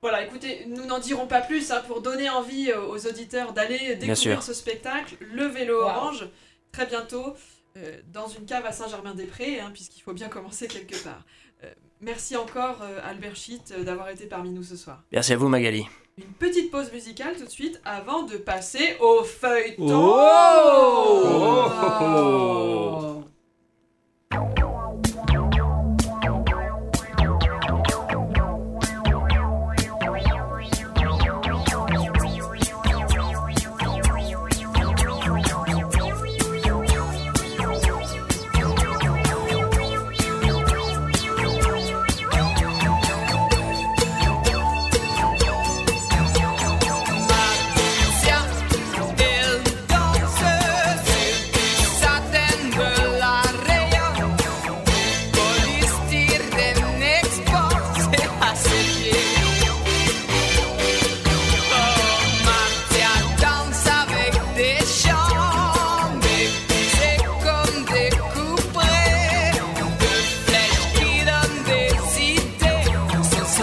Voilà, 0.00 0.24
écoutez, 0.24 0.64
nous 0.66 0.86
n'en 0.98 1.04
dirons 1.04 1.26
pas 1.26 1.40
plus 1.40 1.70
hein, 1.70 1.82
pour 1.86 2.02
donner 2.02 2.28
envie 2.28 2.70
euh, 2.70 2.86
aux 2.86 3.06
auditeurs 3.06 3.52
d'aller 3.52 3.94
découvrir 3.96 4.42
ce 4.42 4.52
spectacle, 4.52 5.16
Le 5.20 5.44
Vélo 5.44 5.80
Orange, 5.80 6.28
très 6.72 6.86
bientôt, 6.86 7.34
euh, 7.76 8.00
dans 8.12 8.26
une 8.26 8.44
cave 8.46 8.66
à 8.66 8.72
Saint-Germain-des-Prés, 8.72 9.60
hein, 9.60 9.70
puisqu'il 9.72 10.00
faut 10.00 10.12
bien 10.12 10.28
commencer 10.28 10.66
quelque 10.66 10.96
part. 11.04 11.24
Euh, 11.64 11.68
merci 12.00 12.36
encore, 12.36 12.82
euh, 12.82 13.00
Albert 13.04 13.36
Schitt, 13.36 13.72
euh, 13.72 13.84
d'avoir 13.84 14.08
été 14.08 14.26
parmi 14.26 14.50
nous 14.50 14.64
ce 14.64 14.76
soir. 14.76 15.02
Merci 15.12 15.32
à 15.32 15.36
vous, 15.36 15.48
Magali. 15.48 15.86
Une 16.16 16.32
petite 16.32 16.72
pause 16.72 16.92
musicale 16.92 17.36
tout 17.36 17.44
de 17.44 17.50
suite 17.50 17.80
avant 17.84 18.24
de 18.24 18.36
passer 18.36 18.96
au 19.00 19.22
feuilleton. 19.22 19.86
Oh 19.88 21.28
Patricia, 22.00 23.17
elle 23.17 23.17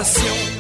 coração. 0.06 0.55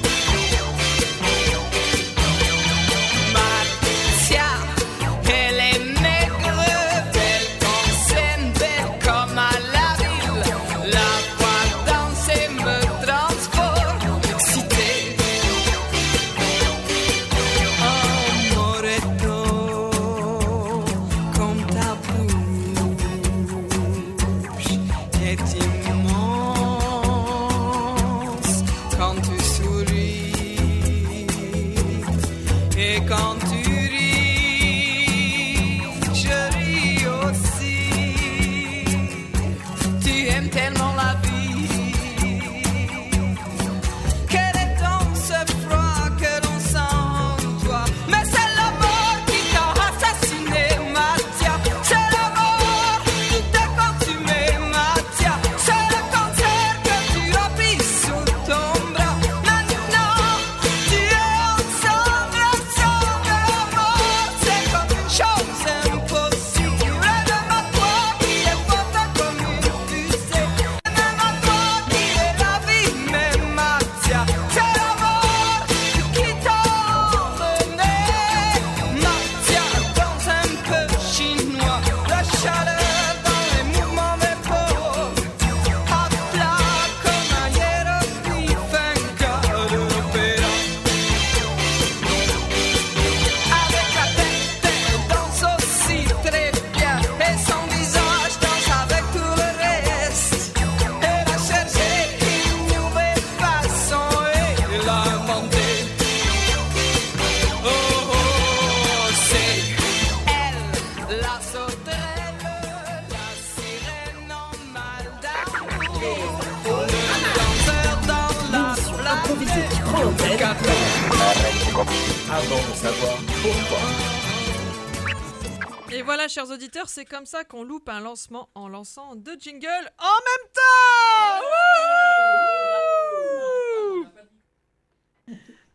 C'est 126.89 127.05
comme 127.05 127.25
ça 127.25 127.43
qu'on 127.43 127.63
loupe 127.63 127.89
un 127.89 127.99
lancement 127.99 128.49
en 128.55 128.67
lançant 128.67 129.15
deux 129.15 129.37
jingles 129.39 129.91
en 129.99 130.19
même 130.25 130.51
temps 130.53 130.61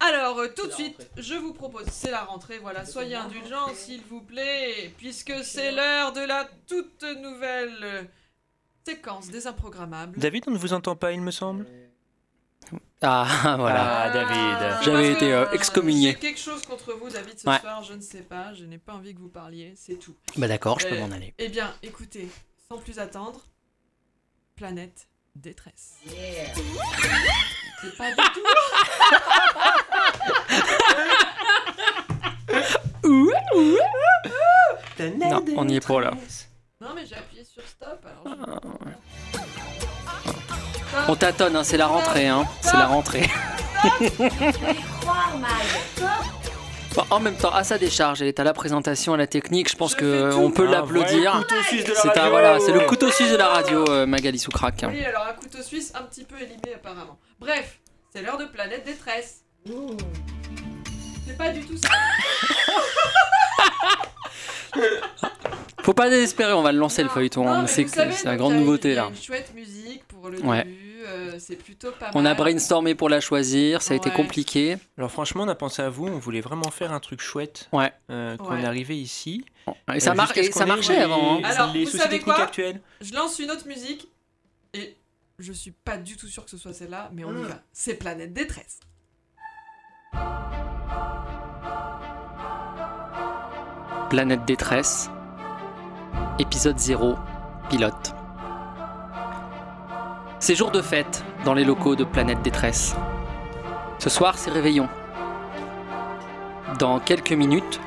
Alors, 0.03 0.39
euh, 0.39 0.49
tout 0.49 0.67
de 0.67 0.73
suite, 0.73 1.11
je 1.19 1.35
vous 1.35 1.53
propose, 1.53 1.85
c'est 1.91 2.11
la 2.11 2.25
rentrée, 2.25 2.59
voilà, 2.59 2.87
soyez 2.87 3.17
indulgents, 3.17 3.69
s'il 3.75 4.01
vous 4.03 4.23
plaît, 4.23 4.95
puisque 4.97 5.45
c'est 5.45 5.73
l'heure 5.73 6.13
de 6.13 6.23
la 6.23 6.49
toute 6.67 7.05
nouvelle 7.21 7.79
euh, 7.83 8.03
séquence 8.87 9.29
des 9.29 9.47
improgrammables. 9.47 10.19
David, 10.19 10.45
on 10.47 10.53
ne 10.53 10.59
vous 10.59 10.73
entend 10.73 10.97
pas, 10.97 11.13
il 11.13 11.21
me 11.21 11.31
semble. 11.31 11.67
Ah, 13.03 13.27
voilà. 13.59 14.03
Ah, 14.03 14.11
David. 14.11 14.83
J'avais 14.85 15.09
Parce 15.09 15.17
été 15.23 15.33
euh, 15.33 15.47
euh, 15.47 15.51
excommunié. 15.53 16.11
J'ai 16.13 16.19
quelque 16.19 16.39
chose 16.41 16.63
contre 16.63 16.93
vous, 16.93 17.09
David, 17.09 17.39
ce 17.39 17.49
Ouais. 17.49 17.59
soir, 17.59 17.83
je 17.83 17.95
ne 17.95 18.01
sais 18.03 18.23
pas, 18.23 18.53
je 18.55 18.65
n'ai 18.65 18.79
pas 18.79 18.93
envie 18.95 19.15
que 19.15 19.21
vous 19.21 19.29
parliez, 19.31 19.73
c'est 19.77 19.97
tout. 19.99 20.15
Bah 20.37 20.49
d'accord, 20.49 20.79
je 20.81 20.89
peux 20.89 20.97
Euh, 20.97 21.01
m'en 21.07 21.11
aller. 21.15 21.35
Eh 21.39 21.49
bien, 21.49 21.73
écoutez, 21.83 22.29
sans 22.69 22.77
plus 22.79 22.99
attendre, 22.99 23.41
planète 24.57 25.09
détresse. 25.35 25.95
C'est 26.07 27.97
pas 27.97 28.11
du 28.11 28.17
tout. 28.35 28.45
Non, 35.19 35.45
on 35.57 35.65
n'y 35.65 35.77
est 35.77 35.87
pas 35.87 36.01
là. 36.01 36.13
Non, 36.81 36.89
mais 36.95 37.07
j'ai 37.07 37.17
appuyé 37.17 37.45
sur 37.45 37.63
stop. 37.67 38.05
Alors 38.05 38.61
On 41.09 41.17
tâtonne, 41.17 41.57
hein, 41.57 41.65
c'est 41.65 41.77
la 41.77 41.87
rentrée, 41.87 42.27
hein. 42.29 42.45
C'est 42.61 42.77
la 42.77 42.87
rentrée. 42.87 43.29
Bon, 46.95 47.05
en 47.11 47.21
même 47.21 47.37
temps, 47.37 47.55
à 47.55 47.63
sa 47.63 47.79
décharge, 47.79 48.21
elle 48.21 48.27
est 48.27 48.41
à 48.41 48.45
la 48.45 48.53
présentation, 48.53 49.15
à 49.15 49.17
la 49.17 49.29
technique. 49.29 49.71
Je 49.71 49.77
pense 49.77 49.95
que 49.95 50.35
on 50.35 50.51
peut 50.51 50.67
l'applaudir. 50.69 51.31
voilà 51.33 51.39
le 51.39 51.45
couteau 51.45 51.63
suisse 51.63 51.85
de 51.85 51.93
la 51.93 52.01
C'est 52.01 52.09
un 52.09 52.13
radio. 52.15 52.31
voilà, 52.31 52.59
c'est 52.59 52.73
le 52.73 52.81
couteau 52.81 53.11
suisse 53.13 53.31
de 53.31 53.37
la 53.37 53.47
radio, 53.47 53.89
euh, 53.89 54.07
Magali 54.07 54.41
Soucrac. 54.41 54.85
Oui, 54.89 55.05
alors 55.05 55.25
un 55.29 55.35
couteau 55.35 55.63
suisse 55.63 55.93
un 55.95 56.03
petit 56.03 56.25
peu 56.25 56.35
élimé 56.37 56.75
apparemment. 56.75 57.17
Bref, 57.39 57.79
c'est 58.13 58.23
l'heure 58.23 58.39
de 58.39 58.47
planète 58.47 58.85
détresse. 58.85 59.43
C'est 61.27 61.39
pas 61.39 61.51
du 61.51 61.65
tout 61.65 61.77
ça. 61.77 61.89
Faut 65.83 65.95
pas 65.95 66.11
désespérer, 66.11 66.53
on 66.53 66.63
va 66.63 66.73
le 66.73 66.79
lancer 66.79 67.03
le 67.03 67.09
feuilleton. 67.09 67.67
C'est 67.67 68.25
la 68.25 68.37
grande 68.37 68.55
nouveauté 68.55 68.95
là. 68.95 69.09
Une 69.09 69.17
chouette 69.17 69.53
musique 69.55 70.05
pour 70.07 70.29
le 70.29 70.39
Ouais. 70.41 70.65
début, 70.65 71.03
euh, 71.07 71.37
c'est 71.39 71.57
plutôt 71.57 71.91
pas 71.93 72.11
On 72.15 72.23
mal. 72.23 72.33
a 72.33 72.35
brainstormé 72.35 72.95
pour 72.95 73.09
la 73.09 73.21
choisir, 73.21 73.81
ça 73.83 73.95
a 73.95 73.97
été 73.97 74.11
compliqué. 74.11 74.77
Alors 74.99 75.11
franchement, 75.11 75.45
on 75.45 75.49
a 75.49 75.55
pensé 75.55 75.83
à 75.83 75.89
vous, 75.89 76.07
on 76.07 76.19
voulait 76.19 76.41
vraiment 76.43 76.71
faire 76.71 76.93
un 76.93 77.01
truc 77.01 77.21
chouette 77.21 77.69
Ouais. 77.73 77.93
euh, 78.11 78.37
quand 78.37 78.51
Ouais. 78.51 78.57
on 78.61 78.63
est 78.63 78.67
arrivé 78.67 78.97
ici. 78.99 79.45
Et 79.95 80.01
ça, 80.01 80.13
Euh, 80.13 80.15
mar- 80.15 80.37
et 80.37 80.53
ça 80.53 80.67
marchait 80.67 80.97
les- 80.97 81.03
avant. 81.03 81.37
hein. 81.39 81.41
Alors, 81.45 81.73
les 81.73 81.81
vous 81.81 81.87
soucis 81.87 81.99
savez 81.99 82.19
techniques 82.19 82.35
quoi 82.37 82.45
actuels. 82.45 82.81
Je 83.01 83.15
lance 83.15 83.39
une 83.39 83.51
autre 83.51 83.67
musique 83.67 84.09
et 84.75 84.97
je 85.39 85.53
suis 85.53 85.71
pas 85.73 85.97
du 85.97 86.17
tout 86.17 86.27
sûr 86.27 86.45
que 86.45 86.51
ce 86.51 86.59
soit 86.59 86.75
celle-là, 86.75 87.11
mais 87.15 87.25
on 87.25 87.31
y 87.37 87.43
va. 87.43 87.61
C'est 87.73 87.95
Planète 87.95 88.33
Détresse. 88.35 88.81
Planète 94.11 94.45
détresse, 94.45 95.09
épisode 96.41 96.79
0, 96.79 97.17
pilote. 97.69 98.15
C'est 100.39 100.55
jour 100.55 100.71
de 100.71 100.81
fête 100.81 101.23
dans 101.45 101.53
les 101.53 101.65
locaux 101.65 101.97
de 101.97 102.05
Planète 102.05 102.41
détresse. 102.41 102.97
Ce 103.99 104.09
soir, 104.09 104.39
c'est 104.39 104.51
réveillon. 104.51 104.89
Dans 106.79 106.99
quelques 106.99 107.33
minutes, 107.33 107.79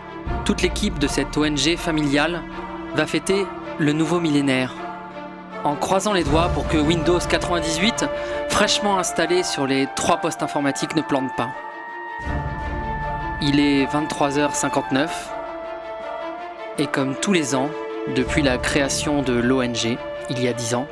toute 0.46 0.62
l'équipe 0.62 1.00
de 1.00 1.08
cette 1.08 1.36
ONG 1.36 1.78
familiale 1.78 2.44
va 2.94 3.08
fêter 3.08 3.48
le 3.80 3.92
nouveau 3.92 4.20
millénaire. 4.20 4.76
En 5.64 5.76
croisant 5.76 6.14
les 6.14 6.24
doigts 6.24 6.50
pour 6.50 6.68
que 6.68 6.78
Windows 6.78 7.18
98, 7.18 8.06
fraîchement 8.50 9.00
installé 9.00 9.42
sur 9.42 9.66
les 9.66 9.88
trois 9.96 10.18
postes 10.18 10.44
informatiques, 10.44 10.96
ne 10.96 11.02
plante 11.02 11.36
pas. 11.36 11.50
Il 13.42 13.60
est 13.60 13.86
23h59 13.86 15.10
et 16.78 16.86
comme 16.86 17.16
tous 17.16 17.34
les 17.34 17.56
ans, 17.56 17.70
depuis 18.10 18.42
la 18.42 18.58
création 18.58 19.22
de 19.22 19.34
l'ONG, 19.34 19.98
il 20.30 20.42
y 20.42 20.48
a 20.48 20.54
10 20.54 20.76
ans, 20.76 20.88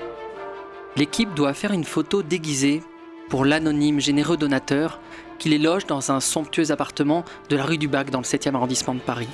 l'équipe 0.96 1.34
doit 1.34 1.54
faire 1.54 1.74
une 1.74 1.84
photo 1.84 2.24
déguisée 2.24 2.82
pour 3.30 3.46
l'anonyme 3.46 4.00
généreux 4.00 4.38
donateur 4.38 5.00
qui 5.38 5.50
les 5.50 5.58
loge 5.58 5.86
dans 5.86 6.12
un 6.12 6.20
somptueux 6.20 6.72
appartement 6.72 7.26
de 7.50 7.58
la 7.58 7.64
rue 7.64 7.78
du 7.78 7.88
Bac 7.88 8.10
dans 8.12 8.20
le 8.20 8.26
7e 8.26 8.56
arrondissement 8.56 8.96
de 8.96 9.00
Paris. 9.00 9.30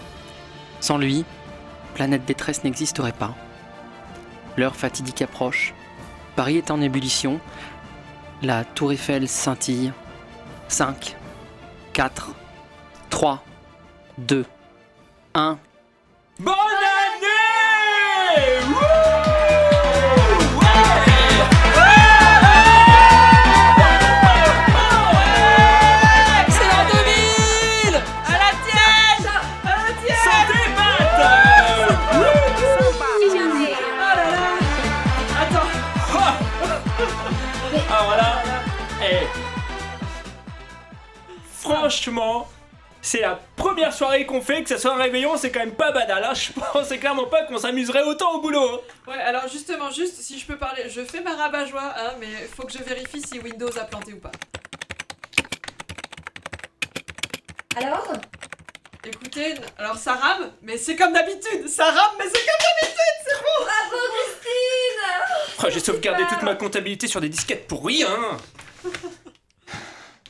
Sans 0.79 0.97
lui, 0.97 1.23
Planète 1.93 2.25
Détresse 2.25 2.63
n'existerait 2.63 3.11
pas. 3.11 3.35
L'heure 4.57 4.75
fatidique 4.75 5.21
approche. 5.21 5.73
Paris 6.35 6.57
est 6.57 6.71
en 6.71 6.81
ébullition. 6.81 7.39
La 8.41 8.65
tour 8.65 8.91
Eiffel 8.91 9.27
scintille. 9.27 9.93
5, 10.67 11.15
4, 11.93 12.31
3, 13.09 13.43
2, 14.17 14.45
1. 15.35 15.57
Bonne 16.39 16.53
Franchement, 41.87 42.49
c'est 43.01 43.21
la 43.21 43.39
première 43.55 43.93
soirée 43.93 44.25
qu'on 44.25 44.41
fait, 44.41 44.61
que 44.61 44.67
ça 44.67 44.77
soit 44.77 44.91
un 44.93 44.97
réveillon, 45.01 45.37
c'est 45.37 45.51
quand 45.53 45.61
même 45.61 45.71
pas 45.73 45.93
banal. 45.93 46.21
Hein. 46.21 46.33
Je 46.35 46.51
pensais 46.73 46.97
clairement 46.97 47.27
pas 47.27 47.43
qu'on 47.43 47.57
s'amuserait 47.57 48.03
autant 48.03 48.33
au 48.33 48.41
boulot. 48.41 48.59
hein. 48.59 48.79
Ouais, 49.09 49.21
alors 49.21 49.47
justement, 49.47 49.89
juste 49.89 50.15
si 50.21 50.37
je 50.37 50.45
peux 50.45 50.57
parler, 50.57 50.89
je 50.89 50.99
fais 51.05 51.21
ma 51.21 51.33
rabat-joie, 51.33 51.93
hein, 51.97 52.11
mais 52.19 52.27
faut 52.53 52.63
que 52.63 52.73
je 52.73 52.79
vérifie 52.79 53.21
si 53.21 53.39
Windows 53.39 53.69
a 53.79 53.85
planté 53.85 54.11
ou 54.11 54.17
pas. 54.19 54.33
Alors? 57.77 58.11
Écoutez, 59.05 59.53
alors 59.77 59.95
ça 59.95 60.15
rame, 60.15 60.51
mais 60.63 60.77
c'est 60.77 60.97
comme 60.97 61.13
d'habitude 61.13 61.69
Ça 61.69 61.85
rame, 61.85 62.15
mais 62.19 62.25
c'est 62.25 62.33
comme 62.45 62.81
d'habitude, 62.81 63.15
c'est 63.25 63.37
bon 63.39 63.63
Bravo 63.63 64.03
Christine 64.13 65.63
Oh, 65.63 65.67
J'ai 65.69 65.79
sauvegardé 65.79 66.23
toute 66.27 66.43
ma 66.43 66.55
comptabilité 66.55 67.07
sur 67.07 67.21
des 67.21 67.29
disquettes 67.29 67.65
pour 67.65 67.85
rien 67.85 68.09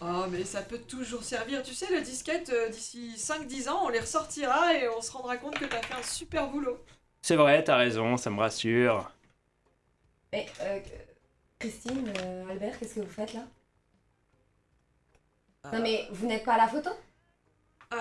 Oh, 0.02 0.26
mais 0.30 0.44
ça 0.44 0.62
peut 0.62 0.78
toujours 0.78 1.24
servir. 1.24 1.64
Tu 1.64 1.74
sais, 1.74 1.92
le 1.92 2.02
disquette, 2.02 2.50
euh, 2.50 2.70
d'ici 2.70 3.14
5-10 3.18 3.70
ans, 3.70 3.80
on 3.86 3.90
les 3.90 4.00
ressortira 4.00 4.74
et 4.76 4.88
on 4.90 5.02
se 5.02 5.12
rendra 5.12 5.38
compte 5.38 5.58
que 5.58 5.66
t'as 5.66 5.82
fait 5.82 5.96
un 5.96 6.04
super 6.04 6.48
boulot. 6.50 6.78
C'est 7.22 7.36
vrai, 7.36 7.64
t'as 7.64 7.78
raison, 7.78 8.16
ça 8.16 8.30
me 8.30 8.40
rassure. 8.40 9.12
Mais, 10.32 10.46
euh, 10.62 10.80
Christine, 11.60 12.14
euh, 12.20 12.50
Albert, 12.50 12.78
qu'est-ce 12.80 12.96
que 12.96 13.00
vous 13.00 13.10
faites 13.10 13.34
là? 13.34 13.42
Non 15.74 15.80
mais 15.82 16.08
vous 16.12 16.28
n'êtes 16.28 16.46
pas 16.46 16.54
à 16.54 16.58
la 16.58 16.68
photo? 16.68 16.92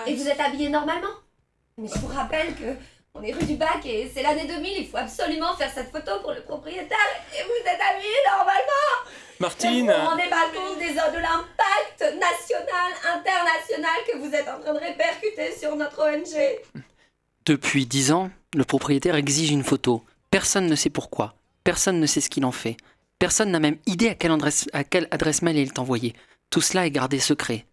Et 0.05 0.15
vous 0.15 0.27
êtes 0.27 0.39
habillés 0.39 0.69
normalement? 0.69 1.15
Mais 1.77 1.87
je 1.87 1.97
vous 1.99 2.07
rappelle 2.07 2.55
que 2.55 2.75
on 3.13 3.21
est 3.23 3.33
rue 3.33 3.45
du 3.45 3.55
Bac 3.55 3.85
et 3.85 4.09
c'est 4.13 4.21
l'année 4.21 4.45
2000, 4.45 4.77
il 4.77 4.87
faut 4.87 4.97
absolument 4.97 5.53
faire 5.55 5.71
cette 5.71 5.91
photo 5.91 6.19
pour 6.21 6.31
le 6.31 6.43
propriétaire 6.43 6.97
et 7.33 7.43
vous 7.43 7.69
êtes 7.69 7.81
habillés 7.81 8.23
normalement 8.29 9.11
Martine 9.39 9.85
Vous 9.85 10.01
vous 10.01 10.07
rendez 10.07 10.29
pas 10.29 10.49
compte 10.49 10.79
des 10.79 10.93
de 10.93 11.21
l'impact 11.21 12.01
national, 12.01 12.91
international 13.13 13.95
que 14.11 14.17
vous 14.17 14.33
êtes 14.33 14.47
en 14.47 14.59
train 14.59 14.73
de 14.73 14.79
répercuter 14.79 15.55
sur 15.57 15.75
notre 15.75 16.01
ONG 16.01 16.81
Depuis 17.45 17.85
dix 17.85 18.11
ans, 18.11 18.31
le 18.55 18.63
propriétaire 18.63 19.15
exige 19.15 19.51
une 19.51 19.63
photo. 19.63 20.03
Personne 20.31 20.65
ne 20.65 20.75
sait 20.75 20.89
pourquoi. 20.89 21.35
Personne 21.63 21.99
ne 21.99 22.05
sait 22.07 22.21
ce 22.21 22.29
qu'il 22.29 22.45
en 22.45 22.51
fait. 22.51 22.77
Personne 23.19 23.51
n'a 23.51 23.59
même 23.59 23.77
idée 23.85 24.09
à 24.09 24.15
quelle, 24.15 24.31
adresse, 24.31 24.67
à 24.73 24.83
quelle 24.83 25.07
adresse 25.11 25.41
mail 25.41 25.57
il 25.57 25.67
est 25.67 25.79
envoyé. 25.79 26.13
Tout 26.49 26.61
cela 26.61 26.87
est 26.87 26.91
gardé 26.91 27.19
secret. 27.19 27.65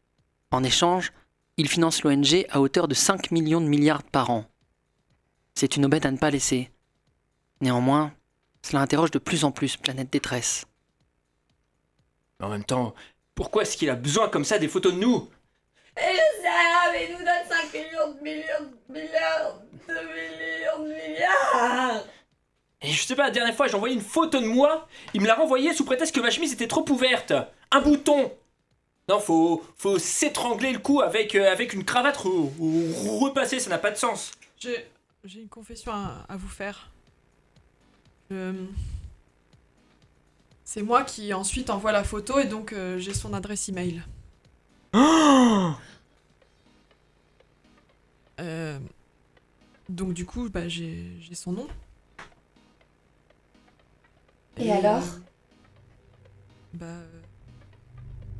En 0.50 0.64
échange, 0.64 1.12
il 1.56 1.68
finance 1.68 2.02
l'ONG 2.02 2.46
à 2.50 2.60
hauteur 2.60 2.88
de 2.88 2.94
5 2.94 3.30
millions 3.30 3.60
de 3.60 3.66
milliards 3.66 4.02
par 4.02 4.30
an. 4.30 4.44
C'est 5.54 5.76
une 5.76 5.86
aubaine 5.86 6.06
à 6.06 6.10
ne 6.10 6.18
pas 6.18 6.30
laisser. 6.30 6.70
Néanmoins, 7.60 8.12
cela 8.62 8.82
interroge 8.82 9.12
de 9.12 9.18
plus 9.18 9.44
en 9.44 9.50
plus 9.50 9.76
Planète 9.76 10.10
Détresse. 10.10 10.66
En 12.40 12.48
même 12.48 12.64
temps, 12.64 12.94
pourquoi 13.34 13.62
est-ce 13.62 13.76
qu'il 13.76 13.90
a 13.90 13.94
besoin 13.94 14.28
comme 14.28 14.44
ça 14.44 14.58
des 14.58 14.68
photos 14.68 14.92
de 14.94 14.98
nous? 14.98 15.28
Et 15.96 16.00
je 16.12 16.42
sais 16.42 16.48
rien, 16.48 16.92
mais 16.92 17.06
il 17.08 17.12
nous 17.12 17.18
donne 17.18 17.48
5 17.48 17.72
millions 17.72 18.12
de 18.14 18.20
millions 18.20 18.70
de 18.88 18.92
milliards 18.92 19.60
de 19.88 19.94
millions 19.94 20.84
de 20.84 20.92
milliards 20.92 22.04
Et 22.82 22.90
je 22.90 23.02
sais 23.04 23.14
pas, 23.14 23.24
la 23.24 23.30
dernière 23.30 23.54
fois 23.54 23.68
j'ai 23.68 23.76
envoyé 23.76 23.94
une 23.94 24.00
photo 24.00 24.40
de 24.40 24.46
moi, 24.46 24.88
il 25.14 25.20
me 25.20 25.26
l'a 25.26 25.36
renvoyée 25.36 25.72
sous 25.72 25.84
prétexte 25.84 26.14
que 26.14 26.20
ma 26.20 26.30
chemise 26.30 26.52
était 26.52 26.66
trop 26.66 26.84
ouverte. 26.90 27.32
Un 27.70 27.80
bouton 27.80 28.32
Non, 29.08 29.20
faut, 29.20 29.64
faut 29.76 29.98
s'étrangler 30.00 30.72
le 30.72 30.80
cou 30.80 31.00
avec, 31.00 31.34
euh, 31.36 31.50
avec 31.52 31.72
une 31.74 31.84
cravate 31.84 32.16
re- 32.18 32.50
re- 32.58 33.18
repassée, 33.20 33.60
ça 33.60 33.70
n'a 33.70 33.78
pas 33.78 33.90
de 33.92 33.96
sens. 33.96 34.32
J'ai 34.58 34.86
j'ai 35.24 35.40
une 35.40 35.48
confession 35.48 35.92
à, 35.92 36.26
à 36.28 36.36
vous 36.36 36.48
faire. 36.48 36.90
Euh, 38.32 38.52
C'est 40.64 40.82
moi 40.82 41.04
qui 41.04 41.32
ensuite 41.34 41.68
envoie 41.70 41.92
la 41.92 42.04
photo 42.04 42.38
et 42.38 42.46
donc 42.46 42.72
euh, 42.72 42.98
j'ai 42.98 43.12
son 43.14 43.34
adresse 43.34 43.68
email. 43.68 44.02
Euh, 48.40 48.80
donc 49.88 50.12
du 50.12 50.26
coup, 50.26 50.50
bah, 50.50 50.66
j'ai 50.66 51.16
j'ai 51.20 51.36
son 51.36 51.52
nom. 51.52 51.68
Et 54.56 54.72
alors? 54.72 55.04
Bah, 56.72 56.86
euh, 56.86 57.20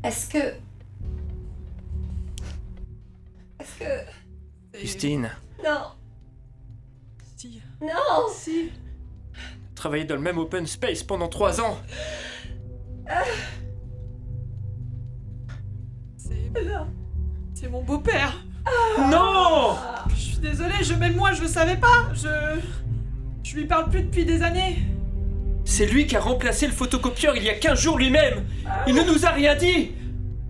Est-ce 0.02 0.28
que. 0.28 0.38
Est-ce 3.60 3.78
que. 3.78 4.78
Christine, 4.78 5.30
Non 5.62 5.92
si. 7.36 7.62
Non 7.80 8.28
Si 8.32 8.72
travailler 9.84 10.04
dans 10.06 10.14
le 10.14 10.22
même 10.22 10.38
open 10.38 10.66
space 10.66 11.02
pendant 11.02 11.28
trois 11.28 11.60
ans. 11.60 11.76
C'est. 16.16 16.50
C'est 17.52 17.68
mon 17.68 17.82
beau-père. 17.82 18.42
Non 19.10 19.76
Je 20.08 20.14
suis 20.14 20.38
désolée, 20.38 20.82
je 20.82 20.94
même 20.94 21.16
moi 21.16 21.32
je 21.32 21.42
le 21.42 21.48
savais 21.48 21.76
pas. 21.76 22.08
Je. 22.14 22.28
Je 23.42 23.56
lui 23.56 23.66
parle 23.66 23.90
plus 23.90 24.04
depuis 24.04 24.24
des 24.24 24.42
années. 24.42 24.78
C'est 25.66 25.84
lui 25.84 26.06
qui 26.06 26.16
a 26.16 26.20
remplacé 26.20 26.66
le 26.66 26.72
photocopieur 26.72 27.36
il 27.36 27.42
y 27.42 27.50
a 27.50 27.54
15 27.54 27.78
jours 27.78 27.98
lui-même 27.98 28.42
Il 28.86 28.94
ne 28.94 29.02
nous 29.02 29.26
a 29.26 29.30
rien 29.30 29.54
dit 29.54 29.92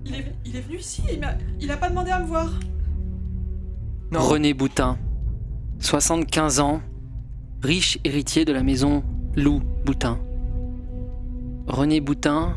Il 0.04 0.14
est, 0.14 0.32
il 0.44 0.54
est 0.56 0.60
venu 0.60 0.78
ici, 0.78 1.02
il, 1.12 1.18
m'a- 1.18 1.34
il 1.60 1.68
a 1.72 1.76
pas 1.76 1.88
demandé 1.88 2.12
à 2.12 2.20
me 2.20 2.26
voir. 2.26 2.50
René 4.12 4.54
Boutin, 4.54 4.96
75 5.80 6.60
ans, 6.60 6.80
riche 7.62 7.98
héritier 8.04 8.44
de 8.44 8.52
la 8.52 8.62
maison 8.62 9.02
Lou 9.36 9.60
Boutin. 9.84 10.20
René 11.66 12.00
Boutin 12.00 12.54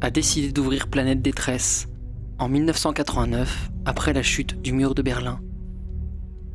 a 0.00 0.10
décidé 0.10 0.52
d'ouvrir 0.52 0.88
Planète 0.88 1.20
Détresse 1.20 1.86
en 2.38 2.48
1989 2.48 3.70
après 3.84 4.14
la 4.14 4.22
chute 4.22 4.58
du 4.62 4.72
mur 4.72 4.94
de 4.94 5.02
Berlin. 5.02 5.40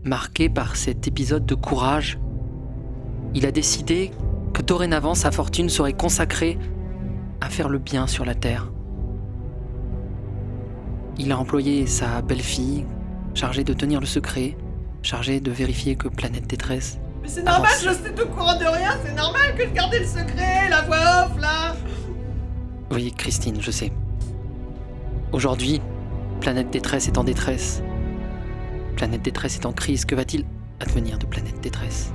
Marqué 0.04 0.50
par 0.50 0.76
cet 0.76 1.08
épisode 1.08 1.46
de 1.46 1.54
courage, 1.54 2.20
il 3.36 3.46
a 3.46 3.52
décidé 3.52 4.10
que 4.56 4.64
dorénavant 4.64 5.14
sa 5.14 5.30
fortune 5.30 5.70
serait 5.70 5.94
consacrée 5.94 6.58
à 7.40 7.48
faire 7.48 7.70
le 7.70 7.78
bien 7.78 8.08
sur 8.08 8.26
la 8.26 8.34
Terre. 8.34 8.72
Il 11.20 11.32
a 11.32 11.38
employé 11.38 11.86
sa 11.86 12.24
belle-fille, 12.24 12.86
chargée 13.36 13.64
de 13.64 13.74
tenir 13.74 14.00
le 14.00 14.08
secret, 14.08 14.58
chargée 15.04 15.40
de 15.40 15.52
vérifier 15.52 15.96
que 15.96 16.08
Planète 16.08 16.48
Détresse 16.48 17.00
Mais 17.30 17.36
c'est 17.36 17.44
normal, 17.44 17.70
je 17.76 17.90
suis 17.92 18.22
au 18.24 18.28
courant 18.30 18.58
de 18.58 18.66
rien, 18.66 18.98
c'est 19.06 19.14
normal 19.14 19.54
que 19.56 19.64
je 19.64 19.70
garde 19.70 19.94
le 19.94 20.04
secret, 20.04 20.68
la 20.68 20.82
voix 20.82 20.98
off 21.28 21.40
là. 21.40 21.76
Oui, 22.90 23.14
Christine, 23.16 23.62
je 23.62 23.70
sais. 23.70 23.92
Aujourd'hui, 25.32 25.80
Planète 26.42 26.72
Détresse 26.72 27.08
est 27.08 27.20
en 27.20 27.24
détresse. 27.24 27.84
Planète 28.96 29.22
Détresse 29.22 29.58
est 29.58 29.68
en 29.68 29.74
crise. 29.74 30.06
Que 30.06 30.16
va-t-il 30.16 30.44
advenir 30.80 31.20
de 31.20 31.28
Planète 31.28 31.62
Détresse? 31.62 32.12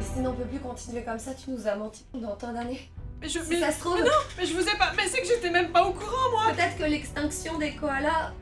Christine, 0.00 0.26
on 0.26 0.32
peut 0.32 0.46
plus 0.46 0.58
continuer 0.58 1.04
comme 1.04 1.20
ça, 1.20 1.30
tu 1.32 1.52
nous 1.52 1.64
as 1.68 1.76
menti 1.76 2.04
pendant 2.10 2.34
tant 2.34 2.52
d'années. 2.52 2.90
Mais 3.22 3.28
je. 3.28 3.38
Si 3.38 3.50
Mais, 3.50 3.60
ça 3.60 3.70
se 3.70 3.78
trouve. 3.78 3.94
mais 3.98 4.04
non, 4.04 4.10
mais 4.36 4.46
je 4.46 4.54
vous 4.54 4.68
ai 4.68 4.76
pas. 4.76 4.90
Mais 4.96 5.06
c'est 5.06 5.20
que 5.20 5.28
j'étais 5.28 5.50
même 5.50 5.70
pas 5.70 5.84
au 5.84 5.92
courant 5.92 6.30
moi. 6.32 6.52
Peut-être 6.56 6.76
que 6.76 6.90
l'extinction 6.90 7.56
des 7.56 7.76
koalas, 7.76 8.32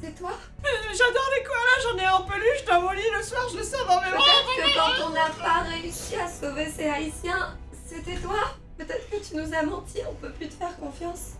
c'était 0.00 0.12
toi 0.12 0.32
Mais 0.62 0.68
J'adore 0.92 1.30
les 1.36 1.42
koalas, 1.44 1.82
j'en 1.82 1.98
ai 1.98 2.06
un 2.06 2.12
en 2.14 2.22
peluche 2.22 2.64
dans 2.66 2.80
mon 2.82 2.90
lit 2.90 3.02
le 3.16 3.22
soir, 3.22 3.48
je 3.52 3.58
le 3.58 3.62
sors 3.62 3.86
dans 3.86 4.00
mes 4.00 4.10
bras. 4.10 4.24
Peut-être 4.56 4.68
que 4.68 4.74
quand 4.74 5.06
on 5.06 5.10
n'a 5.10 5.30
pas 5.30 5.62
réussi 5.68 6.16
à 6.16 6.28
sauver 6.28 6.66
ces 6.68 6.88
haïtiens, 6.88 7.56
c'était 7.86 8.16
toi 8.16 8.36
Peut-être 8.76 9.08
que 9.08 9.16
tu 9.16 9.36
nous 9.36 9.54
as 9.54 9.62
menti, 9.62 10.00
on 10.08 10.14
peut 10.14 10.30
plus 10.30 10.48
te 10.48 10.54
faire 10.54 10.76
confiance. 10.76 11.32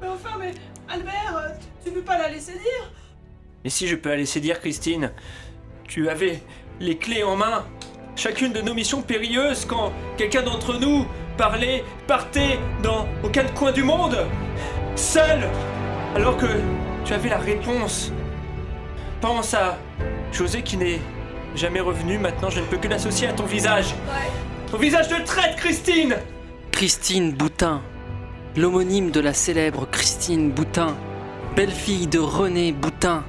Mais 0.00 0.08
enfin, 0.08 0.30
mais 0.38 0.52
Albert, 0.88 1.54
tu, 1.60 1.90
tu 1.90 1.94
peux 1.94 2.02
pas 2.02 2.18
la 2.18 2.28
laisser 2.28 2.52
dire? 2.52 2.92
Et 3.64 3.70
si 3.70 3.86
je 3.86 3.94
peux 3.94 4.08
la 4.08 4.16
laisser 4.16 4.40
dire, 4.40 4.58
Christine, 4.58 5.12
tu 5.86 6.08
avais 6.08 6.42
les 6.80 6.98
clés 6.98 7.22
en 7.22 7.36
main. 7.36 7.66
Chacune 8.16 8.52
de 8.52 8.60
nos 8.62 8.74
missions 8.74 9.02
périlleuses 9.02 9.64
quand 9.64 9.92
quelqu'un 10.16 10.42
d'entre 10.42 10.74
nous 10.74 11.06
parlait, 11.36 11.84
partait 12.08 12.58
dans 12.82 13.06
aucun 13.22 13.44
coin 13.44 13.70
du 13.70 13.84
monde, 13.84 14.26
seul, 14.96 15.48
alors 16.16 16.36
que 16.36 16.46
tu 17.04 17.12
avais 17.12 17.28
la 17.28 17.38
réponse. 17.38 18.12
Pense 19.20 19.54
à 19.54 19.78
José 20.32 20.62
qui 20.62 20.76
n'est 20.76 21.00
jamais 21.54 21.80
revenu, 21.80 22.18
maintenant 22.18 22.50
je 22.50 22.60
ne 22.60 22.64
peux 22.66 22.76
que 22.76 22.88
l'associer 22.88 23.28
à 23.28 23.32
ton 23.32 23.44
visage. 23.44 23.94
Ton 24.70 24.78
visage 24.78 25.08
de 25.08 25.24
traite, 25.24 25.56
Christine. 25.56 26.16
Christine 26.72 27.32
Boutin, 27.32 27.82
l'homonyme 28.56 29.10
de 29.10 29.20
la 29.20 29.34
célèbre 29.34 29.86
Christine 29.90 30.50
Boutin, 30.50 30.96
belle-fille 31.56 32.06
de 32.06 32.18
René 32.18 32.72
Boutin. 32.72 33.24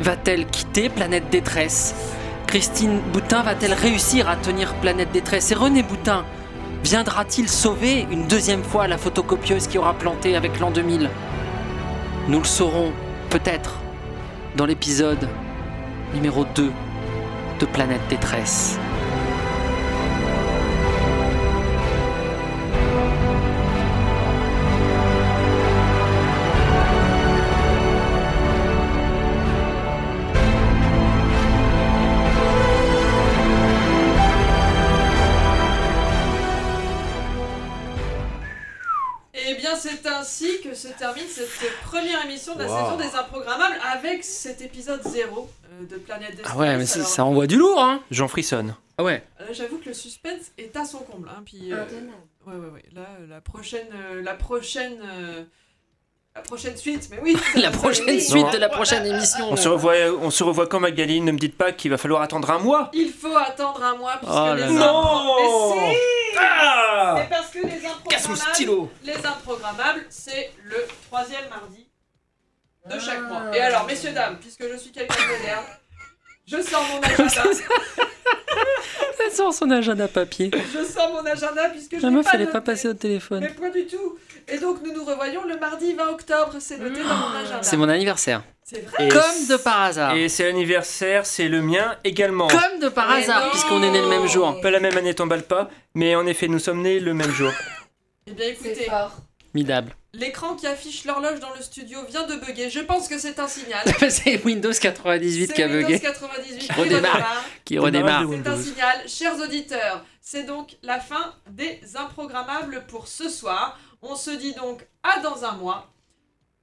Va-t-elle 0.00 0.46
quitter 0.46 0.88
Planète 0.88 1.28
Détresse? 1.30 1.94
Christine 2.46 3.00
Boutin 3.12 3.42
va-t-elle 3.42 3.74
réussir 3.74 4.28
à 4.28 4.36
tenir 4.36 4.74
Planète 4.76 5.10
Détresse? 5.12 5.50
Et 5.50 5.54
René 5.54 5.82
Boutin 5.82 6.24
viendra-t-il 6.84 7.48
sauver 7.48 8.06
une 8.10 8.26
deuxième 8.26 8.62
fois 8.62 8.86
la 8.86 8.98
photocopieuse 8.98 9.66
qui 9.66 9.78
aura 9.78 9.94
planté 9.94 10.36
avec 10.36 10.60
l'an 10.60 10.70
2000 10.70 11.10
Nous 12.26 12.38
le 12.38 12.46
saurons 12.46 12.90
peut-être 13.28 13.80
dans 14.56 14.64
l'épisode 14.64 15.28
numéro 16.14 16.46
2 16.54 16.72
de 17.60 17.66
Planète 17.66 18.00
Détresse. 18.08 18.78
Bien 39.64 39.76
c'est 39.76 40.06
ainsi 40.06 40.60
que 40.62 40.74
se 40.74 40.88
termine 40.88 41.24
cette 41.26 41.80
première 41.84 42.22
émission 42.26 42.54
de 42.54 42.60
la 42.64 42.68
Wow. 42.68 42.76
saison 42.76 42.96
des 42.98 43.16
Improgrammables 43.16 43.76
avec 43.94 44.22
cet 44.22 44.60
épisode 44.60 45.00
0 45.06 45.48
euh, 45.80 45.86
de 45.86 45.96
Planète 45.96 46.36
Détresse. 46.36 46.52
Ah 46.54 46.58
ouais, 46.58 46.76
mais 46.76 46.90
Alors, 46.92 47.06
ça 47.08 47.24
envoie 47.24 47.46
du 47.46 47.56
lourd, 47.56 47.82
hein 47.82 48.00
J'en 48.10 48.28
frissonne. 48.28 48.74
Ah 48.98 49.04
ouais. 49.04 49.22
Là, 49.40 49.46
j'avoue 49.52 49.78
que 49.78 49.86
le 49.88 49.94
suspense 49.94 50.52
est 50.58 50.76
à 50.76 50.84
son 50.84 50.98
comble. 50.98 51.28
Hein, 51.30 51.42
puis, 51.46 51.72
euh, 51.72 51.82
Intenable. 51.82 52.12
ouais, 52.46 52.54
ouais, 52.54 52.74
ouais. 52.74 52.84
Là, 52.94 53.06
euh, 53.20 53.26
la 53.26 53.40
prochaine, 53.40 53.86
euh, 53.94 54.22
la 54.22 54.34
prochaine, 54.34 54.98
euh, 55.02 55.44
la 56.36 56.42
prochaine 56.42 56.76
suite. 56.76 57.08
Mais 57.10 57.18
oui. 57.22 57.34
La 57.54 57.70
prochaine 57.70 58.04
oui. 58.06 58.20
suite 58.20 58.52
de 58.52 58.58
la 58.58 58.68
prochaine 58.68 59.06
émission. 59.06 59.46
On 59.50 59.56
se 59.56 59.68
revoit, 59.68 59.94
on 60.20 60.30
se 60.30 60.44
revoit 60.44 60.66
quand 60.66 60.80
Magali 60.80 61.22
Ne 61.22 61.32
me 61.32 61.38
dites 61.38 61.56
pas 61.56 61.72
qu'il 61.72 61.90
va 61.90 61.96
falloir 61.96 62.20
attendre 62.20 62.50
un 62.50 62.58
mois. 62.58 62.90
Il 62.92 63.10
faut 63.10 63.34
attendre 63.36 63.82
un 63.82 63.96
mois 63.96 64.16
puisque 64.18 64.34
Oh 64.34 64.54
les 64.54 64.60
là 64.60 64.68
là. 64.68 65.02
Mais 65.38 65.94
si 65.94 66.23
Ah 66.38 67.14
Mais 67.16 67.26
parce 67.28 67.50
que 67.50 67.58
les 67.58 67.80
Casse 68.08 68.28
mon 68.28 68.34
improgrammables, 68.34 68.54
stylo. 68.54 68.90
les 69.04 69.26
improgrammables, 69.26 70.04
c'est 70.10 70.52
le 70.64 70.76
troisième 71.06 71.48
mardi 71.48 71.86
de 72.90 72.98
chaque 73.00 73.18
Ah. 73.24 73.28
mois. 73.28 73.56
Et 73.56 73.60
alors, 73.60 73.86
messieurs 73.86 74.12
dames, 74.12 74.38
puisque 74.40 74.68
je 74.70 74.76
suis 74.76 74.90
quelqu'un 74.92 75.14
de 75.14 75.38
moderne, 75.38 75.64
je 76.46 76.60
sors 76.60 76.82
mon 76.88 77.00
agenda. 77.00 77.42
Elle 79.26 79.32
sort 79.32 79.54
son 79.54 79.70
agenda 79.70 80.06
papier. 80.06 80.50
je 80.52 80.84
sors 80.84 81.10
mon 81.10 81.24
agenda 81.24 81.70
puisque 81.70 81.96
je 81.96 82.02
La 82.02 82.10
meuf, 82.10 82.26
pas 82.26 82.32
elle 82.34 82.42
est 82.42 82.46
pas 82.52 82.60
passée 82.60 82.88
au 82.88 82.94
téléphone. 82.94 83.40
Mais 83.40 83.48
pas 83.48 83.70
du 83.70 83.86
tout. 83.86 84.18
Et 84.46 84.58
donc 84.58 84.82
nous 84.84 84.92
nous 84.92 85.02
revoyons 85.04 85.44
le 85.44 85.56
mardi 85.58 85.94
20 85.94 86.08
octobre, 86.10 86.56
c'est 86.60 86.76
noté 86.76 87.02
dans 87.02 87.14
mon 87.16 87.34
agenda. 87.34 87.62
C'est 87.62 87.76
mon 87.78 87.88
anniversaire. 87.88 88.42
C'est 88.66 88.80
vrai 88.80 89.06
Et 89.06 89.08
Comme 89.08 89.46
de 89.50 89.56
par 89.56 89.82
hasard. 89.82 90.14
Et 90.16 90.28
c'est 90.30 90.44
l'anniversaire, 90.44 91.26
c'est 91.26 91.48
le 91.48 91.60
mien 91.60 91.96
également. 92.02 92.48
Comme 92.48 92.80
de 92.80 92.88
par 92.88 93.08
Mais 93.10 93.22
hasard, 93.22 93.44
non. 93.44 93.50
puisqu'on 93.50 93.82
est 93.82 93.90
né 93.90 94.00
le 94.00 94.08
même 94.08 94.26
jour. 94.26 94.58
Pas 94.62 94.70
la 94.70 94.80
même 94.80 94.96
année, 94.96 95.12
t'emballe 95.14 95.42
pas, 95.42 95.68
mais 95.94 96.16
en 96.16 96.26
effet, 96.26 96.48
nous 96.48 96.58
sommes 96.58 96.80
nés 96.82 96.98
le 97.00 97.14
même 97.14 97.32
jour. 97.32 97.52
Eh 98.26 98.30
bien 98.32 98.48
écoutez. 98.48 98.88
Midable. 99.52 99.94
l'écran 100.14 100.54
qui 100.56 100.66
affiche 100.66 101.04
l'horloge 101.04 101.40
dans 101.40 101.52
le 101.54 101.60
studio 101.60 101.98
vient 102.08 102.26
de 102.26 102.36
bugger. 102.36 102.70
Je 102.70 102.80
pense 102.80 103.06
que 103.06 103.18
c'est 103.18 103.38
un 103.38 103.46
signal. 103.46 103.84
C'est 104.08 104.42
Windows 104.46 104.72
98 104.72 105.48
qui 105.48 105.54
C'est 105.54 105.62
a 105.62 105.66
Windows 105.66 105.86
bugué, 105.86 106.00
98 106.00 106.58
qui 106.58 106.72
redémarre. 106.72 107.44
qui 107.66 107.78
redémarre. 107.78 108.20
C'est 108.20 108.24
un 108.24 108.30
Windows. 108.30 108.56
signal, 108.56 108.96
chers 109.06 109.38
auditeurs. 109.38 110.02
C'est 110.22 110.44
donc 110.44 110.76
la 110.82 111.00
fin 111.00 111.34
des 111.50 111.80
improgrammables 111.96 112.84
pour 112.88 113.06
ce 113.08 113.28
soir. 113.28 113.78
On 114.00 114.16
se 114.16 114.30
dit 114.30 114.54
donc 114.54 114.86
à 115.02 115.20
dans 115.20 115.44
un 115.44 115.52
mois. 115.52 115.86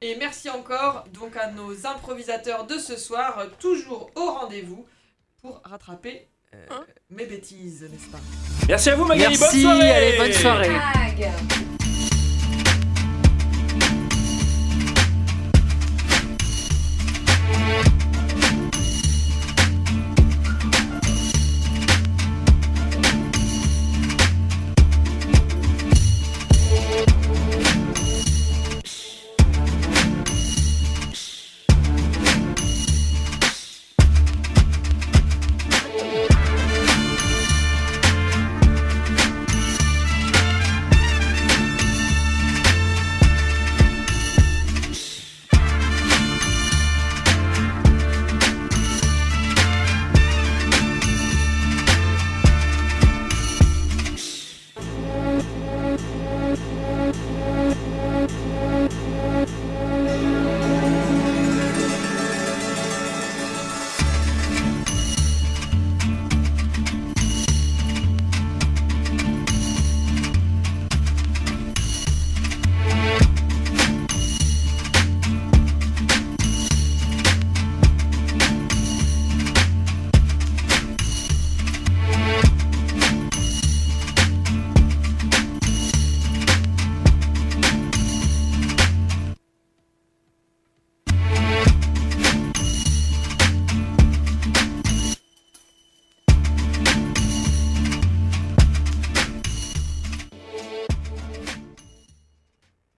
Et 0.04 0.16
merci 0.16 0.50
encore 0.50 1.04
donc 1.14 1.38
à 1.38 1.52
nos 1.52 1.86
improvisateurs 1.86 2.66
de 2.66 2.80
ce 2.80 2.98
soir, 2.98 3.38
toujours 3.60 4.10
au 4.16 4.32
rendez-vous 4.32 4.84
pour 5.44 5.62
rattraper 5.64 6.28
euh, 6.56 6.58
mes 7.12 7.28
bêtises, 7.28 7.84
n'est-ce 7.84 8.10
pas? 8.10 8.18
Merci 8.68 8.90
à 8.90 8.96
vous, 8.96 9.06
Magali. 9.06 9.38
Merci, 9.40 9.64
bonne 9.64 9.76
soirée. 9.76 9.92
allez, 9.92 10.18
bonne 10.18 10.34
soirée. 10.34 10.70
Tag. 10.70 11.32